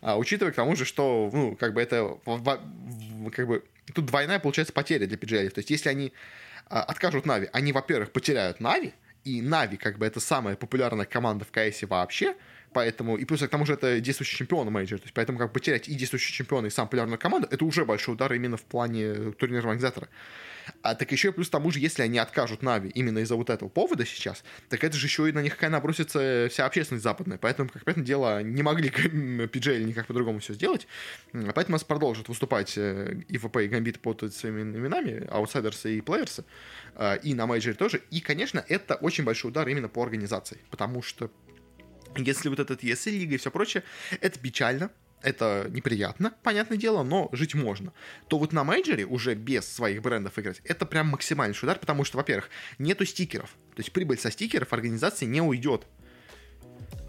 а, 0.01 0.17
учитывая 0.17 0.51
к 0.51 0.55
тому 0.55 0.75
же, 0.75 0.85
что, 0.85 1.29
ну, 1.31 1.55
как 1.55 1.73
бы 1.73 1.81
это, 1.81 2.17
как 3.31 3.47
бы, 3.47 3.63
тут 3.93 4.05
двойная, 4.05 4.39
получается, 4.39 4.73
потеря 4.73 5.07
для 5.07 5.17
PGL. 5.17 5.49
То 5.49 5.59
есть, 5.59 5.69
если 5.69 5.89
они 5.89 6.13
а, 6.67 6.83
откажут 6.83 7.25
Нави, 7.25 7.49
они, 7.53 7.71
во-первых, 7.71 8.11
потеряют 8.11 8.59
Нави, 8.59 8.93
и 9.23 9.41
Нави, 9.41 9.77
как 9.77 9.97
бы, 9.97 10.05
это 10.05 10.19
самая 10.19 10.55
популярная 10.55 11.05
команда 11.05 11.45
в 11.45 11.51
КСе 11.51 11.85
вообще, 11.85 12.35
Поэтому, 12.73 13.17
и 13.17 13.25
плюс 13.25 13.41
к 13.41 13.47
тому 13.47 13.65
же 13.65 13.73
это 13.73 13.99
действующий 13.99 14.37
чемпион 14.37 14.71
мейджор, 14.71 14.99
то 14.99 15.05
есть 15.05 15.13
поэтому 15.13 15.39
как 15.39 15.51
потерять 15.51 15.89
и 15.89 15.95
действующий 15.95 16.33
чемпион, 16.33 16.65
и 16.65 16.69
сам 16.69 16.87
популярную 16.87 17.17
команду, 17.17 17.47
это 17.49 17.65
уже 17.65 17.85
большой 17.85 18.13
удар 18.15 18.31
именно 18.33 18.57
в 18.57 18.63
плане 18.63 19.31
турнирного 19.31 19.71
организатора. 19.71 20.07
А 20.81 20.95
так 20.95 21.11
еще 21.11 21.29
и 21.29 21.31
плюс 21.31 21.47
к 21.47 21.51
тому 21.51 21.71
же, 21.71 21.79
если 21.79 22.03
они 22.03 22.17
откажут 22.19 22.61
NAVI 22.61 22.89
именно 22.89 23.19
из-за 23.19 23.35
вот 23.35 23.49
этого 23.49 23.69
повода 23.69 24.05
сейчас, 24.05 24.43
так 24.69 24.83
это 24.83 24.95
же 24.97 25.07
еще 25.07 25.27
и 25.29 25.31
на 25.31 25.41
них 25.41 25.55
какая 25.55 25.69
набросится 25.69 26.47
вся 26.51 26.65
общественность 26.65 27.03
западная. 27.03 27.37
Поэтому, 27.37 27.69
как 27.69 27.83
понятное 27.83 28.05
дело, 28.05 28.43
не 28.43 28.63
могли 28.63 28.89
PGL 28.91 29.83
никак 29.83 30.07
по-другому 30.07 30.39
все 30.39 30.53
сделать. 30.53 30.87
Поэтому 31.31 31.73
нас 31.73 31.83
продолжат 31.83 32.29
выступать 32.29 32.77
э, 32.77 33.21
и 33.27 33.37
VP, 33.37 33.57
и 33.57 33.67
Гамбит 33.67 33.99
под 33.99 34.33
своими 34.33 34.61
именами, 34.61 35.27
Outsiders 35.29 35.90
ы 35.90 35.97
и 35.97 36.01
Players 36.01 36.35
ы, 36.35 36.45
э, 36.95 37.19
и 37.23 37.33
на 37.33 37.47
мейджоре 37.47 37.75
тоже. 37.75 38.01
И, 38.11 38.21
конечно, 38.21 38.63
это 38.67 38.95
очень 38.95 39.23
большой 39.23 39.51
удар 39.51 39.67
именно 39.67 39.89
по 39.89 40.03
организации, 40.03 40.59
потому 40.69 41.01
что 41.01 41.31
если 42.15 42.49
вот 42.49 42.59
этот 42.59 42.83
ESL 42.83 43.11
лига 43.11 43.35
и 43.35 43.37
все 43.37 43.51
прочее, 43.51 43.83
это 44.21 44.39
печально, 44.39 44.91
это 45.21 45.67
неприятно, 45.69 46.33
понятное 46.43 46.77
дело, 46.77 47.03
но 47.03 47.29
жить 47.31 47.53
можно, 47.53 47.93
то 48.27 48.37
вот 48.37 48.53
на 48.53 48.63
мейджоре 48.63 49.05
уже 49.05 49.35
без 49.35 49.67
своих 49.67 50.01
брендов 50.01 50.39
играть, 50.39 50.61
это 50.63 50.85
прям 50.85 51.07
максимальный 51.07 51.57
удар, 51.61 51.77
потому 51.77 52.03
что, 52.03 52.17
во-первых, 52.17 52.49
нету 52.77 53.05
стикеров. 53.05 53.49
То 53.75 53.81
есть 53.81 53.91
прибыль 53.91 54.17
со 54.17 54.31
стикеров 54.31 54.71
организации 54.73 55.25
не 55.25 55.41
уйдет. 55.41 55.85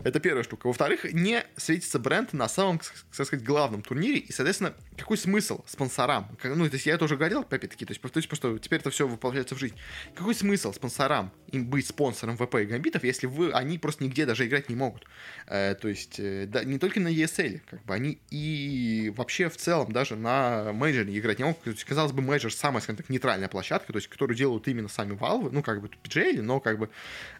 Это 0.02 0.18
первая 0.18 0.44
штука. 0.44 0.66
Во-вторых, 0.66 1.04
не 1.12 1.44
светится 1.56 1.98
бренд 1.98 2.32
на 2.32 2.48
самом, 2.48 2.78
так 2.78 3.26
сказать, 3.26 3.44
главном 3.44 3.82
турнире. 3.82 4.18
И, 4.18 4.32
соответственно, 4.32 4.74
какой 4.96 5.18
смысл 5.18 5.62
спонсорам? 5.66 6.36
Ну, 6.42 6.68
то 6.68 6.74
есть 6.74 6.86
я 6.86 6.94
это 6.94 7.04
уже 7.04 7.16
говорил, 7.16 7.40
опять-таки, 7.40 7.84
то 7.84 7.90
есть, 7.92 8.00
то 8.00 8.10
есть 8.14 8.28
просто 8.28 8.58
теперь 8.58 8.80
это 8.80 8.90
все 8.90 9.06
воплощается 9.06 9.54
в 9.54 9.58
жизнь. 9.58 9.76
Какой 10.14 10.34
смысл 10.34 10.72
спонсорам 10.72 11.32
им 11.52 11.66
быть 11.66 11.86
спонсором 11.86 12.36
VP 12.38 12.56
и 12.56 12.64
Гамбитов, 12.64 13.04
если 13.04 13.26
вы, 13.26 13.52
они 13.52 13.78
просто 13.78 14.04
нигде 14.04 14.24
даже 14.24 14.46
играть 14.46 14.70
не 14.70 14.74
могут? 14.74 15.06
Э, 15.46 15.74
то 15.74 15.88
есть, 15.88 16.18
э, 16.18 16.46
да, 16.46 16.64
не 16.64 16.78
только 16.78 16.98
на 17.00 17.08
ESL, 17.08 17.60
как 17.68 17.84
бы 17.84 17.94
они 17.94 18.20
и 18.30 19.12
вообще 19.16 19.50
в 19.50 19.56
целом 19.58 19.92
даже 19.92 20.16
на 20.16 20.72
мейджоре 20.72 21.18
играть 21.18 21.38
не 21.38 21.44
могут. 21.44 21.62
То 21.62 21.70
есть, 21.70 21.84
казалось 21.84 22.12
бы, 22.12 22.22
мейджор 22.22 22.52
самая, 22.52 22.80
скажем 22.80 22.96
так, 22.96 23.10
нейтральная 23.10 23.48
площадка, 23.48 23.92
то 23.92 23.98
есть, 23.98 24.08
которую 24.08 24.36
делают 24.36 24.66
именно 24.66 24.88
сами 24.88 25.14
Valve, 25.14 25.50
ну, 25.52 25.62
как 25.62 25.82
бы 25.82 25.90
PGL, 26.02 26.40
но 26.40 26.58
как 26.60 26.78
бы 26.78 26.88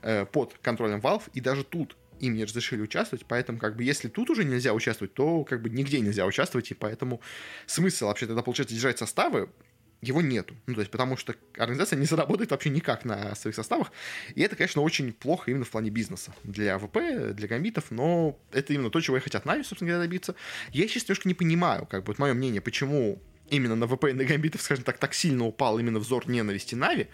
э, 0.03 0.27
под 0.27 0.59
контролем 0.61 1.01
Valve, 1.01 1.23
и 1.33 1.41
даже 1.41 1.65
тут 1.65 1.97
им 2.21 2.35
не 2.35 2.45
разрешили 2.45 2.83
участвовать, 2.83 3.27
поэтому 3.27 3.59
как 3.59 3.77
бы 3.77 3.85
если 3.85 4.09
тут 4.09 4.31
уже 4.31 4.45
нельзя 4.45 4.73
участвовать, 4.73 5.15
то 5.15 5.45
как 5.45 5.63
бы 5.63 5.71
нигде 5.71 6.01
нельзя 6.01 6.27
участвовать, 6.27 6.71
и 6.71 6.75
поэтому 6.75 7.21
смысл 7.67 8.07
вообще 8.07 8.27
тогда 8.27 8.43
получается 8.43 8.75
держать 8.75 8.99
составы 8.99 9.49
его 10.03 10.23
нету. 10.23 10.55
Ну, 10.67 10.75
то 10.75 10.81
есть, 10.81 10.91
потому 10.91 11.17
что 11.17 11.35
организация 11.59 11.99
не 11.99 12.07
заработает 12.07 12.51
вообще 12.51 12.71
никак 12.71 13.05
на 13.05 13.35
своих 13.35 13.55
составах. 13.55 13.93
И 14.35 14.41
это, 14.41 14.57
конечно, 14.57 14.83
очень 14.83 15.13
плохо 15.13 15.51
именно 15.51 15.65
в 15.65 15.71
плане 15.71 15.91
бизнеса. 15.91 16.35
Для 16.43 16.79
ВП, 16.79 17.35
для 17.35 17.49
гамбитов, 17.49 17.91
но 17.91 18.39
это 18.51 18.73
именно 18.73 18.91
то, 18.91 19.01
чего 19.01 19.19
и 19.19 19.21
хотят 19.21 19.45
Нави, 19.45 19.63
собственно 19.63 19.91
говоря, 19.91 20.07
добиться. 20.07 20.35
Я 20.73 20.89
сейчас 20.89 21.05
немножко 21.05 21.29
не 21.29 21.35
понимаю, 21.35 21.87
как 21.87 22.05
бы, 22.05 22.09
вот 22.09 22.19
мое 22.19 22.33
мнение, 22.33 22.63
почему 22.63 23.21
именно 23.51 23.77
на 23.77 23.87
ВП 23.87 24.05
и 24.05 24.13
на 24.13 24.25
гамбитов, 24.25 24.63
скажем 24.63 24.85
так, 24.85 24.99
так 24.99 25.13
сильно 25.13 25.45
упал 25.45 25.79
именно 25.79 25.99
взор 25.99 26.29
ненависти 26.29 26.75
Нави. 26.75 27.09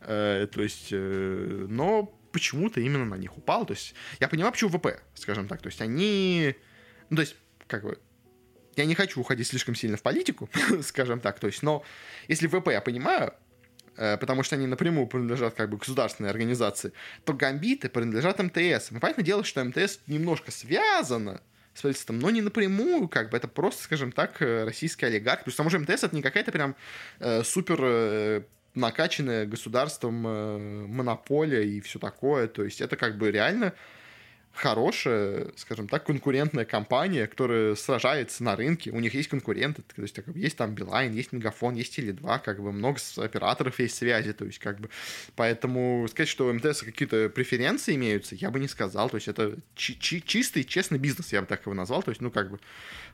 Э, 0.00 0.48
то 0.52 0.62
есть, 0.62 0.88
э, 0.90 1.66
но 1.68 2.12
почему-то 2.32 2.80
именно 2.80 3.04
на 3.04 3.14
них 3.16 3.36
упал. 3.36 3.66
То 3.66 3.74
есть 3.74 3.94
я 4.20 4.28
понимаю, 4.28 4.52
почему 4.52 4.70
ВП, 4.70 5.00
скажем 5.14 5.48
так. 5.48 5.62
То 5.62 5.68
есть 5.68 5.80
они... 5.80 6.56
Ну, 7.10 7.16
то 7.16 7.22
есть, 7.22 7.36
как 7.66 7.84
бы, 7.84 7.98
я 8.76 8.84
не 8.84 8.94
хочу 8.94 9.20
уходить 9.20 9.46
слишком 9.46 9.74
сильно 9.74 9.96
в 9.96 10.02
политику, 10.02 10.48
скажем 10.82 11.20
так, 11.20 11.38
то 11.38 11.46
есть, 11.46 11.62
но 11.62 11.84
если 12.28 12.46
ВП 12.46 12.68
я 12.68 12.80
понимаю, 12.80 13.34
э, 13.96 14.16
потому 14.16 14.42
что 14.42 14.56
они 14.56 14.66
напрямую 14.66 15.06
принадлежат 15.06 15.54
как 15.54 15.70
бы 15.70 15.76
государственной 15.76 16.30
организации, 16.30 16.92
то 17.24 17.34
гамбиты 17.34 17.88
принадлежат 17.88 18.38
МТС. 18.38 18.92
И 18.92 18.98
понятное 18.98 19.24
дело, 19.24 19.44
что 19.44 19.62
МТС 19.62 20.00
немножко 20.06 20.50
связано 20.50 21.42
с 21.74 21.80
правительством, 21.80 22.18
но 22.18 22.30
не 22.30 22.42
напрямую, 22.42 23.08
как 23.08 23.30
бы 23.30 23.36
это 23.36 23.48
просто, 23.48 23.84
скажем 23.84 24.12
так, 24.12 24.40
э, 24.42 24.64
российский 24.64 25.06
олигарх. 25.06 25.44
Плюс 25.44 25.54
к 25.54 25.56
тому 25.56 25.70
же 25.70 25.78
МТС 25.78 26.04
это 26.04 26.14
не 26.14 26.22
какая-то 26.22 26.52
прям 26.52 26.76
э, 27.18 27.42
супер 27.42 27.78
э, 27.80 28.42
накачанная 28.74 29.46
государством 29.46 30.26
э, 30.26 30.86
монополия 30.86 31.62
и 31.62 31.80
все 31.80 31.98
такое. 31.98 32.48
То 32.48 32.64
есть 32.64 32.80
это 32.80 32.96
как 32.96 33.18
бы 33.18 33.30
реально 33.30 33.74
хорошая, 34.54 35.50
скажем 35.56 35.88
так, 35.88 36.04
конкурентная 36.04 36.64
компания, 36.64 37.26
которая 37.26 37.74
сражается 37.74 38.44
на 38.44 38.54
рынке, 38.54 38.90
у 38.90 39.00
них 39.00 39.14
есть 39.14 39.28
конкуренты, 39.28 39.82
то 39.82 40.02
есть 40.02 40.14
так, 40.14 40.26
есть 40.34 40.56
там 40.56 40.74
Билайн, 40.74 41.12
есть 41.12 41.32
Мегафон, 41.32 41.74
есть 41.74 41.98
Теле2, 41.98 42.40
как 42.44 42.62
бы 42.62 42.70
много 42.70 42.98
операторов 43.16 43.78
есть 43.80 43.96
связи, 43.96 44.32
то 44.34 44.44
есть 44.44 44.58
как 44.58 44.78
бы, 44.78 44.90
поэтому 45.36 46.06
сказать, 46.10 46.28
что 46.28 46.48
у 46.48 46.52
МТС 46.52 46.82
какие-то 46.82 47.30
преференции 47.30 47.94
имеются, 47.94 48.34
я 48.34 48.50
бы 48.50 48.60
не 48.60 48.68
сказал, 48.68 49.08
то 49.08 49.16
есть 49.16 49.28
это 49.28 49.56
чи- 49.74 49.98
чи- 49.98 50.22
чистый, 50.22 50.64
честный 50.64 50.98
бизнес, 50.98 51.32
я 51.32 51.40
бы 51.40 51.46
так 51.46 51.64
его 51.64 51.74
назвал, 51.74 52.02
то 52.02 52.10
есть, 52.10 52.20
ну 52.20 52.30
как 52.30 52.50
бы, 52.50 52.60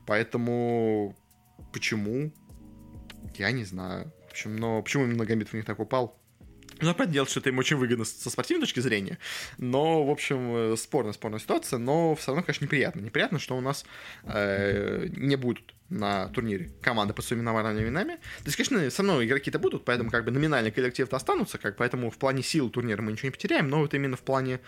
поэтому 0.06 1.16
почему? 1.72 2.32
Я 3.36 3.52
не 3.52 3.64
знаю 3.64 4.12
общем, 4.30 4.56
но 4.56 4.82
почему 4.82 5.04
именно 5.04 5.24
Гамбит 5.24 5.48
в 5.48 5.54
них 5.54 5.64
так 5.64 5.78
упал? 5.78 6.20
Ну, 6.80 6.94
понятное 6.94 7.14
дело, 7.14 7.26
что 7.26 7.40
это 7.40 7.48
им 7.48 7.58
очень 7.58 7.76
выгодно 7.76 8.04
со 8.04 8.30
спортивной 8.30 8.60
точки 8.60 8.78
зрения, 8.78 9.18
но, 9.56 10.04
в 10.04 10.10
общем, 10.10 10.76
спорная, 10.76 11.12
спорная 11.12 11.40
ситуация, 11.40 11.78
но 11.78 12.14
все 12.14 12.28
равно, 12.28 12.44
конечно, 12.44 12.64
неприятно. 12.64 13.00
Неприятно, 13.00 13.40
что 13.40 13.56
у 13.56 13.60
нас 13.60 13.84
э, 14.24 15.08
не 15.16 15.34
будут 15.34 15.74
на 15.88 16.28
турнире 16.28 16.70
команды 16.82 17.14
под 17.14 17.24
своими 17.24 17.42
номерными 17.42 17.82
именами. 17.82 18.14
То 18.14 18.44
есть, 18.44 18.56
конечно, 18.56 18.90
все 18.90 19.02
равно 19.02 19.24
игроки-то 19.24 19.58
будут, 19.58 19.84
поэтому 19.84 20.10
как 20.10 20.24
бы 20.24 20.30
номинальный 20.30 20.70
коллектив-то 20.70 21.16
останутся, 21.16 21.58
как, 21.58 21.76
поэтому 21.76 22.10
в 22.10 22.18
плане 22.18 22.42
сил 22.42 22.70
турнира 22.70 23.02
мы 23.02 23.12
ничего 23.12 23.26
не 23.26 23.32
потеряем, 23.32 23.68
но 23.68 23.80
вот 23.80 23.94
именно 23.94 24.16
в 24.16 24.22
плане, 24.22 24.60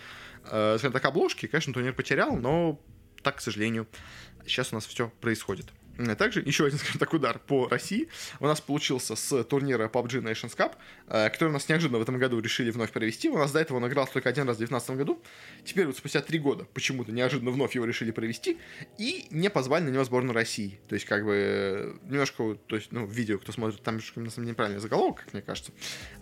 э, 0.45 0.77
скажем 0.79 0.93
так, 0.93 1.05
обложки, 1.05 1.47
конечно, 1.47 1.73
турнир 1.73 1.93
потерял, 1.93 2.37
но 2.37 2.81
так, 3.23 3.37
к 3.37 3.41
сожалению, 3.41 3.87
сейчас 4.47 4.73
у 4.73 4.75
нас 4.75 4.87
все 4.87 5.13
происходит. 5.21 5.67
Также 6.19 6.41
еще 6.41 6.67
один, 6.67 6.79
скажем 6.81 6.99
так, 6.99 7.13
удар 7.13 7.39
по 7.39 7.69
России 7.69 8.09
у 8.41 8.47
нас 8.47 8.61
получился 8.61 9.17
с 9.17 9.45
турнира 9.45 9.89
PUBG 9.89 10.23
Nations 10.23 10.57
Cup, 10.57 10.75
э, 11.09 11.29
который 11.31 11.49
у 11.49 11.53
нас 11.53 11.69
неожиданно 11.69 11.99
в 11.99 12.03
этом 12.03 12.19
году 12.19 12.41
решили 12.41 12.71
вновь 12.71 12.93
провести. 12.93 13.29
У 13.29 13.39
нас 13.39 13.53
до 13.53 13.61
этого 13.61 13.79
он 13.79 13.87
игрался 13.87 14.15
только 14.15 14.29
один 14.29 14.47
раз 14.47 14.57
в 14.57 14.59
2019 14.59 14.91
году. 14.97 15.23
Теперь 15.65 15.87
вот 15.87 15.97
спустя 15.97 16.21
три 16.21 16.39
года 16.39 16.67
почему-то 16.73 17.13
неожиданно 17.13 17.51
вновь 17.51 17.75
его 17.75 17.85
решили 17.85 18.11
провести 18.11 18.59
и 18.99 19.27
не 19.31 19.51
позвали 19.51 19.85
на 19.85 19.91
него 19.91 20.05
сборную 20.05 20.35
России. 20.35 20.81
То 20.89 20.95
есть, 20.95 21.07
как 21.07 21.25
бы, 21.25 21.99
немножко, 22.03 22.57
то 22.67 22.77
есть, 22.77 22.93
ну, 22.93 23.07
видео, 23.07 23.39
кто 23.39 23.53
смотрит, 23.53 23.83
там 23.83 23.95
немножко, 23.95 24.21
на 24.21 24.31
самом 24.31 24.47
деле, 24.47 24.53
неправильный 24.53 24.81
заголовок, 24.81 25.25
как 25.25 25.33
мне 25.33 25.43
кажется. 25.43 25.73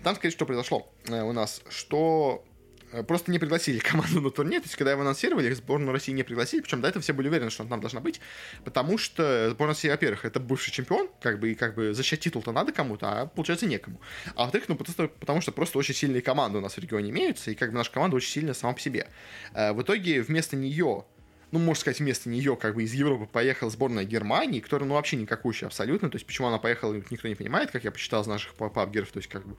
Там, 0.03 0.17
сказать, 0.17 0.33
что 0.33 0.47
произошло 0.47 0.93
э, 1.07 1.23
у 1.23 1.33
нас, 1.33 1.63
что 1.69 2.45
Э, 2.58 2.58
просто 3.07 3.31
не 3.31 3.39
пригласили 3.39 3.79
команду 3.91 4.21
на 4.21 4.31
турнир. 4.31 4.61
То 4.61 4.67
есть, 4.67 4.77
когда 4.77 4.93
его 4.93 5.03
анонсировали, 5.03 5.53
сборную 5.53 5.93
России 5.93 6.13
не 6.13 6.23
пригласили. 6.23 6.61
Причем 6.61 6.81
до 6.81 6.89
этого 6.89 7.03
все 7.03 7.13
были 7.13 7.29
уверены, 7.29 7.51
что 7.51 7.63
она 7.63 7.71
там 7.71 7.81
должна 7.81 8.01
быть. 8.01 8.21
Потому 8.65 8.99
что 8.99 9.51
сборная 9.51 9.75
России, 9.75 9.89
во-первых, 9.89 10.25
это 10.25 10.41
бывший 10.41 10.71
чемпион, 10.71 11.09
как 11.21 11.39
бы, 11.41 11.53
и 11.53 11.55
как 11.55 11.75
бы 11.75 11.95
защищать 11.95 12.21
титул-то 12.21 12.53
надо 12.53 12.73
кому-то, 12.73 13.23
а 13.23 13.27
получается 13.27 13.67
некому. 13.67 14.01
А 14.35 14.45
во-вторых, 14.45 14.69
ну, 14.69 14.77
просто, 14.77 15.09
потому 15.09 15.41
что 15.41 15.53
просто 15.53 15.79
очень 15.79 15.95
сильные 15.95 16.23
команды 16.23 16.59
у 16.59 16.61
нас 16.61 16.75
в 16.75 16.79
регионе 16.79 17.11
имеются, 17.11 17.51
и 17.51 17.55
как 17.55 17.71
бы 17.71 17.77
наша 17.77 17.91
команда 17.91 18.17
очень 18.17 18.31
сильная 18.31 18.55
сама 18.55 18.73
по 18.73 18.81
себе. 18.81 19.09
Э, 19.55 19.73
в 19.73 19.83
итоге 19.83 20.23
вместо 20.23 20.57
нее 20.57 21.05
ну, 21.51 21.59
можно 21.59 21.81
сказать, 21.81 22.01
вместо 22.01 22.29
нее 22.29 22.57
как 22.57 22.75
бы 22.75 22.83
из 22.83 22.93
Европы 22.93 23.27
поехала 23.27 23.71
сборная 23.71 24.05
Германии, 24.05 24.61
которая, 24.61 24.89
ну, 24.89 24.95
вообще 24.95 25.17
никакущая 25.17 25.69
абсолютно, 25.69 26.11
то 26.11 26.17
есть 26.17 26.27
почему 26.27 26.49
она 26.49 26.59
поехала, 26.59 26.93
никто 27.11 27.27
не 27.29 27.35
понимает, 27.35 27.71
как 27.71 27.85
я 27.85 27.91
посчитал 27.91 28.23
из 28.23 28.27
наших 28.27 28.55
пабгеров, 28.55 29.11
то 29.11 29.19
есть 29.19 29.31
как 29.31 29.47
бы 29.47 29.57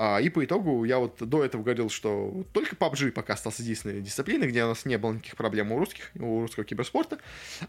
а, 0.00 0.20
и 0.20 0.28
по 0.28 0.44
итогу 0.44 0.84
я 0.84 1.00
вот 1.00 1.16
до 1.18 1.44
этого 1.44 1.64
говорил, 1.64 1.90
что 1.90 2.44
только 2.52 2.76
PUBG 2.76 3.10
пока 3.10 3.34
остался 3.34 3.62
единственной 3.62 4.00
дисциплиной, 4.00 4.46
где 4.46 4.62
у 4.62 4.68
нас 4.68 4.84
не 4.84 4.96
было 4.96 5.12
никаких 5.12 5.34
проблем 5.34 5.72
у 5.72 5.78
русских, 5.78 6.12
у 6.14 6.40
русского 6.40 6.64
киберспорта. 6.64 7.18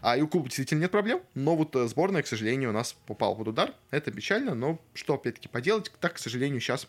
А 0.00 0.16
и 0.16 0.22
у 0.22 0.28
клуба 0.28 0.46
действительно 0.46 0.82
нет 0.82 0.92
проблем. 0.92 1.22
Но 1.34 1.56
вот 1.56 1.74
э, 1.74 1.88
сборная, 1.88 2.22
к 2.22 2.28
сожалению, 2.28 2.70
у 2.70 2.72
нас 2.72 2.96
попала 3.08 3.34
под 3.34 3.48
удар. 3.48 3.74
Это 3.90 4.12
печально, 4.12 4.54
но 4.54 4.78
что 4.94 5.14
опять-таки 5.14 5.48
поделать, 5.48 5.90
так, 5.98 6.14
к 6.14 6.18
сожалению, 6.18 6.60
сейчас 6.60 6.86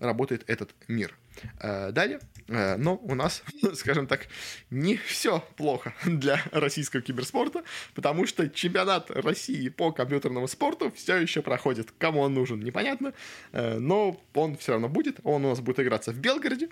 работает 0.00 0.44
этот 0.48 0.74
мир. 0.88 1.14
Э, 1.60 1.92
далее, 1.92 2.20
э, 2.48 2.76
но 2.76 2.96
у 2.96 3.14
нас, 3.14 3.42
скажем 3.74 4.06
так, 4.06 4.26
не 4.70 4.96
все 4.96 5.40
плохо 5.56 5.94
для 6.04 6.42
российского 6.52 7.02
киберспорта, 7.02 7.62
потому 7.94 8.26
что 8.26 8.48
чемпионат 8.48 9.10
России 9.10 9.68
по 9.68 9.92
компьютерному 9.92 10.48
спорту 10.48 10.92
все 10.94 11.16
еще 11.16 11.42
проходит. 11.42 11.92
Кому 11.98 12.20
он 12.20 12.34
нужен, 12.34 12.60
непонятно, 12.60 13.12
э, 13.52 13.78
но 13.78 14.20
он 14.34 14.56
все 14.56 14.72
равно 14.72 14.88
будет. 14.88 15.20
Он 15.22 15.44
у 15.44 15.50
нас 15.50 15.60
будет 15.60 15.80
играться 15.80 16.12
в 16.12 16.18
Белгороде. 16.18 16.68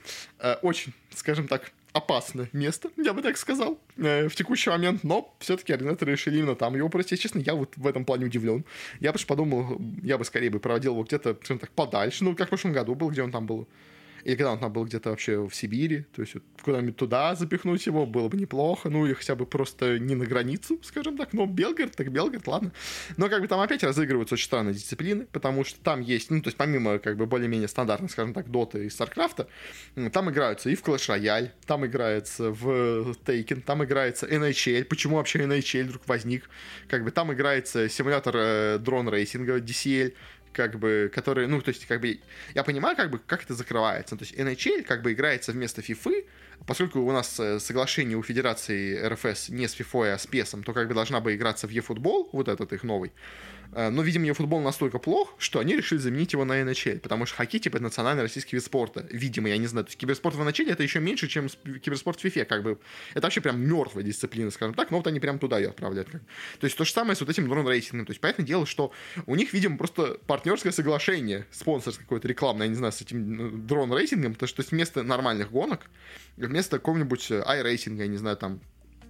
Очень, 0.62 0.92
скажем 1.14 1.48
так, 1.48 1.72
опасное 1.92 2.48
место, 2.52 2.90
я 2.96 3.12
бы 3.12 3.22
так 3.22 3.36
сказал, 3.36 3.78
в 3.96 4.30
текущий 4.30 4.70
момент, 4.70 5.04
но 5.04 5.34
все-таки 5.38 5.72
организаторы 5.72 6.12
решили 6.12 6.38
именно 6.38 6.54
там 6.54 6.76
его 6.76 6.88
провести. 6.88 7.16
Честно, 7.16 7.40
я 7.40 7.54
вот 7.54 7.76
в 7.76 7.86
этом 7.86 8.04
плане 8.04 8.26
удивлен. 8.26 8.64
Я 9.00 9.12
бы 9.12 9.18
подумал, 9.26 9.80
я 10.02 10.18
бы 10.18 10.24
скорее 10.24 10.50
бы 10.50 10.60
проводил 10.60 10.92
его 10.92 11.02
где-то, 11.04 11.34
скажем 11.34 11.58
так, 11.58 11.70
подальше, 11.70 12.24
ну, 12.24 12.36
как 12.36 12.46
в 12.46 12.50
прошлом 12.50 12.72
году 12.72 12.94
был, 12.94 13.10
где 13.10 13.22
он 13.22 13.32
там 13.32 13.46
был 13.46 13.66
или 14.28 14.36
когда 14.36 14.52
он 14.52 14.58
там 14.58 14.70
был 14.70 14.84
где-то 14.84 15.08
вообще 15.08 15.38
в 15.38 15.54
Сибири, 15.54 16.04
то 16.14 16.20
есть 16.20 16.34
вот 16.34 16.42
куда-нибудь 16.62 16.96
туда 16.96 17.34
запихнуть 17.34 17.86
его 17.86 18.04
было 18.04 18.28
бы 18.28 18.36
неплохо, 18.36 18.90
ну, 18.90 19.06
или 19.06 19.14
хотя 19.14 19.34
бы 19.34 19.46
просто 19.46 19.98
не 19.98 20.14
на 20.14 20.26
границу, 20.26 20.78
скажем 20.82 21.16
так, 21.16 21.32
но 21.32 21.46
Белгород, 21.46 21.96
так 21.96 22.12
Белгород, 22.12 22.46
ладно. 22.46 22.72
Но 23.16 23.30
как 23.30 23.40
бы 23.40 23.48
там 23.48 23.58
опять 23.60 23.82
разыгрываются 23.82 24.34
очень 24.34 24.44
странные 24.44 24.74
дисциплины, 24.74 25.24
потому 25.32 25.64
что 25.64 25.80
там 25.80 26.02
есть, 26.02 26.30
ну, 26.30 26.42
то 26.42 26.48
есть 26.48 26.58
помимо 26.58 26.98
как 26.98 27.16
бы 27.16 27.24
более-менее 27.24 27.68
стандартных, 27.68 28.10
скажем 28.10 28.34
так, 28.34 28.50
Доты 28.50 28.84
и 28.84 28.90
Старкрафта, 28.90 29.48
там 30.12 30.30
играются 30.30 30.68
и 30.68 30.74
в 30.74 30.82
Clash 30.82 31.08
Royale, 31.08 31.52
там 31.64 31.86
играется 31.86 32.50
в 32.50 33.12
Taken, 33.24 33.62
там 33.62 33.82
играется 33.82 34.26
NHL, 34.26 34.84
почему 34.84 35.16
вообще 35.16 35.38
NHL 35.38 35.84
вдруг 35.84 36.02
возник, 36.06 36.50
как 36.86 37.02
бы 37.02 37.12
там 37.12 37.32
играется 37.32 37.88
симулятор 37.88 38.36
э, 38.36 38.78
дрон 38.78 39.08
рейсинга 39.08 39.58
DCL, 39.58 40.12
как 40.58 40.76
бы, 40.76 41.08
который, 41.14 41.46
ну, 41.46 41.62
то 41.62 41.68
есть, 41.68 41.86
как 41.86 42.00
бы, 42.00 42.18
я 42.54 42.64
понимаю, 42.64 42.96
как 42.96 43.10
бы, 43.10 43.20
как 43.20 43.44
это 43.44 43.54
закрывается. 43.54 44.16
То 44.16 44.24
есть, 44.24 44.34
NHL, 44.34 44.82
как 44.82 45.02
бы, 45.02 45.12
играется 45.12 45.52
вместо 45.52 45.82
FIFA, 45.82 46.24
поскольку 46.66 47.00
у 47.00 47.12
нас 47.12 47.38
э, 47.40 47.58
соглашение 47.60 48.16
у 48.16 48.22
Федерации 48.22 49.00
РФС 49.06 49.48
не 49.48 49.68
с 49.68 49.78
FIFA, 49.78 50.14
а 50.14 50.18
с 50.18 50.26
PES, 50.26 50.62
то, 50.62 50.72
как 50.72 50.88
бы, 50.88 50.94
должна 50.94 51.20
бы 51.20 51.34
играться 51.34 51.66
в 51.66 51.70
eFootball, 51.70 52.28
вот 52.32 52.48
этот 52.48 52.72
их 52.72 52.82
новый, 52.82 53.12
Э, 53.72 53.90
но, 53.90 54.02
видимо, 54.02 54.26
ее 54.26 54.34
футбол 54.34 54.60
настолько 54.60 54.98
плох, 54.98 55.34
что 55.38 55.60
они 55.60 55.76
решили 55.76 55.98
заменить 55.98 56.32
его 56.32 56.44
на 56.44 56.60
NHL, 56.62 57.00
потому 57.00 57.26
что 57.26 57.36
хоккей, 57.36 57.60
типа, 57.60 57.76
это 57.76 57.84
национальный 57.84 58.22
российский 58.22 58.56
вид 58.56 58.64
спорта. 58.64 59.06
Видимо, 59.10 59.48
я 59.48 59.58
не 59.58 59.66
знаю. 59.66 59.84
То 59.84 59.90
есть 59.90 59.98
киберспорт 59.98 60.36
в 60.36 60.40
NHL 60.40 60.70
это 60.70 60.82
еще 60.82 61.00
меньше, 61.00 61.28
чем 61.28 61.48
киберспорт 61.48 62.20
в 62.20 62.24
FIFA, 62.24 62.44
как 62.44 62.62
бы. 62.62 62.78
Это 63.12 63.22
вообще 63.22 63.40
прям 63.40 63.60
мертвая 63.60 64.04
дисциплина, 64.04 64.50
скажем 64.50 64.74
так, 64.74 64.90
но 64.90 64.98
вот 64.98 65.06
они 65.06 65.20
прям 65.20 65.38
туда 65.38 65.58
ее 65.58 65.68
отправляют. 65.68 66.08
Как. 66.10 66.22
То 66.60 66.64
есть 66.64 66.76
то 66.76 66.84
же 66.84 66.92
самое 66.92 67.16
с 67.16 67.20
вот 67.20 67.28
этим 67.28 67.48
drone 67.48 67.69
racing 67.69 67.94
ом. 67.94 68.06
То 68.06 68.10
есть, 68.10 68.20
понятное 68.20 68.46
дело, 68.46 68.66
что 68.66 68.92
у 69.26 69.34
них, 69.34 69.52
видимо, 69.52 69.76
просто 69.76 70.18
партнерское 70.26 70.72
соглашение, 70.72 71.46
спонсорское 71.50 72.04
какое-то 72.04 72.28
рекламное, 72.28 72.66
я 72.66 72.70
не 72.70 72.76
знаю, 72.76 72.92
с 72.92 73.00
этим 73.02 73.36
ну, 73.36 73.50
drone 73.50 73.80
racing 73.80 74.16
ом, 74.16 74.34
потому 74.34 74.48
что 74.48 74.56
то 74.56 74.60
есть 74.62 74.72
вместо 74.72 75.02
нормальных 75.02 75.50
гонок, 75.50 75.90
вместо 76.46 76.78
какого-нибудь 76.78 77.30
iRacing 77.30 77.86
а, 77.86 78.02
я 78.04 78.08
не 78.08 78.16
знаю, 78.16 78.36
там, 78.36 78.60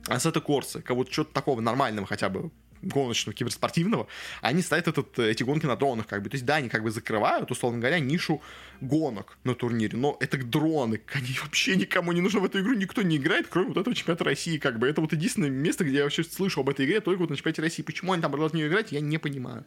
Assetto 0.07 0.41
Corsa, 0.41 0.81
кого-то 0.83 1.13
что-то 1.13 1.35
такого 1.35 1.61
нормального 1.61 2.07
хотя 2.07 2.29
бы 2.29 2.51
гоночного, 2.83 3.35
киберспортивного, 3.35 4.09
они 4.41 4.63
ставят 4.63 4.89
этот, 4.89 5.19
эти 5.19 5.43
гонки 5.43 5.67
на 5.67 5.77
дронах, 5.77 6.07
как 6.07 6.23
бы. 6.23 6.31
То 6.31 6.35
есть, 6.35 6.45
да, 6.45 6.57
они 6.57 6.69
как 6.69 6.83
бы 6.83 6.91
закрывают, 6.91 7.51
условно 7.51 7.79
говоря, 7.79 7.99
нишу 7.99 8.41
гонок 8.81 9.39
на 9.45 9.55
турнире, 9.55 9.97
но 9.99 10.17
это 10.21 10.39
дроны, 10.39 11.01
они 11.13 11.37
вообще 11.43 11.77
никому 11.77 12.13
не 12.13 12.21
нужны 12.21 12.41
в 12.41 12.45
эту 12.45 12.61
игру, 12.61 12.75
никто 12.75 13.03
не 13.03 13.17
играет, 13.17 13.49
кроме 13.49 13.69
вот 13.69 13.77
этого 13.77 13.95
чемпионата 13.95 14.25
России, 14.25 14.59
как 14.59 14.79
бы. 14.79 14.89
Это 14.89 15.01
вот 15.01 15.13
единственное 15.13 15.51
место, 15.51 15.85
где 15.85 15.99
я 15.99 16.05
вообще 16.05 16.25
слышу 16.25 16.61
об 16.61 16.69
этой 16.69 16.87
игре, 16.87 17.01
только 17.01 17.21
вот 17.21 17.31
на 17.31 17.37
чемпионате 17.37 17.63
России. 17.63 17.83
Почему 17.83 18.13
они 18.13 18.23
там 18.23 18.31
продолжают 18.31 18.65
в 18.65 18.69
играть, 18.69 18.93
я 18.93 19.01
не 19.01 19.19
понимаю. 19.19 19.65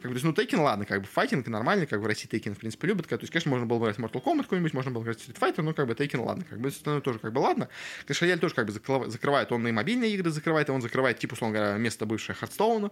Как 0.00 0.10
бы, 0.10 0.10
то 0.10 0.14
есть, 0.14 0.24
ну, 0.24 0.32
Tekken, 0.32 0.60
ладно, 0.60 0.84
как 0.84 1.02
бы, 1.02 1.06
файтинг 1.06 1.46
нормальный, 1.48 1.86
как 1.86 1.98
бы, 1.98 2.04
в 2.04 2.08
России 2.08 2.28
Tekken, 2.28 2.54
в 2.54 2.58
принципе, 2.58 2.88
любят, 2.88 3.06
как, 3.06 3.20
то 3.20 3.24
есть, 3.24 3.32
конечно, 3.32 3.50
можно 3.50 3.66
было 3.66 3.78
бы 3.78 3.84
играть 3.86 3.98
Mortal 3.98 4.22
Kombat 4.22 4.42
какой-нибудь, 4.44 4.74
можно 4.74 4.90
было 4.90 5.02
бы 5.02 5.10
играть 5.10 5.18
Street 5.18 5.38
Fighter, 5.38 5.62
но, 5.62 5.74
как 5.74 5.86
бы, 5.86 5.94
Tekken, 5.94 6.20
ладно, 6.20 6.44
как 6.48 6.60
бы, 6.60 6.68
остальное 6.68 7.02
тоже, 7.02 7.18
как 7.18 7.32
бы, 7.32 7.38
ладно. 7.40 7.68
Clash 8.06 8.22
Royale 8.22 8.38
тоже, 8.38 8.54
как 8.54 8.66
бы, 8.66 8.72
закрывает, 9.10 9.52
он 9.52 9.66
и 9.66 9.72
мобильные 9.72 10.12
игры 10.14 10.30
закрывает, 10.30 10.68
и 10.68 10.72
он 10.72 10.82
закрывает, 10.82 11.18
типа, 11.18 11.34
условно 11.34 11.58
говоря, 11.58 11.76
место 11.76 12.06
бывшее 12.06 12.34
Hearthstone 12.52 12.84
а, 12.84 12.90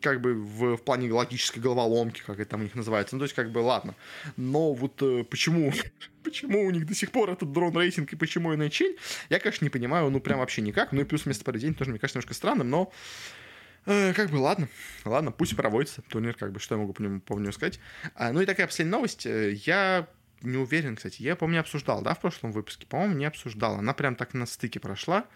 как 0.00 0.20
бы 0.20 0.34
в, 0.34 0.76
в 0.76 0.82
плане 0.82 1.12
логической 1.12 1.62
головоломки, 1.62 2.22
как 2.26 2.38
это 2.38 2.50
там 2.50 2.60
у 2.60 2.62
них 2.64 2.74
называется. 2.74 3.16
Ну, 3.16 3.20
то 3.20 3.24
есть, 3.24 3.34
как 3.34 3.50
бы, 3.50 3.58
ладно. 3.58 3.94
Но 4.36 4.72
вот 4.72 5.02
э, 5.02 5.24
почему, 5.24 5.72
почему 6.24 6.64
у 6.64 6.70
них 6.70 6.86
до 6.86 6.94
сих 6.94 7.10
пор 7.10 7.30
этот 7.30 7.52
drone 7.52 7.79
racing 7.79 8.12
и 8.12 8.16
почему 8.16 8.52
NHL, 8.54 8.98
я, 9.28 9.38
конечно, 9.38 9.64
не 9.64 9.70
понимаю, 9.70 10.10
ну, 10.10 10.20
прям 10.20 10.38
вообще 10.38 10.62
никак. 10.62 10.92
Ну, 10.92 11.00
и 11.02 11.04
плюс 11.04 11.26
место 11.26 11.44
проведения 11.44 11.74
тоже, 11.74 11.90
мне 11.90 11.98
кажется, 11.98 12.18
немножко 12.18 12.34
странным, 12.34 12.70
но 12.70 12.92
э, 13.86 14.12
как 14.14 14.30
бы, 14.30 14.36
ладно, 14.36 14.68
ладно, 15.04 15.32
пусть 15.32 15.56
проводится 15.56 16.02
турнир, 16.02 16.34
как 16.34 16.52
бы, 16.52 16.60
что 16.60 16.74
я 16.74 16.80
могу 16.80 16.92
по 16.92 17.02
нему, 17.02 17.20
по 17.20 17.38
нему 17.38 17.52
сказать. 17.52 17.78
А, 18.14 18.32
ну, 18.32 18.40
и 18.40 18.46
такая 18.46 18.66
последняя 18.66 18.92
новость. 18.92 19.26
Э, 19.26 19.52
я 19.52 20.08
не 20.42 20.56
уверен, 20.56 20.96
кстати, 20.96 21.22
я, 21.22 21.36
по-моему, 21.36 21.54
не 21.56 21.60
обсуждал, 21.60 22.00
да, 22.00 22.14
в 22.14 22.20
прошлом 22.20 22.52
выпуске? 22.52 22.86
По-моему, 22.86 23.16
не 23.16 23.26
обсуждал. 23.26 23.74
Она 23.76 23.92
прям 23.92 24.16
так 24.16 24.32
на 24.32 24.46
стыке 24.46 24.80
прошла. 24.80 25.26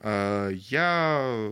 Э, 0.00 0.50
я 0.52 1.50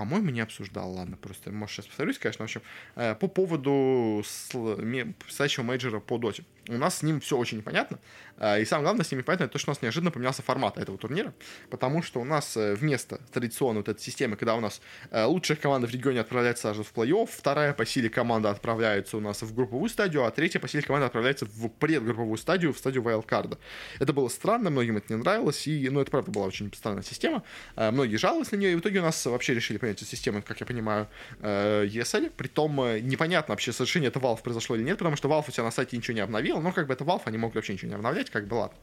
по-моему, 0.00 0.30
не 0.30 0.40
обсуждал, 0.40 0.92
ладно, 0.92 1.18
просто, 1.18 1.52
может, 1.52 1.74
сейчас 1.74 1.86
повторюсь, 1.86 2.18
конечно, 2.18 2.42
в 2.42 2.46
общем, 2.46 2.62
э, 2.96 3.14
по 3.14 3.28
поводу 3.28 4.24
следующего 4.24 5.62
мейджора 5.62 6.00
по 6.00 6.16
доте. 6.16 6.42
У 6.74 6.78
нас 6.78 6.98
с 6.98 7.02
ним 7.02 7.20
все 7.20 7.36
очень 7.36 7.58
непонятно, 7.58 7.98
э, 8.38 8.62
и 8.62 8.64
самое 8.64 8.84
главное 8.84 9.04
с 9.04 9.10
ним 9.10 9.20
непонятно 9.20 9.48
то, 9.48 9.58
что 9.58 9.70
у 9.70 9.72
нас 9.72 9.82
неожиданно 9.82 10.10
поменялся 10.10 10.42
формат 10.42 10.78
этого 10.78 10.98
турнира, 10.98 11.32
потому 11.70 12.02
что 12.02 12.20
у 12.20 12.24
нас 12.24 12.56
э, 12.56 12.74
вместо 12.74 13.18
традиционной 13.32 13.80
вот 13.80 13.88
этой 13.88 14.00
системы, 14.00 14.36
когда 14.36 14.54
у 14.54 14.60
нас 14.60 14.80
лучшая 15.12 15.56
команда 15.56 15.86
в 15.86 15.90
регионе 15.90 16.20
отправляется 16.20 16.62
сразу 16.62 16.84
в 16.84 16.92
плей-офф, 16.92 17.28
вторая 17.30 17.72
по 17.72 17.84
силе 17.84 18.08
команда 18.08 18.50
отправляется 18.50 19.16
у 19.16 19.20
нас 19.20 19.42
в 19.42 19.54
групповую 19.54 19.88
стадию, 19.88 20.24
а 20.24 20.30
третья 20.30 20.58
по 20.58 20.68
силе 20.68 20.82
команда 20.82 21.06
отправляется 21.06 21.46
в 21.46 21.68
предгрупповую 21.68 22.38
стадию, 22.38 22.72
в 22.72 22.78
стадию 22.78 23.02
вайлдкарда. 23.02 23.58
Это 23.98 24.12
было 24.12 24.28
странно, 24.28 24.70
многим 24.70 24.96
это 24.96 25.12
не 25.12 25.18
нравилось, 25.18 25.66
и, 25.66 25.88
ну, 25.90 26.00
это 26.00 26.10
правда 26.10 26.30
была 26.30 26.46
очень 26.46 26.72
странная 26.74 27.02
система, 27.02 27.42
многие 27.76 28.16
жаловались 28.16 28.52
на 28.52 28.56
нее, 28.56 28.72
и 28.72 28.74
в 28.74 28.80
итоге 28.80 29.00
у 29.00 29.02
нас 29.02 29.26
вообще 29.26 29.54
решили 29.54 29.78
понятие 29.78 30.06
системы, 30.06 30.42
как 30.42 30.60
я 30.60 30.66
понимаю, 30.66 31.08
э, 31.40 31.86
ESL. 31.86 32.30
Притом 32.30 32.80
э, 32.80 33.00
непонятно 33.00 33.52
вообще 33.52 33.72
совершенно 33.72 34.06
это 34.06 34.18
Valve 34.18 34.42
произошло 34.42 34.76
или 34.76 34.82
нет, 34.82 34.98
потому 34.98 35.16
что 35.16 35.28
Valve 35.28 35.44
у 35.48 35.52
себя 35.52 35.64
на 35.64 35.70
сайте 35.70 35.96
ничего 35.96 36.14
не 36.14 36.20
обновил. 36.20 36.59
Но 36.60 36.72
как 36.72 36.86
бы 36.86 36.94
это 36.94 37.04
Valve, 37.04 37.22
они 37.24 37.38
могут 37.38 37.56
вообще 37.56 37.72
ничего 37.74 37.88
не 37.88 37.94
обновлять, 37.94 38.30
как 38.30 38.46
бы 38.46 38.54
ладно. 38.54 38.76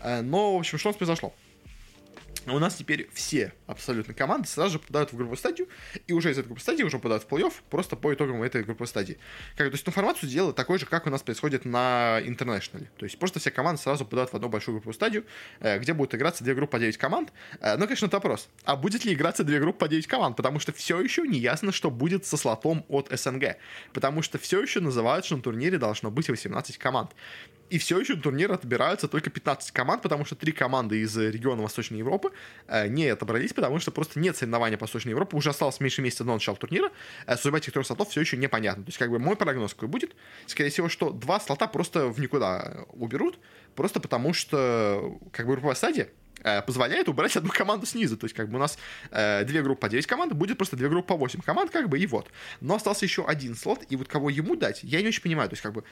Э, 0.00 0.20
но, 0.22 0.56
в 0.56 0.60
общем, 0.60 0.78
что 0.78 0.88
у 0.88 0.92
нас 0.92 0.96
произошло? 0.96 1.32
У 2.46 2.58
нас 2.58 2.74
теперь 2.74 3.08
все 3.12 3.52
абсолютно 3.66 4.14
команды 4.14 4.48
сразу 4.48 4.72
же 4.72 4.78
попадают 4.78 5.10
в 5.12 5.16
групповую 5.16 5.36
стадию, 5.36 5.68
и 6.06 6.12
уже 6.12 6.30
из 6.30 6.38
этой 6.38 6.48
групповой 6.48 6.62
стадии 6.62 6.82
уже 6.82 6.98
попадают 6.98 7.24
в 7.24 7.28
плей-офф 7.28 7.52
просто 7.70 7.96
по 7.96 8.12
итогам 8.12 8.42
этой 8.42 8.64
групповой 8.64 8.88
стадии. 8.88 9.18
Как, 9.56 9.68
то 9.68 9.72
есть 9.72 9.86
информацию 9.86 10.28
делают 10.28 10.56
такой 10.56 10.78
же, 10.78 10.86
как 10.86 11.06
у 11.06 11.10
нас 11.10 11.22
происходит 11.22 11.64
на 11.64 12.20
International. 12.24 12.86
То 12.96 13.04
есть 13.04 13.18
просто 13.18 13.40
все 13.40 13.50
команды 13.50 13.80
сразу 13.80 14.04
попадают 14.04 14.32
в 14.32 14.34
одну 14.34 14.48
большую 14.48 14.74
групповую 14.74 14.94
стадию, 14.94 15.24
э, 15.60 15.78
где 15.78 15.92
будут 15.92 16.14
играться 16.14 16.44
две 16.44 16.54
группы 16.54 16.72
по 16.72 16.78
9 16.78 16.96
команд. 16.96 17.32
Э, 17.60 17.76
но, 17.76 17.86
конечно, 17.86 18.06
это 18.06 18.16
вопрос. 18.16 18.48
А 18.64 18.76
будет 18.76 19.04
ли 19.04 19.14
играться 19.14 19.44
две 19.44 19.60
группы 19.60 19.78
по 19.78 19.88
9 19.88 20.06
команд? 20.06 20.36
Потому 20.36 20.58
что 20.58 20.72
все 20.72 21.00
еще 21.00 21.22
не 21.22 21.38
ясно, 21.38 21.72
что 21.72 21.90
будет 21.90 22.26
со 22.26 22.36
слотом 22.36 22.84
от 22.88 23.08
СНГ. 23.10 23.56
Потому 23.92 24.22
что 24.22 24.38
все 24.38 24.60
еще 24.60 24.80
называют, 24.80 25.24
что 25.24 25.36
на 25.36 25.42
турнире 25.42 25.78
должно 25.78 26.10
быть 26.10 26.28
18 26.28 26.78
команд. 26.78 27.12
И 27.72 27.78
все 27.78 27.98
еще 27.98 28.16
турнир 28.16 28.52
отбираются 28.52 29.08
только 29.08 29.30
15 29.30 29.70
команд, 29.70 30.02
потому 30.02 30.26
что 30.26 30.36
три 30.36 30.52
команды 30.52 31.00
из 31.00 31.16
региона 31.16 31.62
Восточной 31.62 31.98
Европы 31.98 32.31
не 32.88 33.08
отобрались, 33.08 33.52
потому 33.52 33.78
что 33.80 33.90
просто 33.90 34.18
нет 34.18 34.36
соревнования 34.36 34.78
по 34.78 34.84
Восточной 34.84 35.10
Европе. 35.10 35.36
Уже 35.36 35.50
осталось 35.50 35.80
меньше 35.80 36.02
месяца 36.02 36.24
до 36.24 36.32
начала 36.32 36.56
турнира. 36.56 36.90
Э, 37.26 37.36
судьба 37.36 37.58
этих 37.58 37.72
трех 37.72 37.86
слотов 37.86 38.10
все 38.10 38.20
еще 38.20 38.36
непонятна. 38.36 38.84
То 38.84 38.88
есть, 38.88 38.98
как 38.98 39.10
бы, 39.10 39.18
мой 39.18 39.36
прогноз 39.36 39.74
какой 39.74 39.88
будет? 39.88 40.14
Скорее 40.46 40.70
всего, 40.70 40.88
что 40.88 41.10
два 41.10 41.40
слота 41.40 41.66
просто 41.66 42.08
в 42.08 42.20
никуда 42.20 42.84
уберут, 42.92 43.38
просто 43.74 44.00
потому 44.00 44.32
что, 44.32 45.18
как 45.32 45.46
бы, 45.46 45.52
групповая 45.52 45.76
стадия 45.76 46.08
Э, 46.44 46.62
позволяет 46.62 47.08
убрать 47.08 47.36
одну 47.36 47.50
команду 47.50 47.86
снизу. 47.86 48.16
То 48.16 48.24
есть, 48.24 48.34
как 48.34 48.48
бы 48.48 48.56
у 48.56 48.58
нас 48.58 48.78
э, 49.10 49.44
две 49.44 49.62
группы 49.62 49.82
по 49.82 49.88
9 49.88 50.06
команд, 50.06 50.32
будет 50.32 50.56
просто 50.56 50.76
две 50.76 50.88
группы 50.88 51.08
по 51.08 51.16
8 51.16 51.40
команд, 51.40 51.70
как 51.70 51.88
бы, 51.88 51.98
и 51.98 52.06
вот. 52.06 52.30
Но 52.60 52.74
остался 52.74 53.04
еще 53.04 53.24
один 53.24 53.54
слот, 53.54 53.84
и 53.88 53.96
вот 53.96 54.08
кого 54.08 54.30
ему 54.30 54.56
дать, 54.56 54.80
я 54.82 55.00
не 55.02 55.08
очень 55.08 55.22
понимаю. 55.22 55.48
То 55.48 55.54
есть, 55.54 55.62
как 55.62 55.72
бы, 55.72 55.84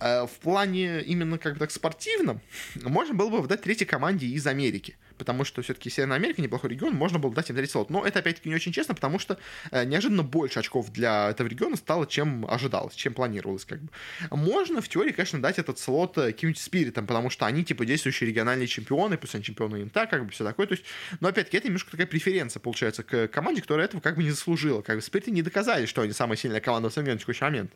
э, 0.00 0.26
в 0.26 0.38
плане 0.40 1.02
именно, 1.02 1.38
как 1.38 1.54
бы 1.54 1.58
так, 1.58 1.70
спортивном, 1.70 2.40
можно 2.76 3.14
было 3.14 3.40
бы 3.40 3.48
дать 3.48 3.62
третьей 3.62 3.86
команде 3.86 4.26
из 4.26 4.46
Америки 4.46 4.96
потому 5.16 5.44
что 5.44 5.62
все-таки 5.62 5.90
Северная 5.90 6.16
Америка 6.16 6.42
неплохой 6.42 6.70
регион, 6.70 6.94
можно 6.94 7.18
было 7.18 7.32
дать 7.32 7.50
им 7.50 7.56
третий 7.56 7.72
слот. 7.72 7.90
Но 7.90 8.06
это, 8.06 8.20
опять-таки, 8.20 8.48
не 8.48 8.54
очень 8.54 8.72
честно, 8.72 8.94
потому 8.94 9.18
что 9.18 9.38
э, 9.70 9.84
неожиданно 9.84 10.22
больше 10.22 10.58
очков 10.58 10.92
для 10.92 11.30
этого 11.30 11.48
региона 11.48 11.76
стало, 11.76 12.06
чем 12.06 12.46
ожидалось, 12.48 12.94
чем 12.94 13.14
планировалось, 13.14 13.64
как 13.64 13.80
бы. 13.80 13.88
Можно, 14.30 14.80
в 14.80 14.88
теории, 14.88 15.12
конечно, 15.12 15.40
дать 15.40 15.58
этот 15.58 15.78
слот 15.78 16.16
э, 16.18 16.26
каким-нибудь 16.32 16.60
спиритам, 16.60 17.06
потому 17.06 17.30
что 17.30 17.46
они, 17.46 17.64
типа, 17.64 17.84
действующие 17.84 18.28
региональные 18.28 18.66
чемпионы, 18.66 19.16
пусть 19.16 19.34
они 19.34 19.44
чемпионы 19.44 19.82
инта, 19.82 20.06
как 20.06 20.24
бы, 20.24 20.30
все 20.30 20.44
такое, 20.44 20.66
то 20.66 20.74
есть, 20.74 20.84
но, 21.20 21.28
опять-таки, 21.28 21.58
это 21.58 21.66
немножко 21.68 21.90
такая 21.90 22.06
преференция, 22.06 22.60
получается, 22.60 23.02
к 23.02 23.28
команде, 23.28 23.62
которая 23.62 23.86
этого 23.86 24.00
как 24.00 24.16
бы 24.16 24.22
не 24.22 24.30
заслужила, 24.30 24.82
как 24.82 24.96
бы, 24.96 25.02
спириты 25.02 25.30
не 25.30 25.42
доказали, 25.42 25.86
что 25.86 26.02
они 26.02 26.12
самая 26.12 26.36
сильная 26.36 26.60
команда 26.60 26.90
в 26.90 26.96
на 26.96 27.18
текущий 27.18 27.44
момент. 27.44 27.72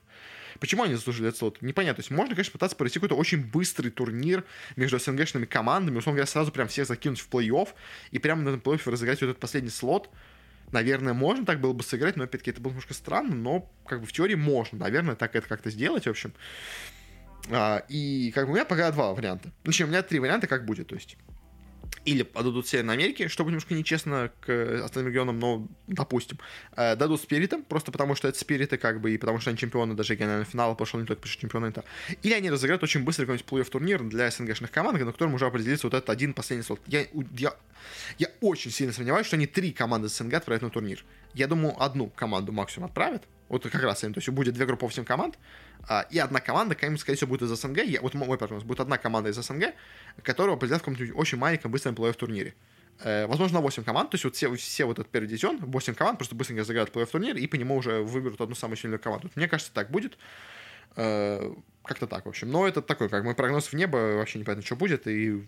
Почему 0.59 0.83
они 0.83 0.95
заслужили 0.95 1.29
этот 1.29 1.39
слот? 1.39 1.63
Непонятно. 1.63 1.97
То 1.97 2.01
есть 2.01 2.11
можно, 2.11 2.35
конечно, 2.35 2.53
пытаться 2.53 2.77
провести 2.77 2.99
какой-то 2.99 3.17
очень 3.17 3.45
быстрый 3.45 3.91
турнир 3.91 4.45
между 4.77 4.99
СНГшными 4.99 5.45
командами, 5.45 5.99
условно 5.99 6.17
говоря, 6.19 6.31
сразу 6.31 6.51
прям 6.53 6.69
всех 6.69 6.87
закинуть 6.87 7.21
в 7.21 7.29
плей-офф 7.29 7.69
и 8.11 8.19
прямо 8.19 8.43
на 8.43 8.49
этом 8.51 8.61
плей-оффе 8.61 8.91
разыграть 8.91 9.21
вот 9.21 9.29
этот 9.29 9.41
последний 9.41 9.71
слот. 9.71 10.11
Наверное, 10.73 11.15
можно 11.15 11.45
так 11.45 11.61
было 11.61 11.73
бы 11.73 11.83
сыграть, 11.83 12.17
но 12.17 12.25
опять-таки 12.25 12.53
это 12.53 12.61
было 12.61 12.71
немножко 12.71 12.95
странно, 12.95 13.35
но 13.35 13.71
как 13.87 14.01
бы 14.01 14.07
в 14.07 14.13
теории 14.13 14.37
можно, 14.37 14.79
наверное, 14.79 15.17
так 15.17 15.35
это 15.35 15.49
как-то 15.49 15.71
сделать, 15.71 16.07
в 16.07 16.11
общем. 16.11 16.33
А, 17.51 17.83
и 17.89 18.31
как 18.33 18.47
бы 18.47 18.53
у 18.53 18.55
меня 18.55 18.65
пока 18.65 18.91
два 18.93 19.13
варианта. 19.13 19.51
Точнее, 19.65 19.87
у 19.87 19.89
меня 19.89 20.03
три 20.03 20.21
варианта, 20.21 20.47
как 20.47 20.65
будет, 20.65 20.89
то 20.89 20.95
есть 20.95 21.17
или 22.05 22.29
отдадут 22.35 22.67
Северной 22.69 22.95
Америке, 22.95 23.29
чтобы 23.29 23.51
немножко 23.51 23.75
нечестно 23.75 24.31
к 24.41 24.85
остальным 24.85 25.11
регионам, 25.11 25.39
но, 25.39 25.69
допустим, 25.87 26.39
э, 26.77 26.97
дадут 26.97 27.21
Спиритам, 27.21 27.63
просто 27.63 27.93
потому 27.93 28.15
что 28.15 28.29
это 28.29 28.39
Спириты, 28.39 28.79
как 28.79 29.01
бы, 29.01 29.13
и 29.13 29.19
потому 29.19 29.41
что 29.41 29.51
они 29.51 29.59
чемпионы 29.59 29.95
даже 29.95 30.15
регионального 30.15 30.45
финала, 30.45 30.75
пошел 30.75 31.01
не 31.01 31.07
только 31.07 31.27
что 31.27 31.41
чемпионы 31.41 31.67
это. 31.67 31.85
Или 32.23 32.33
они 32.33 32.51
разыграют 32.51 32.83
очень 32.83 33.05
быстро 33.05 33.25
какой-нибудь 33.25 33.47
плей 33.47 33.65
турнир 33.65 34.03
для 34.03 34.31
СНГшных 34.31 34.71
команд, 34.71 34.99
на 34.99 35.13
котором 35.13 35.35
уже 35.35 35.47
определится 35.47 35.87
вот 35.87 35.95
этот 35.95 36.11
один 36.11 36.35
последний 36.35 36.65
слот. 36.65 36.81
Я, 36.87 37.07
я, 37.37 37.55
я 38.19 38.29
очень 38.41 38.71
сильно 38.71 38.93
сомневаюсь, 38.93 39.27
что 39.27 39.37
они 39.37 39.47
три 39.47 39.73
команды 39.73 40.09
СНГ 40.09 40.35
отправят 40.35 40.63
на 40.63 40.71
турнир. 40.71 41.05
Я 41.35 41.47
думаю, 41.47 41.81
одну 41.81 42.09
команду 42.09 42.53
максимум 42.53 42.89
отправят, 42.89 43.25
Вот 43.51 43.65
как 43.65 43.83
раз, 43.83 43.99
то 44.01 44.13
есть 44.15 44.29
будет 44.29 44.55
две 44.55 44.65
группы 44.65 44.87
8 44.87 45.05
команд, 45.05 45.37
а, 45.89 46.07
и 46.09 46.19
одна 46.21 46.41
команда, 46.41 46.77
конечно, 46.77 46.99
скорее 46.99 47.17
всего, 47.17 47.31
будет 47.31 47.43
из 47.43 47.61
СНГ. 47.61 47.83
Я, 47.83 48.01
вот 48.01 48.15
мой 48.15 48.39
прогноз, 48.39 48.63
будет 48.63 48.79
одна 48.79 48.97
команда 48.97 49.31
из 49.31 49.37
СНГ, 49.37 49.75
которая 50.23 50.57
победит 50.57 50.79
в 50.79 50.81
каком-нибудь 50.83 51.11
очень 51.17 51.37
маленьком 51.37 51.73
быстром 51.73 51.97
плей-офф 51.97 52.15
турнире. 52.15 52.55
Э, 53.03 53.27
возможно, 53.27 53.61
8 53.61 53.83
команд, 53.83 54.11
то 54.11 54.15
есть 54.15 54.25
вот 54.25 54.37
все, 54.37 54.55
все 54.55 54.85
вот 54.85 55.01
этот 55.01 55.11
первый 55.11 55.27
дивизион, 55.27 55.59
8 55.59 55.95
команд 55.95 56.19
просто 56.19 56.37
быстренько 56.37 56.63
загадают 56.63 56.95
плей-офф 56.95 57.11
турнир 57.11 57.37
и 57.37 57.47
по 57.49 57.57
нему 57.57 57.75
уже 57.75 58.03
выберут 58.03 58.41
одну 58.41 58.55
самую 58.55 58.77
сильную 58.77 59.01
команду. 59.01 59.31
Мне 59.35 59.49
кажется, 59.49 59.73
так 59.75 59.91
будет. 59.91 60.17
Э, 60.95 61.53
как-то 61.85 62.07
так, 62.07 62.27
в 62.27 62.29
общем. 62.29 62.53
Но 62.53 62.69
это 62.69 62.83
такой, 62.83 63.09
как 63.09 63.25
мой 63.25 63.35
прогноз 63.35 63.67
в 63.67 63.73
небо, 63.73 63.97
вообще 64.17 64.39
непонятно, 64.39 64.65
что 64.65 64.77
будет, 64.77 65.09
и 65.09 65.45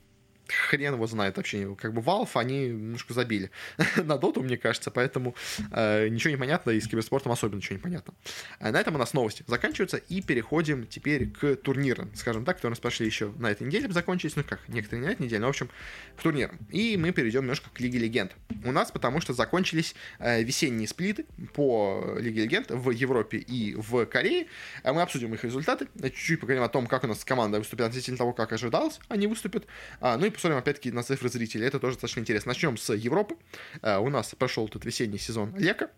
хрен 0.48 0.94
его 0.94 1.06
знает 1.06 1.36
вообще. 1.36 1.74
Как 1.76 1.92
бы 1.92 2.00
Valve, 2.00 2.30
они 2.34 2.68
немножко 2.68 3.14
забили 3.14 3.50
на 3.96 4.18
доту, 4.18 4.42
мне 4.42 4.56
кажется, 4.56 4.90
поэтому 4.90 5.34
э, 5.70 6.08
ничего 6.08 6.30
не 6.30 6.36
понятно, 6.36 6.70
и 6.70 6.80
с 6.80 6.88
киберспортом 6.88 7.32
особенно 7.32 7.58
ничего 7.58 7.76
не 7.76 7.82
понятно. 7.82 8.14
А 8.58 8.70
на 8.70 8.80
этом 8.80 8.94
у 8.94 8.98
нас 8.98 9.12
новости 9.12 9.44
заканчиваются, 9.46 9.96
и 9.96 10.20
переходим 10.20 10.86
теперь 10.86 11.30
к 11.30 11.56
турнирам, 11.56 12.10
скажем 12.14 12.44
так, 12.44 12.56
которые 12.56 12.70
у 12.70 12.74
нас 12.74 12.80
прошли 12.80 13.06
еще 13.06 13.32
на 13.38 13.50
этой 13.50 13.66
неделе, 13.66 13.90
закончились, 13.90 14.36
ну 14.36 14.44
как, 14.44 14.68
некоторые 14.68 15.00
не 15.02 15.06
на 15.08 15.12
этой 15.12 15.22
неделе, 15.22 15.40
но, 15.40 15.46
в 15.46 15.50
общем, 15.50 15.70
к 16.16 16.22
турнирам. 16.22 16.58
И 16.70 16.96
мы 16.96 17.12
перейдем 17.12 17.42
немножко 17.42 17.70
к 17.70 17.80
Лиге 17.80 17.98
Легенд. 17.98 18.32
У 18.64 18.72
нас, 18.72 18.90
потому 18.90 19.20
что 19.20 19.32
закончились 19.32 19.94
э, 20.18 20.42
весенние 20.42 20.88
сплиты 20.88 21.26
по 21.54 22.16
Лиге 22.18 22.42
Легенд 22.42 22.70
в 22.70 22.90
Европе 22.90 23.38
и 23.38 23.74
в 23.74 24.06
Корее. 24.06 24.46
А 24.82 24.92
мы 24.92 25.02
обсудим 25.02 25.34
их 25.34 25.44
результаты, 25.44 25.88
чуть-чуть 26.02 26.40
поговорим 26.40 26.62
о 26.62 26.68
том, 26.68 26.86
как 26.86 27.04
у 27.04 27.06
нас 27.06 27.24
команда 27.24 27.58
выступит 27.58 27.86
относительно 27.86 28.18
того, 28.18 28.32
как 28.32 28.52
ожидалось, 28.52 29.00
они 29.08 29.26
выступят, 29.26 29.66
а, 30.00 30.16
ну 30.16 30.26
и 30.26 30.30
посмотрим, 30.42 30.58
опять-таки, 30.58 30.90
на 30.90 31.04
цифры 31.04 31.28
зрителей. 31.28 31.68
Это 31.68 31.78
тоже 31.78 31.94
достаточно 31.94 32.18
интересно. 32.18 32.50
Начнем 32.50 32.76
с 32.76 32.92
Европы. 32.92 33.36
А, 33.80 34.00
у 34.00 34.08
нас 34.08 34.34
прошел 34.34 34.68
тут 34.68 34.84
весенний 34.84 35.18
сезон 35.18 35.56
Лека. 35.56 35.90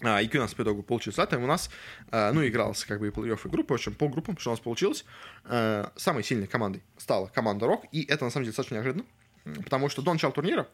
И 0.00 0.30
у 0.32 0.40
нас 0.40 0.54
по 0.54 0.62
итогу 0.62 0.82
получился. 0.82 1.20
Это 1.20 1.36
у 1.36 1.46
нас, 1.46 1.70
а, 2.10 2.32
ну, 2.32 2.46
игрался 2.46 2.86
как 2.86 3.00
бы 3.00 3.08
и 3.08 3.10
плей-офф, 3.10 3.40
и 3.44 3.48
группы. 3.50 3.74
В 3.74 3.76
общем, 3.76 3.92
по 3.92 4.08
группам, 4.08 4.38
что 4.38 4.48
у 4.48 4.52
нас 4.54 4.60
получилось. 4.60 5.04
А, 5.44 5.92
самой 5.96 6.24
сильной 6.24 6.46
командой 6.46 6.82
стала 6.96 7.26
команда 7.26 7.66
Рок. 7.66 7.84
И 7.92 8.04
это, 8.04 8.24
на 8.24 8.30
самом 8.30 8.44
деле, 8.44 8.52
достаточно 8.52 8.76
неожиданно. 8.76 9.04
Потому 9.62 9.90
что 9.90 10.00
до 10.00 10.14
начала 10.14 10.32
турнира 10.32 10.66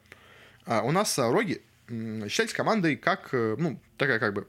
у 0.67 0.93
нас 0.93 1.19
Роги 1.19 1.63
считались 1.89 2.53
командой 2.53 2.97
как, 2.97 3.29
э, 3.33 3.57
ну, 3.59 3.81
такая 3.97 4.19
как 4.19 4.35
бы 4.35 4.49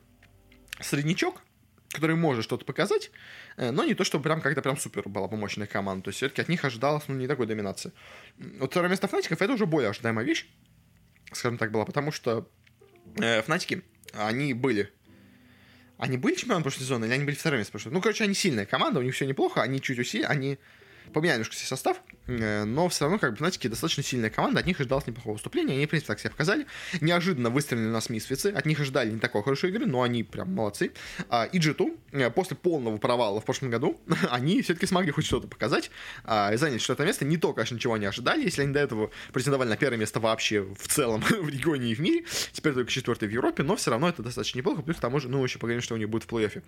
среднячок, 0.81 1.43
который 1.91 2.15
может 2.15 2.43
что-то 2.43 2.65
показать, 2.65 3.11
э, 3.57 3.71
но 3.71 3.83
не 3.83 3.93
то, 3.93 4.03
чтобы 4.03 4.23
прям 4.23 4.41
как-то 4.41 4.61
прям 4.61 4.77
супер 4.77 5.07
была 5.07 5.27
бы 5.27 5.37
мощная 5.37 5.67
команда. 5.67 6.05
То 6.05 6.09
есть 6.09 6.17
все-таки 6.17 6.41
от 6.41 6.49
них 6.49 6.63
ожидалось, 6.65 7.03
ну, 7.07 7.15
не 7.15 7.27
такой 7.27 7.47
доминации. 7.47 7.91
Вот 8.37 8.71
второе 8.71 8.89
место 8.89 9.07
Фнатиков 9.07 9.41
это 9.41 9.53
уже 9.53 9.65
более 9.65 9.89
ожидаемая 9.89 10.25
вещь, 10.25 10.47
скажем 11.31 11.57
так, 11.57 11.71
была, 11.71 11.85
потому 11.85 12.11
что 12.11 12.49
э, 13.19 13.41
Фнатики, 13.41 13.83
они 14.13 14.53
были 14.53 14.91
они 15.97 16.17
были 16.17 16.35
чемпионом 16.35 16.61
прошлого 16.61 16.83
сезона, 16.83 17.05
или 17.05 17.13
они 17.13 17.25
были 17.25 17.35
вторыми 17.35 17.63
прошлого? 17.63 17.95
Ну, 17.95 18.01
короче, 18.01 18.23
они 18.23 18.35
сильная 18.35 18.65
команда, 18.65 18.99
у 18.99 19.03
них 19.03 19.15
все 19.15 19.25
неплохо, 19.25 19.63
они 19.63 19.81
чуть 19.81 19.97
усилили, 19.97 20.25
они 20.25 20.59
поменяли 21.13 21.37
немножко 21.37 21.55
состав, 21.55 21.97
э, 22.27 22.63
но 22.63 22.89
все 22.89 23.05
равно, 23.05 23.19
как 23.19 23.31
бы, 23.31 23.37
знаете, 23.37 23.69
достаточно 23.69 24.03
сильная 24.03 24.29
команда, 24.29 24.59
от 24.59 24.65
них 24.65 24.79
ожидалось 24.79 25.07
неплохого 25.07 25.33
выступления, 25.33 25.73
они, 25.73 25.85
в 25.85 25.89
принципе, 25.89 26.13
так 26.13 26.19
себя 26.19 26.31
показали. 26.31 26.65
Неожиданно 27.01 27.49
выстрелили 27.49 27.87
нас 27.87 28.09
Мисфицы, 28.09 28.47
от 28.47 28.65
них 28.65 28.79
ожидали 28.79 29.11
не 29.11 29.19
такой 29.19 29.43
хорошей 29.43 29.69
игры, 29.69 29.85
но 29.85 30.01
они 30.01 30.23
прям 30.23 30.53
молодцы. 30.53 30.91
А, 31.29 31.45
и 31.45 31.59
G2, 31.59 31.97
э, 32.11 32.29
после 32.29 32.57
полного 32.57 32.97
провала 32.97 33.39
в 33.41 33.45
прошлом 33.45 33.69
году, 33.69 33.99
они 34.29 34.61
все-таки 34.61 34.85
смогли 34.85 35.11
хоть 35.11 35.25
что-то 35.25 35.47
показать, 35.47 35.91
а, 36.23 36.51
и 36.53 36.57
заняли 36.57 36.79
четвертое 36.79 37.07
место. 37.07 37.25
Не 37.25 37.37
то, 37.37 37.53
конечно, 37.53 37.75
ничего 37.75 37.93
они 37.95 38.05
ожидали, 38.05 38.43
если 38.43 38.63
они 38.63 38.73
до 38.73 38.79
этого 38.79 39.11
претендовали 39.33 39.69
на 39.69 39.77
первое 39.77 39.97
место 39.97 40.19
вообще 40.19 40.61
в 40.61 40.87
целом 40.87 41.21
в 41.29 41.49
регионе 41.49 41.91
и 41.91 41.95
в 41.95 41.99
мире, 41.99 42.25
теперь 42.51 42.73
только 42.73 42.91
четвертый 42.91 43.27
в 43.27 43.31
Европе, 43.31 43.63
но 43.63 43.75
все 43.75 43.91
равно 43.91 44.09
это 44.09 44.23
достаточно 44.23 44.59
неплохо, 44.59 44.81
плюс 44.81 44.97
к 44.97 44.99
тому 44.99 45.19
же, 45.19 45.29
ну, 45.29 45.43
еще 45.43 45.59
поговорим, 45.59 45.81
что 45.81 45.95
у 45.95 45.97
них 45.97 46.09
будет 46.09 46.23
в 46.23 46.27
плей-оффе. 46.27 46.63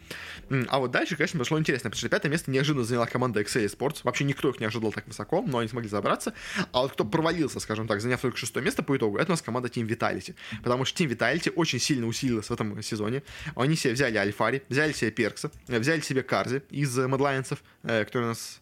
А 0.69 0.79
вот 0.79 0.91
дальше, 0.91 1.15
конечно, 1.15 1.39
пошло 1.39 1.59
интересно, 1.59 1.89
потому 1.89 1.99
что 1.99 2.09
пятое 2.09 2.31
место 2.31 2.51
неожиданно 2.51 2.85
заняла 2.85 3.05
команда 3.05 3.41
Excel 3.41 3.65
Sports, 3.65 3.99
вообще 4.03 4.23
никто 4.29 4.49
их 4.49 4.59
не 4.59 4.65
ожидал 4.65 4.91
так 4.91 5.07
высоко, 5.07 5.41
но 5.41 5.57
они 5.57 5.67
смогли 5.67 5.89
забраться. 5.89 6.33
А 6.71 6.81
вот 6.81 6.93
кто 6.93 7.05
провалился, 7.05 7.59
скажем 7.59 7.87
так, 7.87 8.01
заняв 8.01 8.21
только 8.21 8.37
шестое 8.37 8.63
место 8.63 8.83
по 8.83 8.95
итогу, 8.95 9.17
это 9.17 9.31
у 9.31 9.33
нас 9.33 9.41
команда 9.41 9.67
Team 9.67 9.87
Vitality. 9.87 10.35
Потому 10.63 10.85
что 10.85 11.03
Team 11.03 11.09
Vitality 11.09 11.51
очень 11.55 11.79
сильно 11.79 12.07
усилилась 12.07 12.49
в 12.49 12.53
этом 12.53 12.81
сезоне. 12.81 13.23
Они 13.55 13.75
себе 13.75 13.93
взяли 13.93 14.17
Альфари, 14.17 14.63
взяли 14.69 14.93
себе 14.93 15.11
Перкса, 15.11 15.51
взяли 15.67 16.01
себе 16.01 16.23
Карзи 16.23 16.63
из 16.69 16.97
Медлайнсов, 16.97 17.61
э, 17.83 18.05
который 18.05 18.23
у 18.23 18.27
нас 18.27 18.61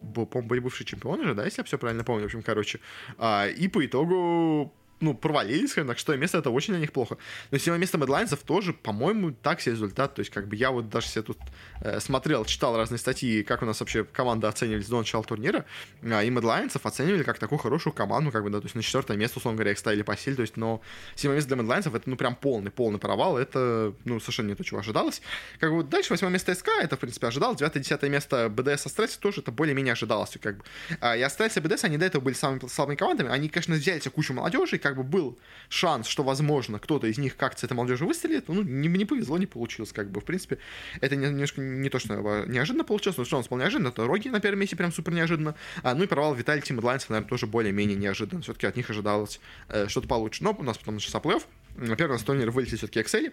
по-моему, 0.00 0.48
были 0.48 0.60
бывшие 0.60 0.86
чемпионы 0.86 1.24
же, 1.24 1.34
да, 1.34 1.44
если 1.44 1.60
я 1.60 1.64
все 1.64 1.76
правильно 1.76 2.04
помню, 2.04 2.22
в 2.22 2.26
общем, 2.26 2.42
короче. 2.42 2.78
А, 3.18 3.48
и 3.48 3.66
по 3.68 3.84
итогу 3.84 4.72
ну, 5.00 5.14
провалились, 5.14 5.70
скажем 5.70 5.88
так, 5.88 5.98
шестое 5.98 6.18
место, 6.18 6.38
это 6.38 6.50
очень 6.50 6.74
на 6.74 6.78
них 6.78 6.92
плохо. 6.92 7.16
Но 7.50 7.58
седьмое 7.58 7.78
место 7.78 7.98
Медлайнсов 7.98 8.40
тоже, 8.40 8.72
по-моему, 8.72 9.32
так 9.32 9.60
себе 9.60 9.72
результат. 9.72 10.14
То 10.14 10.20
есть, 10.20 10.30
как 10.30 10.48
бы 10.48 10.56
я 10.56 10.70
вот 10.70 10.88
даже 10.88 11.06
себе 11.06 11.22
тут 11.22 11.38
э, 11.80 12.00
смотрел, 12.00 12.44
читал 12.44 12.76
разные 12.76 12.98
статьи, 12.98 13.42
как 13.42 13.62
у 13.62 13.66
нас 13.66 13.80
вообще 13.80 14.04
команда 14.04 14.48
оценивались 14.48 14.88
до 14.88 14.98
начала 14.98 15.24
турнира, 15.24 15.64
э, 16.02 16.26
и 16.26 16.30
Медлайнсов 16.30 16.84
оценивали 16.86 17.22
как 17.22 17.38
такую 17.38 17.58
хорошую 17.58 17.92
команду, 17.92 18.30
как 18.30 18.42
бы, 18.42 18.50
да, 18.50 18.60
то 18.60 18.66
есть 18.66 18.74
на 18.74 18.82
четвертое 18.82 19.16
место, 19.16 19.38
условно 19.38 19.56
говоря, 19.56 19.72
их 19.72 19.78
ставили 19.78 20.02
по 20.02 20.16
силе, 20.16 20.36
то 20.36 20.42
есть, 20.42 20.56
но 20.56 20.80
седьмое 21.14 21.36
место 21.36 21.48
для 21.48 21.62
Медлайнсов 21.62 21.94
это, 21.94 22.08
ну, 22.08 22.16
прям 22.16 22.34
полный, 22.34 22.70
полный 22.70 22.98
провал, 22.98 23.38
это, 23.38 23.94
ну, 24.04 24.20
совершенно 24.20 24.48
не 24.48 24.54
то, 24.54 24.64
чего 24.64 24.80
ожидалось. 24.80 25.22
Как 25.60 25.72
бы 25.72 25.82
дальше 25.84 26.12
восьмое 26.12 26.30
место 26.30 26.54
СК, 26.54 26.68
это, 26.80 26.96
в 26.96 27.00
принципе, 27.00 27.26
ожидалось, 27.28 27.58
девятое, 27.58 27.82
десятое 27.82 28.10
место 28.10 28.48
БДС 28.48 28.86
Астресс 28.86 29.16
тоже 29.16 29.40
это 29.40 29.52
более-менее 29.52 29.92
ожидалось, 29.92 30.36
как 30.40 30.58
бы. 30.58 30.64
А, 31.00 31.16
и 31.16 31.22
Астресс 31.22 31.56
и 31.56 31.60
БДС, 31.60 31.84
они 31.84 31.98
до 31.98 32.06
этого 32.06 32.22
были 32.22 32.34
самыми 32.34 32.66
слабыми 32.68 32.96
командами, 32.96 33.30
они, 33.30 33.48
конечно, 33.48 33.74
взяли 33.74 34.00
себе 34.00 34.10
кучу 34.10 34.32
молодежи, 34.32 34.78
как 34.88 34.96
бы 34.96 35.02
был 35.02 35.38
шанс, 35.68 36.06
что, 36.06 36.22
возможно, 36.22 36.78
кто-то 36.78 37.06
из 37.06 37.18
них 37.18 37.36
как-то 37.36 37.60
с 37.60 37.64
этой 37.64 37.74
молодежи 37.74 38.04
выстрелит, 38.04 38.48
ну, 38.48 38.62
не, 38.62 38.88
не 38.88 39.04
повезло, 39.04 39.38
не 39.38 39.46
получилось, 39.46 39.92
как 39.92 40.10
бы, 40.10 40.20
в 40.20 40.24
принципе, 40.24 40.58
это 41.00 41.16
немножко 41.16 41.60
не 41.60 41.88
то, 41.90 41.98
что 41.98 42.44
неожиданно 42.46 42.84
получилось, 42.84 43.18
но 43.18 43.24
что 43.24 43.38
он 43.38 43.44
был 43.48 43.58
неожиданно, 43.58 43.92
то 43.92 44.06
Роги 44.06 44.28
на 44.28 44.40
первом 44.40 44.60
месте 44.60 44.76
прям 44.76 44.92
супер 44.92 45.12
неожиданно, 45.12 45.54
а, 45.82 45.94
ну 45.94 46.04
и 46.04 46.06
провал 46.06 46.34
Виталий 46.34 46.62
Тим 46.62 46.78
Эдлайнсов, 46.78 47.10
наверное, 47.10 47.28
тоже 47.28 47.46
более-менее 47.46 47.96
неожиданно, 47.96 48.42
все-таки 48.42 48.66
от 48.66 48.76
них 48.76 48.88
ожидалось 48.90 49.40
э, 49.68 49.88
что-то 49.88 50.08
получше, 50.08 50.42
но 50.42 50.56
у 50.58 50.62
нас 50.62 50.78
потом 50.78 50.94
начался 50.94 51.18
плей-офф, 51.18 51.42
раз 51.76 52.22
турнир 52.22 52.50
вылетели 52.50 52.76
все-таки 52.76 53.00
Excel, 53.00 53.32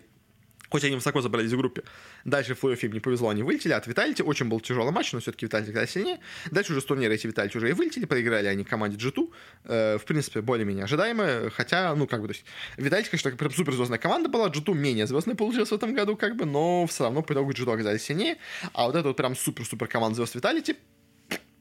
Хоть 0.76 0.84
они 0.84 0.96
высоко 0.96 1.22
забрались 1.22 1.54
в 1.54 1.58
группе. 1.58 1.84
Дальше 2.26 2.54
в 2.54 2.60
плей 2.60 2.78
не 2.92 3.00
повезло, 3.00 3.30
они 3.30 3.44
вылетели. 3.44 3.72
От 3.72 3.88
Виталити 3.88 4.22
очень 4.22 4.48
был 4.50 4.60
тяжелый 4.60 4.92
матч, 4.92 5.14
но 5.14 5.22
все-таки 5.22 5.46
Виталити 5.46 5.72
когда 5.72 5.88
сильнее. 5.88 6.20
Дальше 6.52 6.74
уже 6.74 6.82
с 6.82 6.84
турнира 6.84 7.14
эти 7.14 7.28
Виталити 7.28 7.58
уже 7.58 7.70
и 7.70 7.72
вылетели, 7.72 8.04
проиграли 8.04 8.48
они 8.48 8.66
команде 8.66 8.98
G2. 8.98 9.32
Э, 9.64 9.98
в 9.98 10.04
принципе, 10.04 10.42
более-менее 10.42 10.84
ожидаемо. 10.84 11.50
Хотя, 11.50 11.96
ну, 11.96 12.08
как 12.08 12.20
бы, 12.20 12.28
то 12.28 12.34
есть, 12.34 12.44
Виталити, 12.76 13.10
конечно, 13.10 13.32
прям 13.32 13.52
супер 13.52 13.72
звездная 13.72 14.00
команда 14.00 14.28
была. 14.28 14.50
G2 14.50 14.74
менее 14.74 15.08
звездная 15.08 15.38
получилась 15.38 15.70
в 15.70 15.74
этом 15.74 15.94
году, 15.94 16.18
как 16.18 16.36
бы, 16.36 16.44
но 16.44 16.86
все 16.88 17.06
равно 17.06 17.22
по 17.22 17.32
итогу 17.32 17.52
G2 17.52 17.74
оказались 17.74 18.04
сильнее. 18.04 18.36
А 18.74 18.88
вот 18.88 18.96
это 18.98 19.08
вот 19.08 19.16
прям 19.16 19.34
супер-супер 19.34 19.88
команда 19.88 20.18
звезд 20.18 20.36
Виталити 20.36 20.76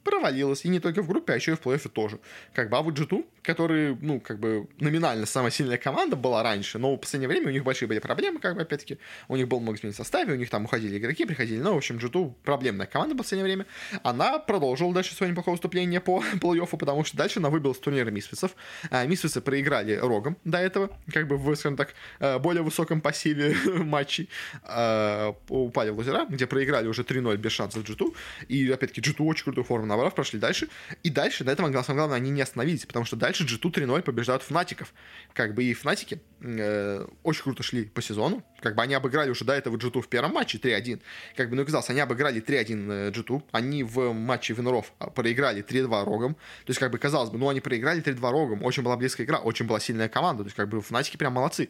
провалилась. 0.05 0.65
И 0.65 0.69
не 0.69 0.81
только 0.81 1.03
в 1.03 1.09
группе, 1.09 1.33
а 1.33 1.37
еще 1.37 1.53
и 1.53 1.55
в 1.55 1.61
плей-оффе 1.61 1.89
тоже. 1.89 2.19
Как 2.53 2.71
бы, 2.71 2.77
а 2.77 2.83
вот 2.83 2.99
G2, 2.99 3.25
который, 3.43 3.97
ну, 4.01 4.21
как 4.21 4.39
бы, 4.39 4.69
номинально 4.79 5.27
самая 5.27 5.51
сильная 5.51 5.79
команда 5.79 6.17
была 6.17 6.43
раньше, 6.43 6.79
но 6.79 6.95
в 6.95 6.99
последнее 6.99 7.29
время 7.29 7.49
у 7.49 7.51
них 7.51 7.65
большие 7.65 7.89
были 7.89 7.99
проблемы, 7.99 8.41
как 8.41 8.55
бы, 8.55 8.63
опять-таки. 8.63 8.99
У 9.29 9.37
них 9.37 9.49
был 9.49 9.61
много 9.61 9.79
сменить 9.79 9.97
в 9.97 9.99
составе, 9.99 10.35
у 10.35 10.37
них 10.37 10.51
там 10.51 10.65
уходили 10.65 10.99
игроки, 10.99 11.25
приходили, 11.25 11.61
но, 11.61 11.75
в 11.75 11.77
общем, 11.77 11.97
G2 11.97 12.35
проблемная 12.45 12.87
команда 12.87 13.15
в 13.15 13.19
последнее 13.19 13.45
время. 13.45 13.67
Она 14.03 14.39
продолжила 14.39 14.93
дальше 14.93 15.15
свое 15.15 15.31
неплохое 15.31 15.55
выступление 15.55 16.01
по 16.01 16.23
плей-оффу, 16.35 16.77
потому 16.77 17.05
что 17.05 17.17
дальше 17.17 17.39
она 17.39 17.51
выбила 17.51 17.73
с 17.73 17.79
турнира 17.79 18.11
Мисфицев. 18.11 18.55
А, 18.91 19.07
Мисфицы 19.07 19.41
проиграли 19.41 19.95
Рогом 19.97 20.37
до 20.45 20.59
этого, 20.59 20.91
как 21.13 21.29
бы, 21.29 21.37
в, 21.37 21.55
скажем 21.57 21.77
так, 21.77 21.95
э, 22.21 22.39
более 22.39 22.63
высоком 22.63 23.01
пассиве 23.01 23.57
матчей. 23.67 24.29
А, 24.63 25.35
упали 25.49 25.91
в 25.91 25.97
лузера, 25.97 26.27
где 26.29 26.47
проиграли 26.47 26.89
уже 26.89 27.03
3-0 27.03 27.37
без 27.37 27.53
шансов 27.53 27.85
G2. 27.85 28.15
И, 28.49 28.71
опять-таки, 28.71 29.01
G2 29.01 29.25
очень 29.25 29.45
крутую 29.45 29.65
форму 29.65 29.87
набрав, 29.97 30.15
прошли 30.15 30.39
дальше. 30.39 30.69
И 31.03 31.11
дальше, 31.11 31.45
на 31.45 31.51
этом, 31.51 31.67
самое 31.67 31.83
главное, 31.83 32.17
они 32.17 32.31
не 32.31 32.41
остановились, 32.41 32.87
потому 32.87 33.05
что 33.05 33.17
дальше 33.17 33.45
G2 33.45 33.73
3-0 33.73 34.03
побеждают 34.03 34.43
Фнатиков. 34.43 34.93
Как 35.33 35.55
бы 35.55 35.65
и 35.65 35.75
Фнатики 35.75 36.21
э, 36.41 37.07
очень 37.23 37.43
круто 37.43 37.63
шли 37.63 37.85
по 37.85 38.03
сезону. 38.03 38.43
Как 38.61 38.75
бы 38.75 38.83
они 38.83 38.95
обыграли 38.95 39.31
уже 39.31 39.45
до 39.45 39.53
этого 39.53 39.77
G2 39.77 40.03
в 40.03 40.09
первом 40.09 40.33
матче 40.33 40.59
3-1. 40.59 41.01
Как 41.37 41.51
бы, 41.51 41.57
ну, 41.57 41.65
казалось, 41.65 41.91
они 41.91 42.01
обыграли 42.01 42.43
3-1 42.43 43.13
G2. 43.13 43.43
Они 43.53 43.83
в 43.83 44.13
матче 44.13 44.55
Виноров 44.55 44.93
проиграли 45.15 45.63
3-2 45.65 46.05
Рогом. 46.05 46.35
То 46.35 46.71
есть, 46.71 46.81
как 46.81 46.91
бы, 46.91 46.99
казалось 46.99 47.31
бы, 47.31 47.39
ну, 47.39 47.49
они 47.49 47.61
проиграли 47.61 48.03
3-2 48.03 48.31
Рогом. 48.31 48.65
Очень 48.65 48.83
была 48.83 48.97
близкая 48.97 49.27
игра, 49.27 49.39
очень 49.39 49.67
была 49.67 49.81
сильная 49.81 50.09
команда. 50.09 50.45
То 50.45 50.47
есть, 50.49 50.57
как 50.57 50.69
бы, 50.69 50.81
Фнатики 50.81 51.17
прям 51.17 51.35
молодцы. 51.35 51.69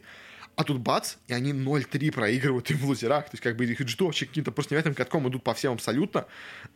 А 0.55 0.63
тут 0.63 0.79
бац, 0.79 1.15
и 1.27 1.33
они 1.33 1.51
0-3 1.51 2.11
проигрывают 2.11 2.71
им 2.71 2.77
в 2.77 2.85
лузерах. 2.85 3.25
То 3.25 3.31
есть, 3.33 3.43
как 3.43 3.57
бы 3.57 3.65
их 3.65 3.79
вообще 3.99 4.25
каким-то 4.25 4.51
просто 4.51 4.73
невероятным 4.73 4.95
катком 4.95 5.27
идут 5.27 5.43
по 5.43 5.53
всем 5.53 5.73
абсолютно. 5.73 6.27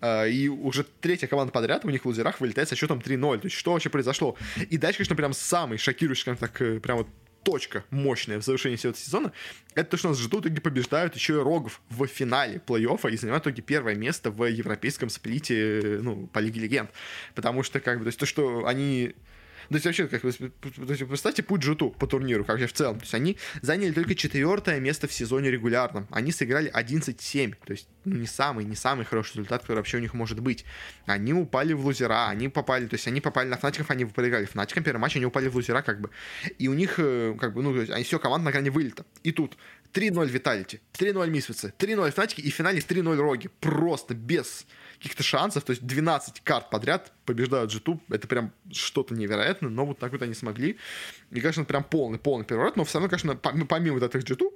А, 0.02 0.26
и 0.26 0.50
уже 0.50 0.84
третья 0.84 1.28
команда 1.28 1.54
подряд 1.54 1.86
у 1.86 1.90
них 1.90 2.04
в 2.04 2.06
лузерах 2.06 2.42
вылетает 2.42 2.68
со 2.68 2.76
счетом 2.76 3.00
3-0. 3.00 3.40
То 3.40 3.46
есть, 3.46 3.56
что 3.56 3.72
вообще 3.72 3.90
произошло? 3.90 4.36
И 4.70 4.78
дальше, 4.78 4.98
конечно, 4.98 5.16
прям 5.16 5.34
самый 5.34 5.78
шокирующий, 5.78 6.22
скажем 6.22 6.38
так, 6.40 6.62
э, 6.62 6.80
прям 6.80 6.98
вот 6.98 7.08
точка 7.44 7.86
мощная 7.90 8.40
в 8.40 8.44
завершении 8.44 8.76
всего 8.76 8.92
этого 8.92 9.04
сезона, 9.04 9.32
это 9.74 9.92
то, 9.92 9.98
что 9.98 10.10
нас 10.10 10.20
ждут 10.20 10.46
и 10.46 10.50
побеждают 10.60 11.16
еще 11.16 11.34
и 11.34 11.38
Рогов 11.38 11.82
в 11.90 12.06
финале 12.08 12.62
плей-оффа 12.66 13.10
и 13.10 13.18
занимают 13.18 13.46
в 13.46 13.48
итоге 13.48 13.62
первое 13.62 13.96
место 13.96 14.30
в 14.30 14.44
европейском 14.44 15.10
сплите, 15.10 16.00
ну, 16.02 16.28
по 16.28 16.40
Лиге 16.40 16.62
Легенд. 16.62 16.92
Потому 17.34 17.64
что, 17.64 17.80
как 17.80 18.00
бы, 18.00 18.04
то 18.04 18.08
есть 18.10 18.20
то, 18.20 18.26
что 18.26 18.66
они 18.68 19.16
То 19.70 19.76
есть 19.76 19.86
вообще, 19.86 20.08
как 20.08 20.24
вы, 20.24 20.32
представьте 20.32 21.44
путь 21.44 21.62
Джуту 21.62 21.92
по 21.92 22.08
турниру, 22.08 22.44
как 22.44 22.56
вообще 22.56 22.68
в 22.68 22.74
целом. 22.74 22.98
То 22.98 23.04
есть 23.04 23.14
они 23.14 23.38
заняли 23.62 23.92
только 23.92 24.16
четвертое 24.16 24.80
место 24.80 25.08
в 25.08 25.14
сезоне 25.14 25.52
регулярном. 25.52 26.08
Они 26.10 26.32
сыграли 26.32 26.72
11-7. 26.74 27.56
То 27.66 27.72
есть 27.72 27.88
ну, 28.06 28.16
не 28.16 28.26
самый, 28.26 28.66
не 28.66 28.76
самый 28.76 29.06
хороший 29.06 29.34
результат, 29.34 29.62
который 29.62 29.78
вообще 29.78 29.98
у 29.98 30.00
них 30.00 30.16
может 30.16 30.40
быть. 30.40 30.66
Они 31.06 31.34
упали 31.34 31.74
в 31.74 31.86
лузера, 31.86 32.30
они 32.30 32.50
попали, 32.50 32.88
то 32.88 32.96
есть 32.96 33.08
они 33.08 33.22
попали 33.22 33.48
на 33.48 33.58
Фнатиков, 33.58 33.92
они 33.92 34.06
проиграли 34.06 34.46
Фнатиком 34.46 34.84
первый 34.84 35.00
матч, 35.00 35.16
они 35.16 35.26
упали 35.26 35.48
в 35.50 35.56
лузера, 35.56 35.84
как 35.84 36.02
бы. 36.02 36.10
И 36.58 36.68
у 36.68 36.74
них, 36.74 36.96
э, 36.98 37.36
как 37.40 37.54
бы, 37.54 37.62
ну, 37.62 37.80
они 37.94 38.04
все, 38.04 38.18
команда 38.18 38.46
на 38.46 38.52
грани 38.52 38.70
вылета. 38.70 39.06
И 39.24 39.32
тут 39.32 39.56
3-0 39.94 40.28
Виталити, 40.30 40.82
3-0 40.94 41.30
Мисвицы, 41.30 41.74
3-0 41.78 42.12
Фнатики 42.12 42.42
и 42.42 42.50
в 42.50 42.56
финале 42.56 42.80
3-0 42.80 43.16
Роги. 43.18 43.50
Просто 43.60 44.16
без 44.16 44.66
каких-то 45.00 45.24
шансов, 45.24 45.64
то 45.64 45.72
есть 45.72 45.86
12 45.86 46.42
карт 46.42 46.70
подряд 46.70 47.12
побеждают 47.26 47.74
G2, 47.74 48.00
это 48.10 48.28
прям 48.28 48.52
что-то 48.72 49.16
невероятное, 49.16 49.70
но 49.70 49.86
вот 49.86 49.98
так 49.98 50.12
вот 50.12 50.22
они 50.22 50.34
смогли. 50.34 50.78
И, 51.32 51.42
конечно, 51.42 51.64
прям 51.64 51.84
полный, 51.84 52.18
полный 52.18 52.46
переворот, 52.46 52.76
но 52.76 52.84
все 52.84 53.00
равно, 53.00 53.10
конечно, 53.10 53.36
помимо 53.36 54.00
вот 54.00 54.16
этих 54.16 54.28
G2, 54.28 54.52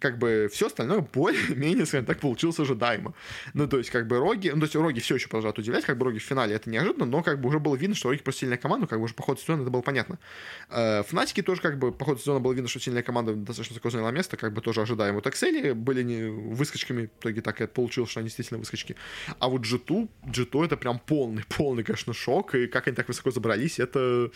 как 0.00 0.18
бы 0.18 0.48
все 0.52 0.66
остальное 0.66 1.00
более-менее, 1.00 1.86
скажем 1.86 2.06
так, 2.06 2.18
получилось 2.20 2.58
ожидаемо. 2.58 3.14
Ну, 3.54 3.68
то 3.68 3.78
есть, 3.78 3.90
как 3.90 4.08
бы 4.08 4.18
Роги, 4.18 4.48
ну, 4.48 4.60
то 4.60 4.64
есть 4.64 4.74
Роги 4.74 5.00
все 5.00 5.14
еще 5.14 5.28
продолжают 5.28 5.58
удивлять, 5.58 5.84
как 5.84 5.98
бы 5.98 6.04
Роги 6.06 6.18
в 6.18 6.22
финале 6.22 6.54
это 6.54 6.68
неожиданно, 6.68 7.06
но 7.06 7.22
как 7.22 7.40
бы 7.40 7.48
уже 7.48 7.60
было 7.60 7.76
видно, 7.76 7.94
что 7.94 8.08
Роги 8.08 8.22
просто 8.22 8.40
сильная 8.40 8.58
команда, 8.58 8.86
как 8.86 8.98
бы 8.98 9.04
уже 9.04 9.14
по 9.14 9.22
ходу 9.22 9.40
сезона 9.40 9.62
это 9.62 9.70
было 9.70 9.82
понятно. 9.82 10.18
Э, 10.70 11.02
Фнатики 11.04 11.42
тоже 11.42 11.60
как 11.60 11.78
бы 11.78 11.92
по 11.92 12.04
ходу 12.04 12.18
сезона 12.18 12.40
было 12.40 12.52
видно, 12.52 12.68
что 12.68 12.80
сильная 12.80 13.02
команда 13.02 13.34
достаточно 13.34 13.74
высоко 13.74 13.90
заняла 13.90 14.10
место, 14.10 14.36
как 14.36 14.52
бы 14.52 14.60
тоже 14.60 14.82
ожидаемо. 14.82 15.16
Вот 15.16 15.26
Excel 15.26 15.74
были 15.74 16.02
не 16.02 16.24
выскочками, 16.24 17.06
в 17.06 17.20
итоге 17.20 17.40
так 17.40 17.60
и 17.60 17.66
получилось, 17.66 18.10
что 18.10 18.20
они 18.20 18.28
действительно 18.28 18.58
выскочки. 18.58 18.96
А 19.38 19.48
вот 19.48 19.62
G2, 19.62 20.08
G2 20.26 20.64
это 20.64 20.76
прям 20.76 20.98
полный, 20.98 21.44
полный, 21.48 21.84
конечно, 21.84 22.12
шок, 22.12 22.54
и 22.54 22.66
как 22.66 22.88
они 22.88 22.96
так 22.96 23.08
высоко 23.08 23.30
забрались, 23.30 23.78
это... 23.78 24.30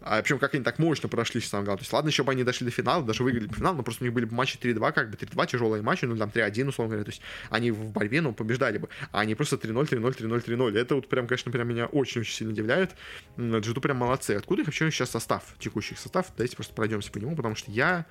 А, 0.00 0.20
причем 0.20 0.38
как 0.38 0.54
они 0.54 0.64
так 0.64 0.78
мощно 0.78 1.08
прошли, 1.22 1.40
в 1.40 1.46
самом. 1.46 1.66
То 1.66 1.76
есть, 1.78 1.92
ладно, 1.92 2.08
еще 2.08 2.24
бы 2.24 2.32
они 2.32 2.42
дошли 2.44 2.64
до 2.64 2.72
финала, 2.72 3.04
даже 3.04 3.22
выиграли 3.22 3.48
финал, 3.48 3.74
но 3.74 3.82
просто 3.82 4.02
у 4.02 4.06
них 4.06 4.14
были 4.14 4.24
бы 4.24 4.34
матчи 4.34 4.58
3-2, 4.58 4.92
как 4.92 5.10
бы 5.10 5.16
3-2, 5.16 5.46
тяжелые 5.46 5.82
матчи, 5.82 6.04
ну, 6.04 6.16
там 6.16 6.30
3-1, 6.30 6.68
условно 6.68 6.90
говоря, 6.90 7.04
то 7.04 7.10
есть 7.10 7.22
они 7.50 7.70
в 7.70 7.92
борьбе, 7.92 8.20
ну, 8.20 8.32
побеждали 8.32 8.78
бы, 8.78 8.88
а 9.12 9.20
они 9.20 9.34
просто 9.34 9.56
3-0, 9.56 9.88
3-0, 9.88 10.18
3-0, 10.18 10.44
3-0. 10.44 10.78
Это 10.78 10.94
вот 10.96 11.08
прям, 11.08 11.26
конечно, 11.26 11.52
прям 11.52 11.68
меня 11.68 11.86
очень-очень 11.86 12.34
сильно 12.34 12.52
удивляет. 12.52 12.90
G2 13.38 13.80
прям 13.80 13.98
молодцы. 13.98 14.32
Откуда 14.32 14.62
их 14.62 14.68
вообще 14.68 14.90
сейчас 14.90 15.10
состав, 15.10 15.44
текущий 15.58 15.94
состав? 15.94 16.26
Давайте 16.36 16.56
просто 16.56 16.74
пройдемся 16.74 17.12
по 17.12 17.18
нему, 17.18 17.36
потому 17.36 17.54
что 17.54 17.70
я, 17.70 18.06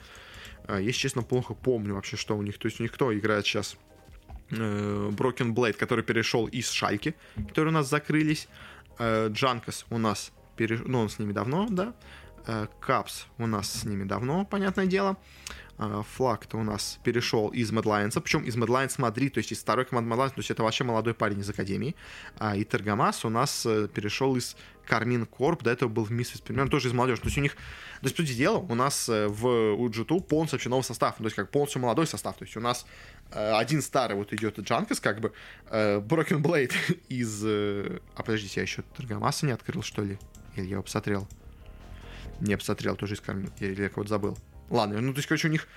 а, 0.66 0.80
если 0.80 1.00
честно, 1.00 1.22
плохо 1.22 1.54
помню 1.54 1.96
вообще, 1.96 2.16
что 2.18 2.38
у 2.38 2.42
них. 2.42 2.58
То 2.58 2.68
есть 2.68 2.80
у 2.80 2.84
них 2.84 2.92
кто 2.92 3.18
играет 3.18 3.46
сейчас? 3.46 3.78
Э, 4.52 5.10
Broken 5.12 5.54
Blade, 5.54 5.74
который 5.74 6.04
перешел 6.04 6.46
из 6.46 6.70
Шальки, 6.70 7.16
которые 7.50 7.72
у 7.72 7.74
нас 7.74 7.90
закрылись. 7.90 8.48
Э, 9.00 9.30
Jankos 9.30 9.86
у 9.90 9.98
нас 9.98 10.32
перешел, 10.56 10.86
ну, 10.88 11.00
он 11.00 11.10
с 11.10 11.20
ними 11.20 11.34
давно, 11.34 11.68
да. 11.70 11.94
Э, 12.48 12.68
Caps 12.80 13.26
у 13.38 13.48
нас 13.48 13.72
с 13.72 13.84
ними 13.84 14.04
давно, 14.04 14.46
понятное 14.46 14.86
дело. 14.86 15.18
Flakked 16.16 16.58
у 16.58 16.64
нас 16.64 17.00
перешел 17.04 17.48
из 17.48 17.72
MAD 17.72 17.87
Lions 17.87 18.12
а, 18.12 18.22
причем 18.22 18.44
из 18.44 18.56
MAD 18.56 18.72
Lions 18.72 19.00
Madrid, 19.00 19.34
то 19.34 19.40
есть 19.40 19.52
из 19.52 19.58
второй 19.62 19.86
команды 19.86 20.12
MAD 20.12 20.19
Lions, 20.19 20.34
то 20.34 20.40
есть 20.40 20.52
это 20.52 20.62
вообще 20.62 20.84
молодой 20.84 21.16
парень 21.16 21.40
из 21.40 21.50
Академии. 21.50 21.96
И 22.56 22.64
Тергамас 22.64 23.26
у 23.26 23.30
нас 23.30 23.64
перешел 23.64 24.36
из 24.36 24.56
Кармин 24.86 25.26
Корп, 25.26 25.64
до 25.64 25.72
этого 25.72 25.90
был 25.90 26.04
в 26.04 26.12
Миссис 26.12 26.40
примерно 26.40 26.70
тоже 26.70 26.90
из 26.90 26.94
молодежи. 26.94 27.22
То 27.22 27.30
есть 27.30 27.38
у 27.40 27.42
них, 27.42 27.56
то 27.56 28.04
есть, 28.04 28.16
по 28.16 28.22
сути 28.22 28.34
дела, 28.34 28.58
у 28.58 28.76
нас 28.76 29.08
в 29.08 29.48
UG2 29.48 30.22
полностью 30.22 30.58
вообще 30.58 30.70
новый 30.70 30.84
состав, 30.84 31.16
то 31.18 31.24
есть 31.24 31.36
как 31.36 31.50
полностью 31.50 31.82
молодой 31.82 32.06
состав. 32.06 32.38
То 32.38 32.46
есть 32.46 32.56
у 32.56 32.60
нас 32.60 32.86
Э, 33.32 33.54
один 33.54 33.82
старый 33.82 34.18
вот 34.18 34.34
идет 34.34 34.60
Джанкас, 34.60 35.00
как 35.00 35.20
бы, 35.20 35.34
э, 35.70 36.00
Broken 36.00 36.42
Blade 36.42 36.74
из... 37.10 37.42
Э, 37.46 38.00
а 38.16 38.24
подождите, 38.24 38.54
я 38.58 38.64
еще 38.64 38.84
Таргамаса 38.96 39.46
не 39.46 39.54
открыл, 39.54 39.82
что 39.82 40.04
ли? 40.04 40.20
Или 40.56 40.66
я 40.66 40.72
его 40.72 40.84
посмотрел? 40.84 41.28
Не 42.42 42.58
посмотрел, 42.58 42.96
тоже 42.96 43.16
Кармин. 43.16 43.52
Или 43.60 43.84
я 43.84 43.90
кого-то 43.90 44.10
забыл. 44.10 44.38
Ладно, 44.70 45.00
ну, 45.02 45.14
то 45.14 45.20
есть, 45.20 45.28
короче, 45.28 45.48
у 45.48 45.52
них 45.52 45.68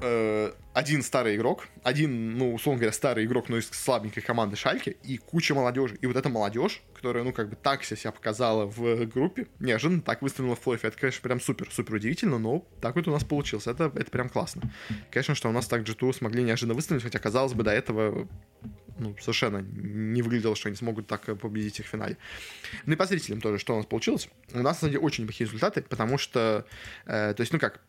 э, 0.00 0.52
один 0.74 1.02
старый 1.02 1.36
игрок, 1.36 1.68
один, 1.82 2.36
ну, 2.36 2.54
условно 2.54 2.80
говоря, 2.80 2.92
старый 2.92 3.24
игрок, 3.24 3.48
но 3.48 3.58
из 3.58 3.68
слабенькой 3.68 4.22
команды 4.22 4.56
Шальки, 4.56 4.96
и 5.02 5.16
куча 5.18 5.54
молодежи. 5.54 5.96
И 6.00 6.06
вот 6.06 6.16
эта 6.16 6.28
молодежь, 6.28 6.82
которая, 6.94 7.24
ну, 7.24 7.32
как 7.32 7.50
бы 7.50 7.56
так 7.56 7.84
себя 7.84 8.10
показала 8.10 8.66
в 8.66 9.06
группе, 9.06 9.46
неожиданно 9.60 10.02
так 10.02 10.22
выстрелила 10.22 10.56
в 10.56 10.60
плей 10.60 10.78
Это, 10.82 10.96
конечно, 10.98 11.20
прям 11.22 11.40
супер, 11.40 11.68
супер 11.70 11.94
удивительно, 11.94 12.38
но 12.38 12.66
так 12.80 12.96
вот 12.96 13.06
у 13.06 13.10
нас 13.10 13.24
получилось. 13.24 13.66
Это, 13.66 13.92
это 13.94 14.10
прям 14.10 14.28
классно. 14.28 14.62
Конечно, 15.10 15.34
что 15.34 15.48
у 15.48 15.52
нас 15.52 15.66
так 15.66 15.82
G2 15.82 16.14
смогли 16.14 16.42
неожиданно 16.42 16.74
выстрелить, 16.74 17.02
хотя, 17.02 17.18
казалось 17.18 17.52
бы, 17.52 17.62
до 17.62 17.70
этого 17.70 18.28
ну, 18.98 19.16
совершенно 19.20 19.58
не 19.58 20.22
выглядело, 20.22 20.56
что 20.56 20.68
они 20.68 20.76
смогут 20.76 21.06
так 21.06 21.24
победить 21.38 21.80
их 21.80 21.86
в 21.86 21.88
финале. 21.88 22.16
Ну 22.86 22.92
и 22.92 22.96
по 22.96 23.06
зрителям 23.06 23.40
тоже, 23.40 23.58
что 23.58 23.74
у 23.74 23.76
нас 23.76 23.86
получилось. 23.86 24.28
У 24.52 24.58
нас, 24.58 24.64
на 24.64 24.74
самом 24.74 24.92
деле, 24.92 25.04
очень 25.04 25.24
неплохие 25.24 25.46
результаты, 25.46 25.82
потому 25.82 26.18
что, 26.18 26.66
э, 27.06 27.34
то 27.34 27.40
есть, 27.40 27.52
ну 27.52 27.58
как, 27.58 27.80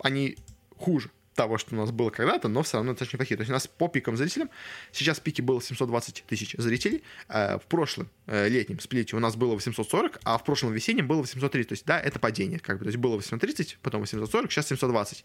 они 0.00 0.36
хуже 0.76 1.10
того, 1.34 1.58
что 1.58 1.74
у 1.74 1.78
нас 1.78 1.90
было 1.90 2.10
когда-то, 2.10 2.48
но 2.48 2.62
все 2.62 2.76
равно 2.76 2.92
достаточно 2.92 3.16
неплохие. 3.16 3.36
То 3.36 3.42
есть 3.42 3.50
у 3.50 3.54
нас 3.54 3.66
по 3.66 3.88
пикам 3.88 4.16
зрителям 4.16 4.50
сейчас 4.92 5.20
пики 5.20 5.40
было 5.40 5.62
720 5.62 6.24
тысяч 6.26 6.54
зрителей. 6.58 7.02
Э, 7.28 7.58
в 7.58 7.62
прошлом 7.62 8.08
э, 8.26 8.48
летнем 8.48 8.80
сплите 8.80 9.16
у 9.16 9.18
нас 9.18 9.36
было 9.36 9.54
840, 9.54 10.20
а 10.24 10.38
в 10.38 10.44
прошлом 10.44 10.72
весеннем 10.72 11.06
было 11.06 11.20
830. 11.20 11.68
То 11.68 11.72
есть, 11.72 11.86
да, 11.86 12.00
это 12.00 12.18
падение. 12.18 12.58
Как 12.58 12.78
бы. 12.78 12.84
То 12.84 12.88
есть 12.88 12.98
было 12.98 13.16
830, 13.16 13.78
потом 13.82 14.02
840, 14.02 14.50
сейчас 14.50 14.68
720. 14.68 15.24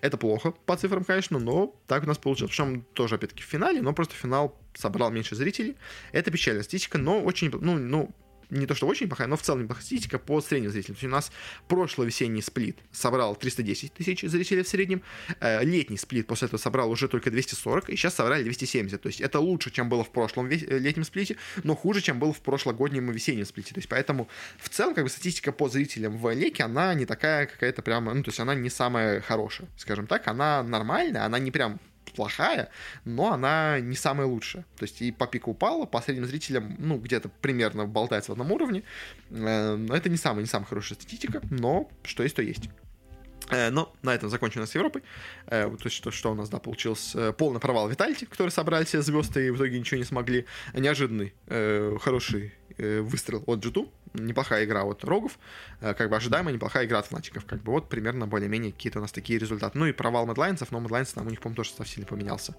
Это 0.00 0.16
плохо 0.16 0.52
по 0.66 0.76
цифрам, 0.76 1.04
конечно, 1.04 1.38
но 1.38 1.74
так 1.86 2.04
у 2.04 2.06
нас 2.06 2.18
получилось. 2.18 2.50
Причем 2.50 2.82
тоже, 2.92 3.16
опять-таки, 3.16 3.42
в 3.42 3.46
финале, 3.46 3.82
но 3.82 3.92
просто 3.92 4.14
финал 4.14 4.58
собрал 4.74 5.10
меньше 5.10 5.36
зрителей. 5.36 5.76
Это 6.12 6.30
печальная 6.30 6.62
статистика, 6.62 6.98
но 6.98 7.20
очень, 7.20 7.50
ну, 7.50 7.78
ну, 7.78 8.14
не 8.52 8.66
то 8.66 8.74
что 8.74 8.86
очень 8.86 9.08
плохая, 9.08 9.26
но 9.26 9.36
в 9.36 9.42
целом 9.42 9.62
неплохая 9.62 9.84
статистика 9.84 10.18
по 10.18 10.40
средним 10.40 10.70
зрителям. 10.70 10.96
То 10.96 11.00
есть 11.00 11.04
у 11.04 11.08
нас 11.08 11.32
прошлый 11.68 12.06
весенний 12.06 12.42
сплит 12.42 12.78
собрал 12.92 13.34
310 13.34 13.92
тысяч 13.94 14.22
зрителей 14.22 14.62
в 14.62 14.68
среднем, 14.68 15.02
э, 15.40 15.64
летний 15.64 15.96
сплит 15.96 16.26
после 16.26 16.46
этого 16.46 16.60
собрал 16.60 16.90
уже 16.90 17.08
только 17.08 17.30
240, 17.30 17.90
и 17.90 17.96
сейчас 17.96 18.14
собрали 18.14 18.44
270. 18.44 19.00
То 19.00 19.08
есть 19.08 19.20
это 19.20 19.40
лучше, 19.40 19.70
чем 19.70 19.88
было 19.88 20.04
в 20.04 20.10
прошлом 20.10 20.46
э, 20.48 20.56
летнем 20.78 21.04
сплите, 21.04 21.36
но 21.64 21.74
хуже, 21.74 22.00
чем 22.00 22.18
было 22.18 22.32
в 22.32 22.40
прошлогоднем 22.40 23.10
и 23.10 23.14
весеннем 23.14 23.46
сплите. 23.46 23.74
То 23.74 23.78
есть 23.78 23.88
поэтому 23.88 24.28
в 24.58 24.68
целом 24.68 24.94
как 24.94 25.04
бы 25.04 25.10
статистика 25.10 25.52
по 25.52 25.68
зрителям 25.68 26.18
в 26.18 26.32
леке, 26.32 26.64
она 26.64 26.94
не 26.94 27.06
такая 27.06 27.46
какая-то 27.46 27.82
прямо, 27.82 28.12
ну 28.14 28.22
то 28.22 28.30
есть 28.30 28.40
она 28.40 28.54
не 28.54 28.70
самая 28.70 29.20
хорошая, 29.20 29.68
скажем 29.76 30.06
так, 30.06 30.28
она 30.28 30.62
нормальная, 30.62 31.24
она 31.24 31.38
не 31.38 31.50
прям 31.50 31.80
плохая, 32.12 32.70
но 33.04 33.32
она 33.32 33.80
не 33.80 33.96
самая 33.96 34.26
лучшая. 34.26 34.64
То 34.76 34.84
есть 34.84 35.02
и 35.02 35.12
по 35.12 35.26
пику 35.26 35.52
упала, 35.52 35.86
по 35.86 36.00
средним 36.00 36.26
зрителям, 36.26 36.76
ну, 36.78 36.98
где-то 36.98 37.28
примерно 37.40 37.86
болтается 37.86 38.30
в 38.30 38.32
одном 38.32 38.52
уровне. 38.52 38.82
Э, 39.30 39.78
это 39.90 40.08
не 40.08 40.16
самая, 40.16 40.42
не 40.42 40.48
самая 40.48 40.66
хорошая 40.66 40.96
статистика, 40.96 41.40
но 41.50 41.90
что 42.04 42.22
есть, 42.22 42.36
то 42.36 42.42
есть. 42.42 42.68
Э, 43.52 43.70
но 43.70 43.94
на 44.02 44.14
этом 44.14 44.28
закончено 44.28 44.66
с 44.66 44.74
Европой. 44.74 45.02
Э, 45.46 45.70
то 45.70 45.88
есть, 45.88 46.12
что, 46.12 46.32
у 46.32 46.34
нас, 46.34 46.48
да, 46.48 46.58
получился 46.58 47.32
полный 47.32 47.60
провал 47.60 47.88
Vitality, 47.88 48.24
который 48.24 48.50
собрали 48.50 48.84
все 48.84 49.02
звезды 49.02 49.46
и 49.46 49.50
в 49.50 49.56
итоге 49.56 49.78
ничего 49.78 49.98
не 49.98 50.04
смогли. 50.04 50.46
Неожиданный, 50.74 51.34
хороший 52.00 52.54
выстрел 52.78 53.44
от 53.46 53.64
G2 53.64 53.88
неплохая 54.14 54.64
игра 54.64 54.84
от 54.84 55.04
Rogue 55.04 55.25
ов, 55.25 55.38
э, 55.80 55.94
как 55.94 56.10
бы 56.10 56.16
ожидаемая 56.16 56.54
неплохая 56.54 56.86
игра 56.86 56.98
от 56.98 57.06
Fnatic 57.06 57.31
ов. 57.31 57.44
Как 57.44 57.62
бы 57.62 57.72
вот 57.72 57.88
примерно 57.88 58.26
более-менее 58.26 58.72
какие-то 58.72 58.98
у 58.98 59.02
нас 59.02 59.12
такие 59.12 59.38
результаты. 59.38 59.78
Ну 59.78 59.86
и 59.86 59.92
провал 59.92 60.26
MAD 60.26 60.38
Lions 60.38 60.58
ов, 60.58 60.70
но 60.70 60.80
MAD 60.80 60.92
Lions 60.92 61.12
там 61.12 61.26
у 61.26 61.30
них, 61.30 61.40
по-моему, 61.40 61.56
тоже 61.56 61.70
состав 61.70 61.88
сильно 61.88 62.06
поменялся, 62.06 62.54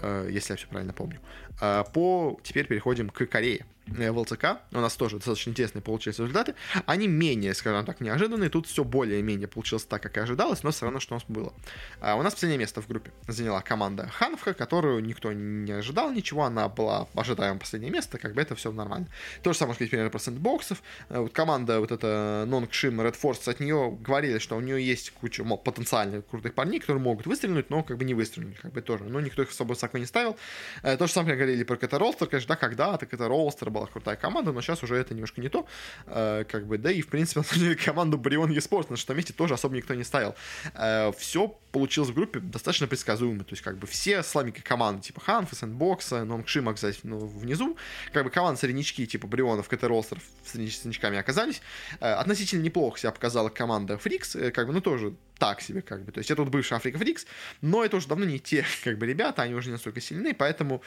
э, 0.00 0.28
если 0.30 0.52
я 0.52 0.56
все 0.56 0.66
правильно 0.68 0.92
помню. 0.92 1.20
Э, 1.60 1.84
по... 1.92 2.38
Теперь 2.42 2.66
переходим 2.66 3.10
к 3.10 3.26
Корее. 3.26 3.66
Э, 3.86 4.10
в 4.10 4.18
ЛЦК. 4.18 4.58
У 4.72 4.80
нас 4.80 4.96
тоже 4.96 5.16
достаточно 5.16 5.50
интересные 5.50 5.82
получились 5.82 6.18
результаты. 6.18 6.54
Они 6.86 7.06
менее, 7.06 7.54
скажем 7.54 7.84
так, 7.84 8.00
неожиданные. 8.00 8.48
Тут 8.48 8.66
все 8.66 8.82
более-менее 8.82 9.46
получилось 9.46 9.84
так, 9.84 10.02
как 10.02 10.16
и 10.16 10.20
ожидалось, 10.20 10.62
но 10.62 10.70
все 10.70 10.86
равно, 10.86 11.00
что 11.00 11.14
у 11.14 11.16
нас 11.16 11.24
было. 11.28 11.52
А 12.00 12.16
у 12.16 12.22
нас 12.22 12.34
последнее 12.34 12.58
место 12.58 12.80
в 12.80 12.88
группе 12.88 13.12
заняла 13.28 13.60
команда 13.60 14.08
Хановка, 14.08 14.54
которую 14.54 15.02
никто 15.04 15.32
не 15.32 15.72
ожидал 15.72 16.12
ничего. 16.12 16.44
Она 16.44 16.68
была 16.68 17.08
ожидаем 17.14 17.58
последнее 17.58 17.92
место, 17.92 18.18
как 18.18 18.34
бы 18.34 18.40
это 18.40 18.54
все 18.54 18.72
нормально. 18.72 19.08
То 19.42 19.52
же 19.52 19.58
самое, 19.58 19.74
сказать, 19.74 19.90
примерно 19.90 20.10
про 20.10 20.18
сэндбоксов. 20.18 20.82
Э, 21.10 21.20
вот 21.20 21.32
команда 21.32 21.80
вот 21.80 21.92
эта 21.92 22.44
Нонг-Шим 22.46 23.00
Red 23.00 23.16
Force, 23.20 23.50
от 23.50 23.60
нее 23.60 23.96
говорили, 24.00 24.38
что 24.38 24.56
у 24.56 24.60
нее 24.60 24.84
есть 24.84 25.10
куча 25.10 25.44
потенциальных 25.44 26.26
крутых 26.26 26.54
парней, 26.54 26.80
которые 26.80 27.02
могут 27.02 27.26
выстрелить, 27.26 27.68
но 27.68 27.82
как 27.82 27.98
бы 27.98 28.04
не 28.04 28.14
выстрелили, 28.14 28.54
как 28.54 28.72
бы 28.72 28.80
тоже. 28.80 29.04
Но 29.04 29.20
никто 29.20 29.42
их 29.42 29.50
особо 29.50 29.70
высоко 29.70 29.98
не 29.98 30.06
ставил. 30.06 30.36
Э, 30.82 30.96
то 30.96 31.06
же 31.06 31.12
самое 31.12 31.36
говорили 31.36 31.64
про 31.64 31.76
KT 31.76 31.98
Rolster, 31.98 32.28
конечно, 32.28 32.48
да, 32.48 32.56
когда-то 32.56 33.06
KT 33.06 33.28
Rolster 33.28 33.73
была 33.74 33.86
крутая 33.86 34.16
команда, 34.16 34.52
но 34.52 34.62
сейчас 34.62 34.82
уже 34.82 34.96
это 34.96 35.12
немножко 35.12 35.40
не 35.40 35.48
то, 35.48 35.66
э, 36.06 36.44
как 36.48 36.66
бы, 36.66 36.78
да 36.78 36.90
и, 36.90 37.02
в 37.02 37.08
принципе, 37.08 37.42
команду 37.84 38.16
Brion 38.16 38.50
Esports 38.50 38.90
на 38.90 38.96
шестом 38.96 39.16
месте 39.16 39.32
тоже 39.32 39.54
особо 39.54 39.76
никто 39.76 39.94
не 39.94 40.04
ставил. 40.04 40.34
Э, 40.74 41.12
все 41.18 41.48
получилось 41.72 42.10
в 42.10 42.14
группе 42.14 42.40
достаточно 42.40 42.86
предсказуемо, 42.86 43.44
то 43.44 43.52
есть, 43.52 43.62
как 43.62 43.78
бы, 43.78 43.86
все 43.86 44.22
слабенькие 44.22 44.62
команды, 44.62 45.02
типа 45.02 45.20
Hanwha, 45.20 45.56
Sandbox 45.56 46.24
а, 46.24 46.32
Nongshim 46.32 46.64
а, 46.64 46.72
кстати, 46.74 47.00
ну, 47.02 47.18
внизу, 47.26 47.76
как 48.12 48.24
бы, 48.24 48.30
команды 48.30 48.60
среднячки, 48.60 49.04
типа 49.06 49.26
Brion 49.26 49.52
ов, 49.52 49.68
KT 49.68 49.82
Rolster 49.84 50.11
ов, 50.11 50.22
среднячками 50.44 51.18
оказались. 51.18 51.60
Э, 52.00 52.12
относительно 52.14 52.62
неплохо 52.62 52.98
себя 52.98 53.10
показала 53.10 53.48
команда 53.48 53.98
Freecs, 53.98 54.36
э, 54.36 54.50
как 54.52 54.68
бы, 54.68 54.72
ну, 54.72 54.80
тоже 54.80 55.14
так 55.38 55.60
себе, 55.60 55.82
как 55.82 56.04
бы. 56.04 56.12
То 56.12 56.18
есть 56.18 56.30
это 56.30 56.42
вот 56.42 56.50
бывший 56.50 56.74
Afreeca 56.74 56.98
Freecs, 56.98 57.26
но 57.60 57.84
это 57.84 57.96
уже 57.96 58.08
давно 58.08 58.24
не 58.24 58.38
те, 58.38 58.64
как 58.84 58.98
бы, 58.98 59.06
ребята, 59.06 59.42
они 59.42 59.54
уже 59.54 59.68
не 59.68 59.72
настолько 59.72 60.00
сильны, 60.00 60.32
поэтому 60.34 60.82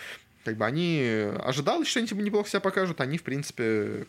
как 0.47 0.55
бы 0.55 0.65
они 0.65 1.29
ожидали, 1.43 1.83
что 1.83 1.99
они 1.99 2.07
типа, 2.07 2.19
неплохо 2.19 2.47
себя 2.47 2.61
покажут, 2.61 3.01
они, 3.01 3.17
в 3.17 3.23
принципе, 3.23 4.07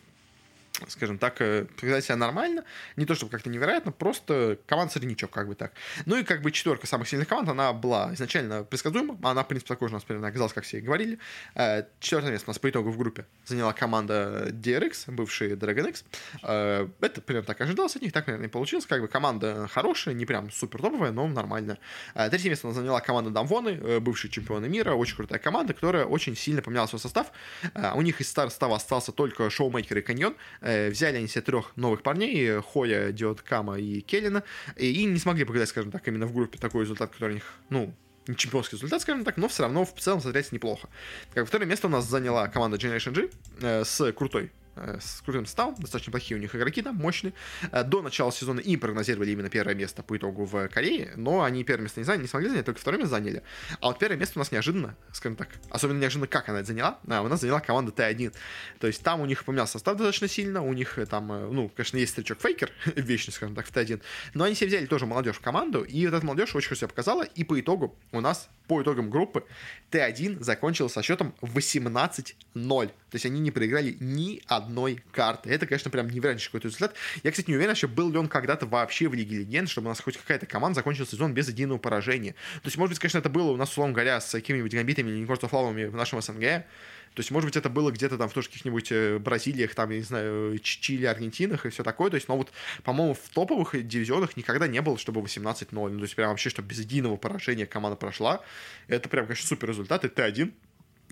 скажем 0.87 1.17
так, 1.17 1.35
показать 1.35 2.05
себя 2.05 2.15
нормально. 2.15 2.63
Не 2.95 3.05
то 3.05 3.15
чтобы 3.15 3.31
как-то 3.31 3.49
невероятно, 3.49 3.91
просто 3.91 4.57
команда 4.65 4.93
среднячок, 4.93 5.31
как 5.31 5.47
бы 5.47 5.55
так. 5.55 5.73
Ну 6.05 6.17
и 6.17 6.23
как 6.23 6.41
бы 6.41 6.51
четверка 6.51 6.87
самых 6.87 7.07
сильных 7.07 7.27
команд, 7.27 7.49
она 7.49 7.73
была 7.73 8.13
изначально 8.13 8.63
предсказуема. 8.63 9.17
Она, 9.23 9.43
в 9.43 9.47
принципе, 9.47 9.73
такой 9.73 9.89
же 9.89 9.95
у 9.95 9.97
нас 9.97 10.03
примерно 10.03 10.27
оказалась, 10.27 10.53
как 10.53 10.63
все 10.63 10.77
и 10.77 10.81
говорили. 10.81 11.19
Э, 11.55 11.83
Четвертое 11.99 12.31
место 12.31 12.49
у 12.49 12.51
нас 12.51 12.59
по 12.59 12.69
итогу 12.69 12.91
в 12.91 12.97
группе 12.97 13.25
заняла 13.45 13.73
команда 13.73 14.49
DRX, 14.49 15.11
бывший 15.11 15.53
Dragon 15.53 15.89
X. 15.89 16.03
Э, 16.43 16.87
это 17.01 17.21
примерно 17.21 17.47
так 17.47 17.61
ожидалось 17.61 17.95
от 17.95 18.01
них, 18.01 18.13
так, 18.13 18.27
наверное, 18.27 18.47
и 18.47 18.51
получилось. 18.51 18.85
Как 18.85 19.01
бы 19.01 19.07
команда 19.07 19.67
хорошая, 19.71 20.13
не 20.13 20.25
прям 20.25 20.51
супер 20.51 20.81
топовая, 20.81 21.11
но 21.11 21.27
нормальная. 21.27 21.77
Э, 22.15 22.29
третье 22.29 22.49
место 22.49 22.67
у 22.67 22.69
нас 22.69 22.77
заняла 22.77 23.01
команда 23.01 23.31
Дамвоны, 23.31 23.99
бывшие 23.99 24.31
чемпионы 24.31 24.69
мира, 24.69 24.93
очень 24.93 25.15
крутая 25.15 25.39
команда, 25.39 25.73
которая 25.73 26.05
очень 26.05 26.35
сильно 26.35 26.61
поменяла 26.61 26.87
свой 26.87 26.99
состав. 26.99 27.31
У 27.95 28.01
них 28.01 28.21
из 28.21 28.29
старого 28.29 28.49
состава 28.49 28.75
остался 28.75 29.11
только 29.11 29.49
Шоумейкер 29.49 29.97
и 29.97 30.01
Каньон. 30.01 30.35
Э, 30.69 30.89
взяли 30.89 31.17
они 31.17 31.27
себе 31.27 31.41
трех 31.41 31.75
новых 31.75 32.03
парней, 32.03 32.61
Хоя, 32.61 33.11
Диод 33.11 33.41
Кама 33.41 33.79
и 33.79 34.01
Келлина, 34.01 34.43
и 34.75 35.03
не 35.05 35.17
смогли 35.17 35.43
показать, 35.43 35.69
скажем 35.69 35.91
так, 35.91 36.07
именно 36.07 36.27
в 36.27 36.33
группе 36.33 36.59
такой 36.59 36.83
результат, 36.83 37.11
который 37.11 37.31
у 37.31 37.33
них, 37.35 37.53
ну, 37.69 37.93
не 38.27 38.35
чемпионский 38.35 38.77
результат, 38.77 39.01
скажем 39.01 39.23
так, 39.23 39.37
но 39.37 39.47
все 39.47 39.63
равно 39.63 39.85
в 39.85 39.93
целом 39.99 40.21
смотреться 40.21 40.53
неплохо. 40.53 40.87
Как 41.33 41.47
второе 41.47 41.67
место 41.67 41.87
у 41.87 41.89
нас 41.89 42.05
заняла 42.05 42.47
команда 42.47 42.77
Generation 42.77 43.13
G 43.13 43.29
э, 43.61 43.83
с 43.83 44.11
крутой 44.13 44.51
Э, 44.68 44.68
с 44.99 45.21
крутым 45.21 45.45
составом, 45.45 45.75
достаточно 45.75 46.11
плохие 46.11 46.37
у 46.37 46.41
них 46.41 46.55
игроки 46.55 46.81
там, 46.81 46.95
мощные. 46.95 47.33
Э, 47.71 47.83
до 47.83 48.01
начала 48.01 48.31
сезона 48.31 48.59
им 48.59 48.79
прогнозировали 48.79 49.31
именно 49.31 49.49
первое 49.49 49.75
место 49.75 50.03
по 50.03 50.17
итогу 50.17 50.45
в 50.45 50.67
Корее, 50.69 51.13
но 51.15 51.43
они 51.43 51.63
первое 51.63 51.83
место 51.83 51.99
не, 51.99 52.05
заняли, 52.05 52.23
не 52.23 52.27
смогли 52.27 52.49
занять, 52.49 52.65
только 52.65 52.79
второе 52.79 52.99
место 52.99 53.15
заняли. 53.15 53.43
А 53.79 53.87
вот 53.87 53.99
первое 53.99 54.17
место 54.17 54.39
у 54.39 54.41
нас 54.41 54.51
неожиданно, 54.51 54.95
скажем 55.13 55.35
так, 55.35 55.49
особенно 55.69 55.99
неожиданно, 55.99 56.27
как 56.27 56.49
она 56.49 56.59
это 56.59 56.67
заняла, 56.67 56.99
а, 57.07 57.21
у 57.21 57.27
нас 57.27 57.41
заняла 57.41 57.59
команда 57.59 57.91
Т1. 57.91 58.33
То 58.79 58.87
есть 58.87 59.03
там 59.03 59.21
у 59.21 59.25
них 59.25 59.43
поменялся 59.45 59.73
состав 59.73 59.97
достаточно 59.97 60.27
сильно, 60.27 60.61
у 60.61 60.73
них 60.73 60.97
э, 60.97 61.05
там, 61.05 61.27
ну, 61.27 61.69
конечно, 61.69 61.97
есть 61.97 62.13
старичок 62.13 62.39
Фейкер, 62.41 62.71
вечный, 62.95 63.33
скажем 63.33 63.55
так, 63.55 63.65
в 63.65 63.71
Т1, 63.71 64.01
но 64.33 64.45
они 64.45 64.55
себе 64.55 64.67
взяли 64.67 64.85
тоже 64.85 65.05
молодежь 65.05 65.37
в 65.37 65.41
команду, 65.41 65.83
и 65.83 66.05
вот 66.05 66.15
эта 66.15 66.25
молодежь 66.25 66.55
очень 66.55 66.69
хорошо 66.69 66.79
себя 66.79 66.87
показала, 66.89 67.23
и 67.23 67.43
по 67.43 67.59
итогу 67.59 67.95
у 68.11 68.21
нас, 68.21 68.49
по 68.67 68.81
итогам 68.81 69.09
группы, 69.09 69.43
Т1 69.91 70.43
закончил 70.43 70.89
со 70.89 71.01
счетом 71.01 71.33
18-0. 71.41 72.87
То 72.87 72.93
есть 73.13 73.25
они 73.25 73.39
не 73.39 73.51
проиграли 73.51 73.97
ни 73.99 74.41
одной 74.69 75.01
карты. 75.11 75.49
Это, 75.49 75.65
конечно, 75.65 75.89
прям 75.89 76.09
невероятный 76.09 76.45
какой-то 76.45 76.67
результат. 76.67 76.95
Я, 77.23 77.31
кстати, 77.31 77.49
не 77.49 77.55
уверен, 77.55 77.71
вообще 77.71 77.87
был 77.87 78.11
ли 78.11 78.17
он 78.17 78.27
когда-то 78.27 78.65
вообще 78.65 79.07
в 79.07 79.13
Лиге 79.13 79.39
Легенд, 79.39 79.69
чтобы 79.69 79.87
у 79.87 79.89
нас 79.89 79.99
хоть 79.99 80.17
какая-то 80.17 80.45
команда 80.45 80.75
закончила 80.75 81.07
сезон 81.07 81.33
без 81.33 81.47
единого 81.49 81.79
поражения. 81.79 82.33
То 82.61 82.67
есть, 82.67 82.77
может 82.77 82.91
быть, 82.91 82.99
конечно, 82.99 83.17
это 83.17 83.29
было 83.29 83.51
у 83.51 83.57
нас, 83.57 83.69
условно 83.69 83.93
говоря, 83.93 84.21
с 84.21 84.31
какими-нибудь 84.31 84.73
гамбитами 84.73 85.11
или 85.11 85.25
флавами 85.25 85.85
в 85.85 85.95
нашем 85.95 86.21
СНГ. 86.21 86.65
То 87.15 87.21
есть, 87.21 87.31
может 87.31 87.47
быть, 87.47 87.57
это 87.57 87.69
было 87.69 87.91
где-то 87.91 88.17
там 88.17 88.29
в 88.29 88.33
тоже 88.33 88.47
каких-нибудь 88.47 88.91
э, 88.91 89.17
Бразилиях, 89.17 89.73
там, 89.73 89.89
я 89.89 89.97
не 89.97 90.03
знаю, 90.03 90.57
Чили, 90.59 91.05
Аргентинах 91.05 91.65
и 91.65 91.69
все 91.69 91.83
такое. 91.83 92.09
То 92.11 92.15
есть, 92.15 92.27
но 92.27 92.37
вот, 92.37 92.51
по-моему, 92.83 93.15
в 93.15 93.33
топовых 93.33 93.75
дивизионах 93.87 94.37
никогда 94.37 94.67
не 94.67 94.81
было, 94.81 94.97
чтобы 94.97 95.21
18-0. 95.21 95.67
Ну, 95.71 95.97
то 95.97 96.03
есть, 96.03 96.15
прям 96.15 96.29
вообще, 96.29 96.49
чтобы 96.49 96.67
без 96.67 96.79
единого 96.79 97.17
поражения 97.17 97.65
команда 97.65 97.95
прошла. 97.95 98.41
Это 98.87 99.09
прям, 99.09 99.25
конечно, 99.25 99.47
супер 99.47 99.69
результат. 99.69 100.05
И 100.05 100.07
Т1 100.07 100.53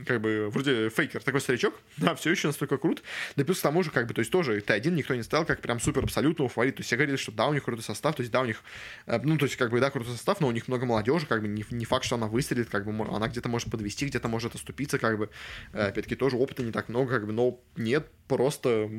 как 0.05 0.21
бы, 0.21 0.49
вроде 0.49 0.89
фейкер, 0.89 1.23
такой 1.23 1.41
старичок, 1.41 1.73
да, 1.97 2.15
все 2.15 2.31
еще 2.31 2.47
настолько 2.47 2.77
крут. 2.77 3.03
Да 3.35 3.43
плюс 3.43 3.59
к 3.59 3.63
тому 3.63 3.83
же, 3.83 3.91
как 3.91 4.07
бы, 4.07 4.13
то 4.13 4.19
есть 4.19 4.31
тоже 4.31 4.59
Т1 4.59 4.91
никто 4.91 5.15
не 5.15 5.23
ставил 5.23 5.45
как 5.45 5.61
прям 5.61 5.79
супер 5.79 6.03
абсолютного 6.03 6.49
фаворит. 6.49 6.75
То 6.75 6.81
есть 6.81 6.87
все 6.87 6.95
говорили, 6.95 7.17
что 7.17 7.31
да, 7.31 7.47
у 7.47 7.53
них 7.53 7.63
крутой 7.63 7.83
состав, 7.83 8.15
то 8.15 8.21
есть 8.21 8.31
да, 8.31 8.41
у 8.41 8.45
них, 8.45 8.61
э, 9.05 9.19
ну, 9.23 9.37
то 9.37 9.45
есть 9.45 9.55
как 9.55 9.71
бы, 9.71 9.79
да, 9.79 9.89
крутой 9.89 10.13
состав, 10.13 10.39
но 10.41 10.47
у 10.47 10.51
них 10.51 10.67
много 10.67 10.85
молодежи, 10.85 11.25
как 11.25 11.41
бы 11.41 11.47
не, 11.47 11.65
не 11.71 11.85
факт, 11.85 12.05
что 12.05 12.15
она 12.15 12.27
выстрелит, 12.27 12.69
как 12.69 12.85
бы 12.85 13.07
она 13.07 13.27
где-то 13.27 13.49
может 13.49 13.71
подвести, 13.71 14.05
где-то 14.05 14.27
может 14.27 14.55
оступиться, 14.55 14.99
как 14.99 15.17
бы, 15.17 15.29
э, 15.73 15.87
опять-таки 15.87 16.15
тоже 16.15 16.37
опыта 16.37 16.63
не 16.63 16.71
так 16.71 16.89
много, 16.89 17.15
как 17.15 17.25
бы, 17.25 17.33
но 17.33 17.59
нет, 17.75 18.07
просто, 18.27 18.89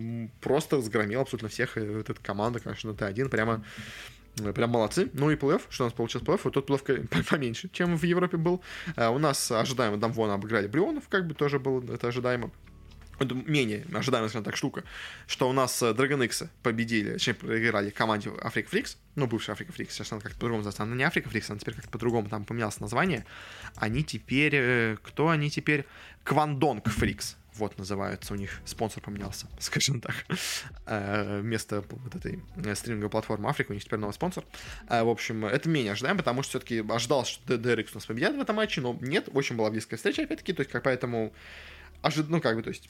просто 0.40 0.76
разгромил 0.76 1.20
абсолютно 1.20 1.48
всех, 1.48 1.76
э, 1.76 2.00
эта 2.00 2.14
команда, 2.14 2.60
конечно, 2.60 2.90
Т1 2.90 3.28
прямо 3.28 3.64
Э, 3.64 4.17
прям 4.52 4.70
молодцы. 4.70 5.10
Ну 5.12 5.30
и 5.30 5.36
плей 5.36 5.58
что 5.70 5.84
у 5.84 5.86
нас 5.86 5.92
получился 5.92 6.24
плей 6.24 6.38
вот 6.42 6.54
тот 6.54 6.66
плей 6.66 7.06
поменьше, 7.30 7.68
чем 7.72 7.96
в 7.96 8.02
Европе 8.04 8.36
был. 8.36 8.62
А 8.96 9.10
у 9.10 9.18
нас 9.18 9.50
ожидаемо 9.50 9.96
DAMWON 9.96 10.29
а 10.29 10.34
обыграли 10.34 10.66
Brion 10.66 10.93
ов, 10.93 11.08
как 11.08 11.26
бы 11.26 11.34
тоже 11.34 11.58
было 11.58 11.82
это 11.92 12.08
ожидаемо. 12.08 12.50
Менее 13.20 13.84
ожидаемая, 13.92 14.28
скажем 14.28 14.44
так, 14.44 14.56
штука, 14.56 14.84
что 15.26 15.50
у 15.50 15.52
нас 15.52 15.82
э, 15.82 15.90
Dragon 15.90 16.24
X 16.24 16.44
победили, 16.62 17.14
точнее, 17.14 17.34
проиграли 17.34 17.90
команде 17.90 18.30
Afreeca 18.40 18.70
Freecs, 18.70 18.96
ну, 19.16 19.26
бывшая 19.26 19.54
Afreeca 19.54 19.72
Freecs, 19.72 19.92
сейчас 19.92 20.12
она 20.12 20.20
как-то 20.20 20.36
по-другому 20.36 20.58
называется, 20.58 20.84
она 20.84 20.94
не 20.94 21.02
Afreeca 21.02 21.28
Freecs, 21.28 21.50
она 21.50 21.58
теперь 21.58 21.74
как-то 21.74 21.90
по-другому 21.90 22.28
там 22.28 22.44
поменялось 22.44 22.78
название. 22.78 23.26
Они 23.74 24.04
теперь, 24.04 24.96
кто 25.02 25.30
они 25.30 25.50
теперь? 25.50 25.84
Kwangdong 26.22 26.88
Freecs, 26.88 27.36
вот 27.58 27.78
называется 27.78 28.32
у 28.32 28.36
них, 28.36 28.60
спонсор 28.64 29.02
поменялся, 29.02 29.46
скажем 29.58 30.00
так. 30.00 30.14
Э, 30.86 31.40
вместо 31.40 31.84
вот 31.88 32.14
этой 32.14 32.42
э, 32.56 32.74
стриминговой 32.74 33.10
платформы 33.10 33.48
Afreeca 33.48 33.72
у 33.72 33.74
них 33.74 33.84
теперь 33.84 33.98
новый 33.98 34.12
спонсор. 34.12 34.44
Э, 34.88 35.02
в 35.02 35.08
общем, 35.08 35.44
это 35.44 35.68
менее 35.68 35.92
ожидаемо, 35.92 36.18
потому 36.18 36.42
что 36.42 36.50
все-таки 36.50 36.84
ожидалось, 36.88 37.28
что 37.28 37.54
DRX 37.54 37.88
у 37.92 37.96
нас 37.96 38.06
победят 38.06 38.36
в 38.36 38.40
этом 38.40 38.56
матче, 38.56 38.80
но 38.80 38.96
нет, 39.00 39.28
очень 39.32 39.56
была 39.56 39.70
близкая 39.70 39.96
встреча, 39.96 40.22
опять-таки, 40.22 40.52
то 40.52 40.60
есть, 40.60 40.70
как 40.70 40.84
поэтому 40.84 41.32
ожид... 42.02 42.28
ну, 42.28 42.40
как 42.40 42.56
бы, 42.56 42.62
то 42.62 42.70
есть, 42.70 42.88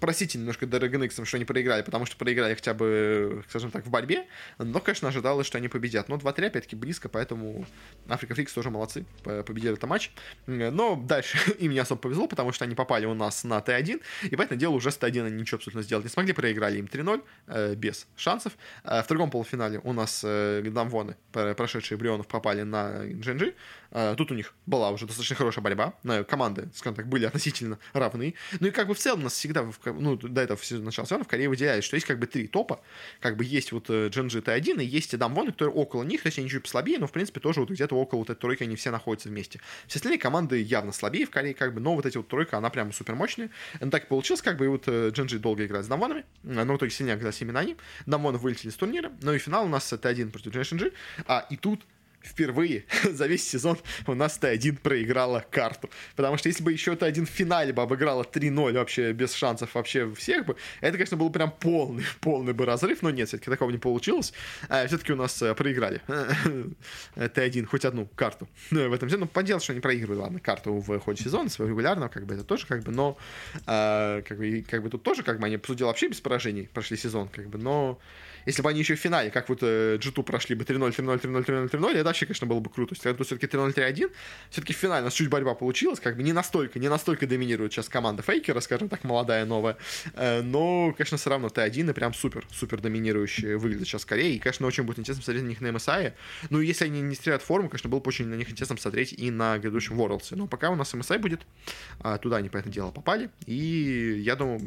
простительно 0.00 0.38
немножко 0.38 0.66
Dragon 0.66 1.04
X, 1.04 1.20
что 1.24 1.36
они 1.36 1.44
проиграли, 1.44 1.82
потому 1.82 2.06
что 2.06 2.16
проиграли 2.16 2.54
хотя 2.54 2.74
бы, 2.74 3.44
скажем 3.48 3.70
так, 3.70 3.86
в 3.86 3.90
борьбе. 3.90 4.26
Но, 4.58 4.80
конечно, 4.80 5.08
ожидалось, 5.08 5.46
что 5.46 5.58
они 5.58 5.68
победят. 5.68 6.08
Но 6.08 6.16
2-3, 6.16 6.46
опять-таки, 6.46 6.76
близко, 6.76 7.08
поэтому 7.08 7.66
Afreeca 8.08 8.34
Freecs 8.34 8.52
тоже 8.52 8.70
молодцы, 8.70 9.04
победили 9.22 9.72
этот 9.72 9.88
матч. 9.88 10.12
Но 10.46 10.96
дальше 10.96 11.38
им 11.58 11.72
не 11.72 11.78
особо 11.78 12.00
повезло, 12.00 12.26
потому 12.26 12.52
что 12.52 12.64
они 12.64 12.74
попали 12.74 13.06
у 13.06 13.14
нас 13.14 13.44
на 13.44 13.58
T1, 13.58 14.00
и 14.30 14.36
поэтому 14.36 14.58
дело 14.58 14.74
уже 14.74 14.90
с 14.90 14.98
T1 14.98 15.26
они 15.26 15.40
ничего 15.40 15.56
абсолютно 15.56 15.82
сделать 15.82 16.04
не 16.04 16.10
смогли, 16.10 16.32
проиграли 16.32 16.78
им 16.78 16.86
3-0, 16.86 17.22
э, 17.48 17.74
без 17.74 18.06
шансов. 18.16 18.52
Э, 18.84 19.02
в 19.02 19.08
другом 19.08 19.30
полуфинале 19.30 19.80
у 19.84 19.92
нас 19.92 20.22
э, 20.24 20.62
Дамвоны, 20.68 21.16
прошедшие 21.32 21.98
Брионов, 21.98 22.26
попали 22.26 22.62
на 22.62 23.04
Джинджи. 23.04 23.54
Э, 23.90 24.14
тут 24.16 24.30
у 24.30 24.34
них 24.34 24.54
была 24.66 24.90
уже 24.90 25.06
достаточно 25.06 25.36
хорошая 25.36 25.62
борьба, 25.62 25.94
команды, 26.28 26.68
скажем 26.74 26.94
так, 26.94 27.08
были 27.08 27.24
относительно 27.26 27.78
равны. 27.92 28.34
Ну 28.60 28.68
и 28.68 28.70
как 28.70 28.88
бы 28.88 28.94
в 28.94 28.98
целом 28.98 29.20
у 29.20 29.22
нас 29.24 29.34
всегда 29.34 29.66
ну, 29.86 30.16
до 30.16 30.40
этого 30.40 30.58
начала 30.78 31.06
сезона 31.06 31.24
в 31.24 31.28
Корее 31.28 31.48
выделяют, 31.48 31.84
что 31.84 31.96
есть 31.96 32.06
как 32.06 32.18
бы 32.18 32.26
три 32.26 32.46
топа, 32.46 32.80
как 33.20 33.36
бы 33.36 33.44
есть 33.44 33.72
вот 33.72 33.90
Джинджи 33.90 34.40
Т1 34.40 34.82
и 34.82 34.86
есть 34.86 35.16
Дамвоны, 35.16 35.52
которые 35.52 35.74
около 35.74 36.02
них, 36.02 36.22
то 36.22 36.28
есть 36.28 36.38
они 36.38 36.48
чуть 36.48 36.62
послабее, 36.62 36.98
но 36.98 37.06
в 37.06 37.12
принципе 37.12 37.40
тоже 37.40 37.60
вот 37.60 37.70
где-то 37.70 37.94
около 37.94 38.20
вот 38.20 38.30
этой 38.30 38.40
тройки 38.40 38.62
они 38.62 38.76
все 38.76 38.90
находятся 38.90 39.28
вместе. 39.28 39.60
Все 39.86 39.98
остальные 39.98 40.18
команды 40.18 40.60
явно 40.60 40.92
слабее 40.92 41.26
в 41.26 41.30
Корее, 41.30 41.54
как 41.54 41.74
бы, 41.74 41.80
но 41.80 41.94
вот 41.94 42.06
эти 42.06 42.16
вот 42.16 42.28
тройка, 42.28 42.58
она 42.58 42.70
прям 42.70 42.92
супер 42.92 43.14
мощная. 43.14 43.50
Ну 43.80 43.90
так 43.90 44.08
получилось, 44.08 44.42
как 44.42 44.56
бы, 44.56 44.66
и 44.66 44.68
вот 44.68 44.88
Джинджи 44.88 45.38
долго 45.38 45.64
играет 45.64 45.84
с 45.84 45.88
Дамвонами, 45.88 46.24
но 46.42 46.74
в 46.74 46.76
итоге 46.76 46.90
сильнее 46.90 47.14
оказались 47.14 47.40
именно 47.40 47.60
они. 47.60 47.76
Дамвоны 48.06 48.38
вылетели 48.38 48.70
из 48.70 48.74
турнира, 48.74 49.12
ну 49.22 49.32
и 49.32 49.38
финал 49.38 49.64
у 49.64 49.68
нас 49.68 49.92
Т1 49.92 50.30
против 50.30 50.52
G, 50.52 50.92
а 51.26 51.46
и 51.50 51.56
тут 51.56 51.82
впервые 52.22 52.84
за 53.04 53.26
весь 53.26 53.48
сезон 53.48 53.78
у 54.06 54.14
нас 54.14 54.38
Т1 54.40 54.78
проиграла 54.80 55.44
карту. 55.50 55.90
Потому 56.16 56.36
что 56.36 56.48
если 56.48 56.62
бы 56.62 56.72
еще 56.72 56.92
Т1 56.92 57.26
в 57.26 57.28
финале 57.28 57.72
бы 57.72 57.82
обыграла 57.82 58.22
3-0 58.22 58.72
вообще 58.72 59.12
без 59.12 59.32
шансов 59.34 59.74
вообще 59.74 60.12
всех 60.14 60.46
бы, 60.46 60.56
это, 60.80 60.92
конечно, 60.92 61.16
был 61.16 61.30
прям 61.30 61.50
полный, 61.50 62.04
полный 62.20 62.52
бы 62.52 62.66
разрыв, 62.66 63.02
но 63.02 63.10
нет, 63.10 63.28
все-таки 63.28 63.50
такого 63.50 63.70
не 63.70 63.78
получилось. 63.78 64.32
А, 64.68 64.86
все-таки 64.86 65.12
у 65.12 65.16
нас 65.16 65.40
э, 65.42 65.54
проиграли 65.54 66.00
Т1 67.16 67.66
хоть 67.66 67.84
одну 67.84 68.06
карту 68.06 68.48
в 68.70 68.92
этом 68.92 69.08
сезоне. 69.08 69.24
Ну, 69.24 69.26
поделать, 69.26 69.62
что 69.62 69.72
они 69.72 69.80
проигрывали, 69.80 70.18
ладно, 70.18 70.40
карту 70.40 70.74
в 70.74 70.98
ходе 71.00 71.22
сезона, 71.22 71.48
своего 71.48 71.70
регулярного, 71.70 72.08
как 72.08 72.26
бы 72.26 72.34
это 72.34 72.44
тоже, 72.44 72.66
как 72.66 72.82
бы, 72.82 72.92
но 72.92 73.16
а, 73.66 74.22
как, 74.22 74.38
бы, 74.38 74.64
как 74.68 74.82
бы 74.82 74.90
тут 74.90 75.02
тоже, 75.02 75.22
как 75.22 75.40
бы, 75.40 75.46
они, 75.46 75.56
по 75.56 75.74
вообще 75.74 76.08
без 76.08 76.20
поражений 76.20 76.68
прошли 76.72 76.96
сезон, 76.96 77.28
как 77.28 77.48
бы, 77.48 77.58
но 77.58 77.98
если 78.46 78.62
бы 78.62 78.70
они 78.70 78.80
еще 78.80 78.94
в 78.94 79.00
финале, 79.00 79.30
как 79.30 79.48
вот 79.48 79.58
э, 79.62 79.96
G2 79.96 80.22
прошли 80.22 80.54
бы 80.54 80.64
3-0, 80.64 80.96
3-0, 80.96 81.20
3-0, 81.20 81.44
3-0, 81.44 81.70
3-0, 81.70 81.92
это 81.92 82.04
вообще, 82.04 82.26
конечно, 82.26 82.46
было 82.46 82.60
бы 82.60 82.70
круто. 82.70 82.94
То 82.94 83.08
есть, 83.08 83.26
все-таки 83.26 83.46
3-0, 83.46 83.74
3-1, 83.74 84.10
все-таки 84.50 84.72
в 84.72 84.76
финале 84.76 85.02
у 85.02 85.04
нас 85.06 85.14
чуть 85.14 85.28
борьба 85.28 85.54
получилась, 85.54 86.00
как 86.00 86.16
бы 86.16 86.22
не 86.22 86.32
настолько, 86.32 86.78
не 86.78 86.88
настолько 86.88 87.26
доминирует 87.26 87.72
сейчас 87.72 87.88
команда 87.88 88.22
Фейкера, 88.22 88.60
скажем 88.60 88.88
так, 88.88 89.04
молодая, 89.04 89.44
новая. 89.44 89.76
Э, 90.14 90.42
но, 90.42 90.92
конечно, 90.96 91.16
все 91.16 91.30
равно 91.30 91.48
Т1 91.48 91.90
и 91.90 91.92
прям 91.92 92.14
супер, 92.14 92.46
супер 92.50 92.80
доминирующие 92.80 93.56
выглядят 93.56 93.86
сейчас 93.86 94.02
скорее. 94.02 94.34
И, 94.34 94.38
конечно, 94.38 94.66
очень 94.66 94.84
будет 94.84 94.98
интересно 94.98 95.24
смотреть 95.24 95.44
на 95.44 95.48
них 95.48 95.60
на 95.60 95.66
MSI. 95.68 96.12
Ну, 96.50 96.60
если 96.60 96.84
они 96.84 97.00
не 97.00 97.14
стеряют 97.14 97.42
форму, 97.42 97.68
конечно, 97.68 97.88
было 97.90 98.00
бы 98.00 98.08
очень 98.08 98.26
на 98.26 98.34
них 98.34 98.50
интересно 98.50 98.76
посмотреть 98.76 99.12
и 99.12 99.30
на 99.30 99.58
грядущем 99.58 100.00
Worlds. 100.00 100.34
Но 100.36 100.46
пока 100.46 100.70
у 100.70 100.76
нас 100.76 100.92
MSI 100.94 101.18
будет, 101.18 101.42
а, 102.00 102.18
туда 102.18 102.36
они, 102.36 102.48
по 102.48 102.56
этому 102.56 102.72
дело, 102.72 102.90
попали. 102.90 103.30
И 103.46 104.20
я 104.24 104.36
думаю, 104.36 104.60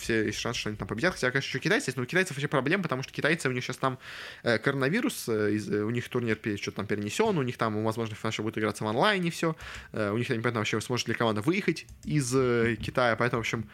все 0.00 0.26
есть 0.26 0.38
шанс, 0.38 0.56
что 0.56 0.68
они 0.68 0.76
там 0.76 0.88
победят. 0.88 1.14
Хотя, 1.14 1.30
конечно, 1.30 1.48
еще 1.48 1.58
китайцы 1.58 1.88
есть, 1.88 1.96
но 1.96 2.02
у 2.02 2.06
китайцев 2.06 2.36
вообще 2.36 2.48
проблем, 2.48 2.82
потому 2.82 3.02
что 3.02 3.05
китайцы, 3.12 3.48
у 3.48 3.52
них 3.52 3.64
сейчас 3.64 3.76
там 3.76 3.98
э, 4.42 4.58
коронавирус, 4.58 5.28
э, 5.28 5.56
э, 5.56 5.82
у 5.82 5.90
них 5.90 6.08
турнир 6.08 6.38
что-то 6.56 6.76
там 6.76 6.86
перенесен, 6.86 7.36
у 7.38 7.42
них 7.42 7.56
там, 7.56 7.84
возможно, 7.84 8.14
еще 8.14 8.42
будет 8.42 8.58
играться 8.58 8.84
в 8.84 8.86
онлайне 8.86 9.30
все, 9.30 9.56
у 9.92 10.16
них, 10.16 10.28
я 10.30 10.36
не 10.36 10.42
вообще 10.42 10.80
сможет 10.80 11.08
ли 11.08 11.14
команда 11.14 11.42
выехать 11.42 11.86
из 12.04 12.30
Китая, 12.78 13.16
поэтому, 13.16 13.42
в 13.42 13.44
общем, 13.44 13.68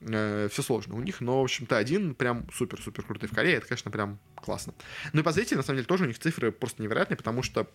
все 0.00 0.62
сложно 0.62 0.96
у 0.96 1.00
них, 1.00 1.20
но, 1.20 1.40
в 1.40 1.44
общем-то, 1.44 1.76
один 1.76 2.14
прям 2.14 2.46
супер-супер 2.52 3.04
крутый 3.04 3.28
в 3.28 3.34
Корее, 3.34 3.56
это, 3.56 3.66
конечно, 3.66 3.90
прям 3.90 4.18
классно. 4.34 4.74
Ну 5.12 5.20
и 5.20 5.22
по 5.22 5.32
зрителям, 5.32 5.58
на 5.58 5.62
самом 5.64 5.78
деле, 5.78 5.86
тоже 5.86 6.04
у 6.04 6.06
них 6.06 6.18
цифры 6.18 6.52
просто 6.52 6.82
невероятные, 6.82 7.16
потому 7.16 7.42
что 7.42 7.68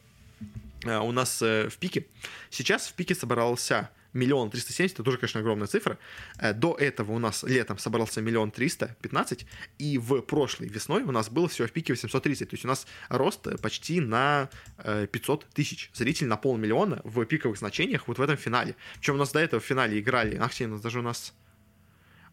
у 0.84 1.12
нас 1.12 1.42
в 1.42 1.78
пике, 1.80 2.06
сейчас 2.50 2.88
в 2.88 2.94
пике 2.94 3.16
собрался 3.16 3.90
миллион 4.14 4.50
триста 4.50 4.74
семьдесят, 4.74 4.96
это 4.96 5.04
тоже, 5.04 5.18
конечно, 5.18 5.40
огромная 5.40 5.68
цифра. 5.68 5.98
Э, 6.40 6.54
до 6.54 6.76
этого 6.76 7.12
у 7.14 7.20
нас 7.20 7.44
летом 7.44 7.78
собрался 7.78 8.22
миллион 8.22 8.52
триста 8.52 8.96
пятнадцать, 9.02 9.46
и 9.78 9.98
в 9.98 10.22
прошлой 10.22 10.68
весной 10.68 11.04
у 11.04 11.12
нас 11.12 11.30
было 11.30 11.48
всего 11.48 11.68
в 11.68 11.72
пике 11.72 11.94
830. 11.94 12.50
То 12.50 12.54
есть 12.54 12.66
у 12.66 12.68
нас 12.68 12.88
рост 13.10 13.48
почти 13.62 14.00
на 14.00 14.50
500 14.84 15.44
э, 15.44 15.46
тысяч 15.54 15.90
зрителей 15.94 16.28
на 16.28 16.38
полмиллиона 16.38 17.02
в 17.04 17.26
пиковых 17.26 17.58
значениях 17.58 18.08
вот 18.08 18.18
в 18.18 18.22
этом 18.22 18.38
финале. 18.38 18.76
Причем 18.96 19.16
у 19.16 19.18
нас 19.18 19.32
до 19.32 19.40
этого 19.40 19.62
в 19.62 19.66
финале 19.66 20.00
играли, 20.00 20.38
ах, 20.38 20.52
у 20.60 20.68
нас 20.68 20.82
даже 20.82 21.00
у 21.00 21.04
нас 21.04 21.34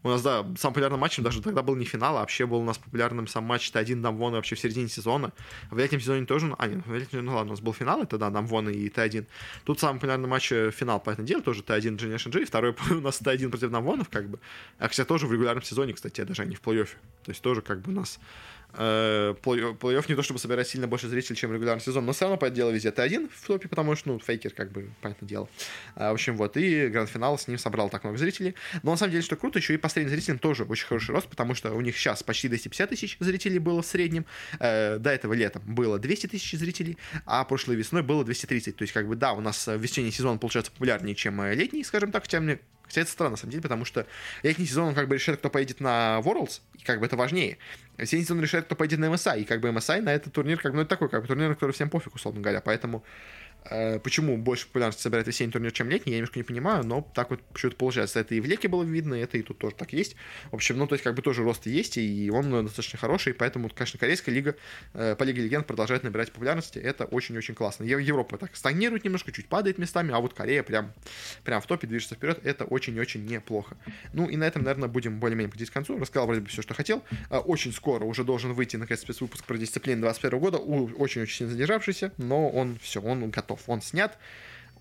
у 0.05 0.09
нас, 0.09 0.21
да, 0.21 0.45
самым 0.57 0.73
популярным 0.73 0.99
матчем 0.99 1.23
даже 1.23 1.41
тогда 1.41 1.63
был 1.63 1.75
не 1.75 1.85
финал, 1.85 2.17
а 2.17 2.19
вообще 2.19 2.45
был 2.45 2.59
у 2.59 2.63
нас 2.63 2.77
популярным 2.77 3.27
сам 3.27 3.43
матч 3.43 3.71
Т1 3.71 4.01
Дамвон 4.01 4.33
вообще 4.33 4.55
в 4.55 4.59
середине 4.59 4.87
сезона. 4.87 5.33
В 5.71 5.77
летнем 5.79 5.99
сезоне 5.99 6.27
тоже, 6.27 6.53
а, 6.59 6.67
нет, 6.67 6.85
в 6.85 6.93
летнем, 6.93 7.25
ну 7.25 7.35
ладно, 7.35 7.51
у 7.51 7.53
нас 7.53 7.61
был 7.61 7.73
финал, 7.73 8.03
это, 8.03 8.19
да, 8.19 8.29
Дамвон 8.29 8.69
и 8.69 8.87
Т1. 8.87 9.25
Тут 9.63 9.79
самый 9.79 9.95
популярный 9.95 10.27
матч 10.27 10.51
э, 10.51 10.69
финал, 10.69 10.99
по 10.99 11.09
этому 11.09 11.27
делу, 11.27 11.41
тоже 11.41 11.63
Т1 11.63 11.97
Generation 11.97 12.29
G, 12.29 12.45
второй 12.45 12.75
у 12.91 13.01
нас 13.01 13.19
Т1 13.19 13.49
против 13.49 13.71
Дамвонов, 13.71 14.09
как 14.09 14.29
бы. 14.29 14.39
А, 14.77 14.89
кстати, 14.89 15.07
тоже 15.07 15.25
в 15.25 15.33
регулярном 15.33 15.63
сезоне, 15.63 15.93
кстати, 15.93 16.21
даже 16.21 16.45
не 16.45 16.55
в 16.55 16.61
плей-оффе. 16.61 16.95
То 17.23 17.31
есть 17.31 17.41
тоже 17.41 17.61
как 17.61 17.81
бы 17.81 17.91
у 17.91 17.95
нас 17.95 18.19
плей-офф 18.77 20.05
не 20.07 20.15
то 20.15 20.23
чтобы 20.23 20.39
собирать 20.39 20.67
сильно 20.67 20.87
больше 20.87 21.07
зрителей, 21.07 21.35
чем 21.35 21.53
регулярный 21.53 21.81
сезон, 21.81 22.05
но 22.05 22.13
все 22.13 22.25
равно, 22.25 22.37
по 22.37 22.49
дело, 22.49 22.71
везде 22.71 22.91
ты 22.91 23.01
один 23.01 23.29
в 23.29 23.47
топе, 23.47 23.67
потому 23.67 23.95
что, 23.95 24.09
ну, 24.09 24.19
фейкер, 24.19 24.51
как 24.51 24.71
бы, 24.71 24.89
понятное 25.01 25.27
дело. 25.27 25.49
А, 25.95 26.11
в 26.11 26.13
общем, 26.15 26.35
вот, 26.37 26.57
и 26.57 26.87
гранд-финал 26.87 27.37
с 27.37 27.47
ним 27.47 27.57
собрал 27.57 27.89
так 27.89 28.03
много 28.03 28.17
зрителей. 28.17 28.55
Но 28.83 28.91
на 28.91 28.97
самом 28.97 29.11
деле, 29.11 29.23
что 29.23 29.35
круто, 29.35 29.59
еще 29.59 29.73
и 29.73 29.77
по 29.77 29.89
средним 29.89 30.11
зрителям 30.11 30.39
тоже 30.39 30.63
очень 30.63 30.85
хороший 30.87 31.11
рост, 31.11 31.27
потому 31.27 31.55
что 31.55 31.73
у 31.73 31.81
них 31.81 31.97
сейчас 31.97 32.23
почти 32.23 32.47
250 32.47 32.89
тысяч 32.89 33.17
зрителей 33.19 33.59
было 33.59 33.81
в 33.81 33.85
среднем. 33.85 34.25
Э, 34.59 34.97
до 34.97 35.09
этого 35.11 35.33
летом 35.33 35.61
было 35.65 35.99
200 35.99 36.27
тысяч 36.27 36.57
зрителей, 36.57 36.97
а 37.25 37.43
прошлой 37.45 37.75
весной 37.75 38.03
было 38.03 38.23
230. 38.23 38.75
То 38.75 38.81
есть, 38.83 38.93
как 38.93 39.07
бы, 39.07 39.15
да, 39.15 39.33
у 39.33 39.41
нас 39.41 39.67
весенний 39.67 40.11
сезон 40.11 40.39
получается 40.39 40.71
популярнее, 40.71 41.15
чем 41.15 41.43
летний, 41.51 41.83
скажем 41.83 42.11
так, 42.11 42.23
хотя 42.23 42.39
мне 42.39 42.59
Хотя 42.85 43.01
это 43.01 43.11
странно, 43.11 43.31
на 43.31 43.37
самом 43.37 43.51
деле, 43.51 43.63
потому 43.63 43.85
что 43.85 44.05
летний 44.43 44.65
сезон, 44.65 44.89
он 44.89 44.95
как 44.95 45.07
бы 45.07 45.15
решает, 45.15 45.39
кто 45.39 45.49
поедет 45.49 45.79
на 45.79 46.21
Worlds, 46.23 46.61
и 46.75 46.83
как 46.83 46.99
бы 46.99 47.05
это 47.05 47.17
важнее. 47.17 47.57
Весенний 47.97 48.23
сезон 48.23 48.41
решает, 48.41 48.65
кто 48.65 48.75
поедет 48.75 48.99
на 48.99 49.05
MSI, 49.05 49.41
и 49.41 49.45
как 49.45 49.61
бы 49.61 49.69
MSI 49.69 50.01
на 50.01 50.13
этот 50.13 50.33
турнир, 50.33 50.59
как 50.59 50.71
бы, 50.71 50.77
ну, 50.77 50.81
это 50.81 50.89
такой, 50.89 51.09
как 51.09 51.21
бы, 51.21 51.27
турнир, 51.27 51.53
который 51.53 51.71
всем 51.71 51.89
пофиг, 51.89 52.15
условно 52.15 52.41
говоря, 52.41 52.61
поэтому 52.61 53.03
почему 54.03 54.37
больше 54.37 54.67
популярности 54.67 55.01
собирает 55.01 55.27
весенний 55.27 55.51
турнир, 55.51 55.71
чем 55.71 55.89
летний, 55.89 56.13
я 56.13 56.17
немножко 56.19 56.39
не 56.39 56.43
понимаю, 56.43 56.85
но 56.85 57.01
так 57.13 57.29
вот 57.29 57.41
почему-то 57.53 57.77
получается. 57.77 58.19
Это 58.19 58.35
и 58.35 58.39
в 58.39 58.45
Леке 58.45 58.67
было 58.67 58.83
видно, 58.83 59.15
это 59.15 59.37
и 59.37 59.41
тут 59.41 59.57
тоже 59.57 59.75
так 59.75 59.93
есть. 59.93 60.15
В 60.51 60.55
общем, 60.55 60.77
ну, 60.77 60.87
то 60.87 60.93
есть, 60.93 61.03
как 61.03 61.15
бы 61.15 61.21
тоже 61.21 61.43
рост 61.43 61.65
есть, 61.65 61.97
и 61.97 62.29
он 62.31 62.65
достаточно 62.65 62.99
хороший, 62.99 63.33
поэтому, 63.33 63.69
конечно, 63.69 63.99
Корейская 63.99 64.31
лига 64.31 64.55
э, 64.93 65.15
по 65.15 65.23
Лиге 65.23 65.41
Легенд 65.43 65.67
продолжает 65.67 66.03
набирать 66.03 66.31
популярности, 66.31 66.79
это 66.79 67.05
очень-очень 67.05 67.55
классно. 67.55 67.83
Европа 67.83 68.37
так 68.37 68.55
стагнирует 68.55 69.03
немножко, 69.03 69.31
чуть 69.31 69.47
падает 69.47 69.77
местами, 69.77 70.13
а 70.13 70.19
вот 70.19 70.33
Корея 70.33 70.63
прям, 70.63 70.93
прям 71.43 71.61
в 71.61 71.67
топе 71.67 71.87
движется 71.87 72.15
вперед, 72.15 72.39
это 72.43 72.65
очень-очень 72.65 73.25
неплохо. 73.25 73.77
Ну, 74.13 74.27
и 74.27 74.35
на 74.35 74.43
этом, 74.45 74.63
наверное, 74.63 74.89
будем 74.89 75.19
более-менее 75.19 75.49
подходить 75.49 75.69
к 75.69 75.73
концу. 75.73 75.97
Рассказал 75.97 76.27
вроде 76.27 76.41
бы 76.41 76.47
все, 76.47 76.61
что 76.61 76.73
хотел. 76.73 77.03
Э, 77.29 77.37
очень 77.37 77.73
скоро 77.73 78.03
уже 78.05 78.23
должен 78.23 78.53
выйти, 78.53 78.77
наконец, 78.77 79.01
спецвыпуск 79.01 79.45
про 79.45 79.57
дисциплины 79.57 80.01
21 80.01 80.39
года, 80.39 80.57
очень-очень 80.57 81.35
сильно 81.35 81.51
задержавшийся, 81.51 82.11
но 82.17 82.49
он 82.49 82.77
все, 82.81 83.01
он 83.01 83.29
готов, 83.29 83.54
он 83.67 83.81
снят 83.81 84.17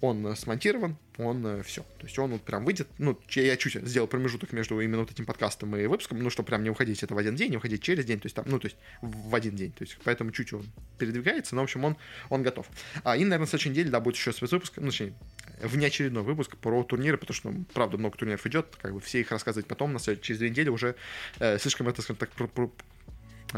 он 0.05 0.27
э, 0.27 0.37
смонтирован, 0.37 0.97
он 1.19 1.47
э, 1.47 1.63
все. 1.63 1.83
То 1.99 2.05
есть 2.05 2.19
он 2.19 2.33
вот 2.33 2.43
прям 2.43 2.65
выйдет, 2.65 2.89
ну, 2.99 3.19
я 3.31 3.57
чуть 3.57 3.75
сделал 3.75 4.07
промежуток 4.07 4.53
между 4.53 4.81
именно 4.81 5.01
вот 5.01 5.11
этим 5.11 5.25
подкастом 5.25 5.77
и 5.77 5.87
выпуском, 5.87 6.23
ну, 6.23 6.31
чтобы 6.31 6.49
прям 6.49 6.63
не 6.63 6.71
уходить 6.71 7.03
это 7.03 7.15
в 7.15 7.19
один 7.19 7.37
день, 7.37 7.51
не 7.51 7.57
уходить 7.57 7.83
через 7.83 8.05
день, 8.05 8.21
то 8.21 8.27
есть 8.27 8.37
там, 8.37 8.45
ну, 8.49 8.59
то 8.59 8.67
есть 8.67 8.77
в 9.01 9.35
один 9.35 9.57
день, 9.57 9.73
то 9.73 9.83
есть 9.83 9.97
поэтому 10.05 10.31
чуть 10.31 10.53
он 10.53 10.67
передвигается, 10.99 11.55
но, 11.55 11.63
в 11.63 11.65
общем, 11.65 11.85
он, 11.85 11.97
он 12.29 12.43
готов. 12.43 12.67
А, 13.03 13.17
и, 13.17 13.25
наверное, 13.25 13.47
в 13.47 13.51
следующей 13.51 13.71
неделе, 13.71 13.91
да, 13.91 14.01
будет 14.01 14.17
еще 14.17 14.33
спецвыпуск, 14.33 14.75
ну, 14.77 14.89
точнее, 14.89 15.15
внеочередной 15.63 16.23
выпуск 16.23 16.57
про 16.57 16.83
турниры, 16.85 17.17
потому 17.17 17.35
что, 17.35 17.51
ну, 17.51 17.65
правда, 17.73 17.97
много 17.97 18.17
турниров 18.19 18.47
идет, 18.47 18.77
как 18.81 18.93
бы 18.93 19.01
все 19.01 19.21
их 19.21 19.31
рассказывать 19.31 19.67
потом, 19.67 19.93
на 19.93 20.01
через 20.01 20.39
две 20.39 20.51
недели 20.51 20.69
уже 20.69 20.97
э, 21.39 21.59
слишком 21.59 21.89
это, 21.89 22.03
скажем 22.03 22.17
так, 22.17 22.31
Э, 22.37 22.69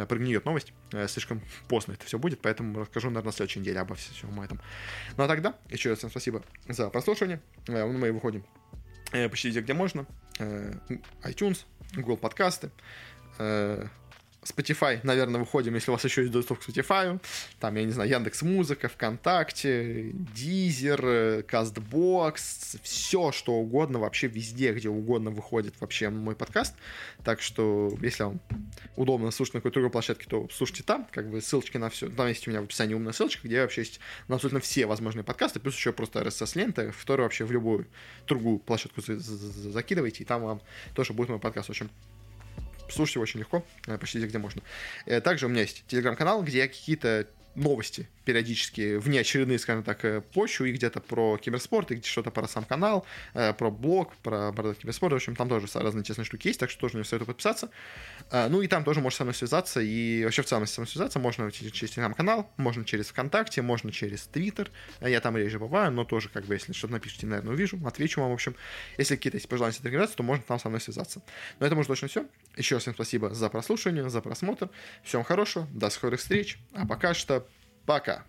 прогниет 0.04 0.44
новость. 0.44 0.72
Э, 0.92 1.08
слишком 1.08 1.40
поздно 1.68 1.92
это 1.92 2.04
все 2.04 2.18
будет, 2.18 2.40
поэтому 2.42 2.80
расскажу, 2.80 3.08
наверное, 3.08 3.28
на 3.28 3.32
следующей 3.32 3.60
неделе 3.60 3.80
обо 3.80 3.94
всем 3.94 4.40
этом. 4.40 4.60
Ну 5.16 5.24
а 5.24 5.28
тогда, 5.28 5.54
еще 5.70 5.90
раз 5.90 5.98
всем 5.98 6.10
спасибо 6.10 6.42
за 6.68 6.90
прослушивание. 6.90 7.40
Э, 7.68 7.86
мы 7.86 8.12
выходим 8.12 8.44
почти 9.30 9.50
где 9.60 9.72
можно. 9.72 10.04
iTunes, 10.38 11.64
Google 11.94 12.18
подкасты, 12.18 12.70
Spotify, 14.46 15.00
наверное, 15.02 15.40
выходим, 15.40 15.74
если 15.74 15.90
у 15.90 15.94
вас 15.94 16.04
еще 16.04 16.22
есть 16.22 16.32
доступ 16.32 16.60
к 16.60 16.68
Spotify. 16.68 17.20
Там, 17.60 17.74
я 17.76 17.84
не 17.84 17.92
знаю, 17.92 18.10
Яндекс 18.10 18.42
Музыка, 18.42 18.88
ВКонтакте, 18.88 20.12
Дизер, 20.34 21.42
Кастбокс, 21.42 22.76
все, 22.82 23.32
что 23.32 23.54
угодно, 23.54 23.98
вообще 23.98 24.28
везде, 24.28 24.72
где 24.72 24.88
угодно 24.88 25.30
выходит 25.30 25.74
вообще 25.80 26.10
мой 26.10 26.34
подкаст. 26.34 26.74
Так 27.24 27.40
что, 27.40 27.92
если 28.00 28.24
вам 28.24 28.40
удобно 28.96 29.30
слушать 29.30 29.54
на 29.54 29.60
какой-то 29.60 29.74
другой 29.74 29.90
площадке, 29.90 30.26
то 30.28 30.48
слушайте 30.52 30.82
там, 30.82 31.06
как 31.10 31.30
бы 31.30 31.40
ссылочки 31.40 31.76
на 31.76 31.90
все. 31.90 32.08
Там 32.08 32.28
есть 32.28 32.46
у 32.46 32.50
меня 32.50 32.60
в 32.60 32.64
описании 32.64 32.94
умная 32.94 33.12
ссылочка, 33.12 33.46
где 33.46 33.62
вообще 33.62 33.82
есть 33.82 34.00
на 34.28 34.36
абсолютно 34.36 34.60
все 34.60 34.86
возможные 34.86 35.24
подкасты, 35.24 35.60
плюс 35.60 35.74
еще 35.74 35.92
просто 35.92 36.20
RSS-лента, 36.20 36.92
в 36.92 37.00
которую 37.00 37.24
вообще 37.24 37.44
в 37.44 37.52
любую 37.52 37.86
другую 38.26 38.58
площадку 38.58 39.00
закидывайте, 39.00 40.22
и 40.22 40.26
там 40.26 40.42
вам 40.42 40.62
тоже 40.94 41.12
будет 41.12 41.28
мой 41.28 41.38
подкаст. 41.38 41.68
В 41.68 41.70
общем, 41.70 41.90
слушайте 42.90 43.20
очень 43.20 43.40
легко, 43.40 43.64
э, 43.86 43.98
почти 43.98 44.20
где 44.20 44.38
можно. 44.38 44.62
Э, 45.06 45.20
также 45.20 45.46
у 45.46 45.48
меня 45.48 45.62
есть 45.62 45.84
телеграм-канал, 45.86 46.42
где 46.42 46.58
я 46.58 46.68
какие-то 46.68 47.26
новости 47.56 48.08
периодически 48.24 48.96
внеочередные, 48.96 49.58
скажем 49.58 49.84
так, 49.84 50.04
э, 50.04 50.20
почву, 50.20 50.66
и 50.66 50.72
где-то 50.72 51.00
про 51.00 51.38
киберспорт, 51.38 51.92
и 51.92 51.94
где 51.94 52.08
что-то 52.08 52.30
про 52.30 52.48
сам 52.48 52.64
канал, 52.64 53.06
э, 53.34 53.52
про 53.54 53.70
блог, 53.70 54.14
про 54.16 54.52
Бородат 54.52 54.78
киберспорт. 54.78 55.12
В 55.12 55.16
общем, 55.16 55.36
там 55.36 55.48
тоже 55.48 55.66
разные 55.74 56.00
интересные 56.00 56.24
штуки 56.24 56.48
есть, 56.48 56.58
так 56.58 56.68
что 56.70 56.80
тоже 56.80 56.98
не 56.98 57.04
советую 57.04 57.28
подписаться. 57.28 57.70
Э, 58.30 58.48
ну 58.48 58.62
и 58.62 58.66
там 58.66 58.82
тоже 58.84 59.00
можешь 59.00 59.16
со 59.16 59.24
мной 59.24 59.34
связаться, 59.34 59.80
и 59.80 60.24
вообще 60.24 60.42
в 60.42 60.46
целом 60.46 60.66
со 60.66 60.80
мной 60.80 60.88
связаться 60.88 61.18
можно 61.20 61.50
через 61.52 61.72
телеграм-канал, 61.72 62.50
можно 62.56 62.84
через 62.84 63.06
ВКонтакте, 63.08 63.62
можно 63.62 63.92
через 63.92 64.26
Твиттер. 64.26 64.72
Я 65.00 65.20
там 65.20 65.36
реже 65.36 65.60
бываю, 65.60 65.92
но 65.92 66.04
тоже, 66.04 66.28
как 66.28 66.44
бы, 66.46 66.54
если 66.54 66.72
что-то 66.72 66.94
напишите, 66.94 67.26
наверное, 67.26 67.54
увижу, 67.54 67.80
отвечу 67.86 68.20
вам. 68.20 68.30
В 68.30 68.34
общем, 68.34 68.56
если 68.98 69.14
какие-то 69.14 69.36
есть 69.36 69.48
пожелания 69.48 69.74
с 69.74 70.10
то 70.10 70.22
можно 70.22 70.44
там 70.46 70.58
со 70.58 70.68
мной 70.68 70.80
связаться. 70.80 71.22
Но 71.60 71.66
это, 71.66 71.76
может, 71.76 71.88
точно 71.88 72.08
все. 72.08 72.26
Еще 72.56 72.74
раз 72.74 72.82
всем 72.82 72.94
спасибо 72.94 73.32
за 73.32 73.48
прослушивание, 73.48 74.08
за 74.10 74.20
просмотр. 74.20 74.68
Всем 75.04 75.22
хорошего, 75.22 75.68
до 75.72 75.90
скорых 75.90 76.20
встреч. 76.20 76.58
А 76.72 76.86
пока 76.86 77.14
что 77.14 77.45
Пока. 77.86 78.26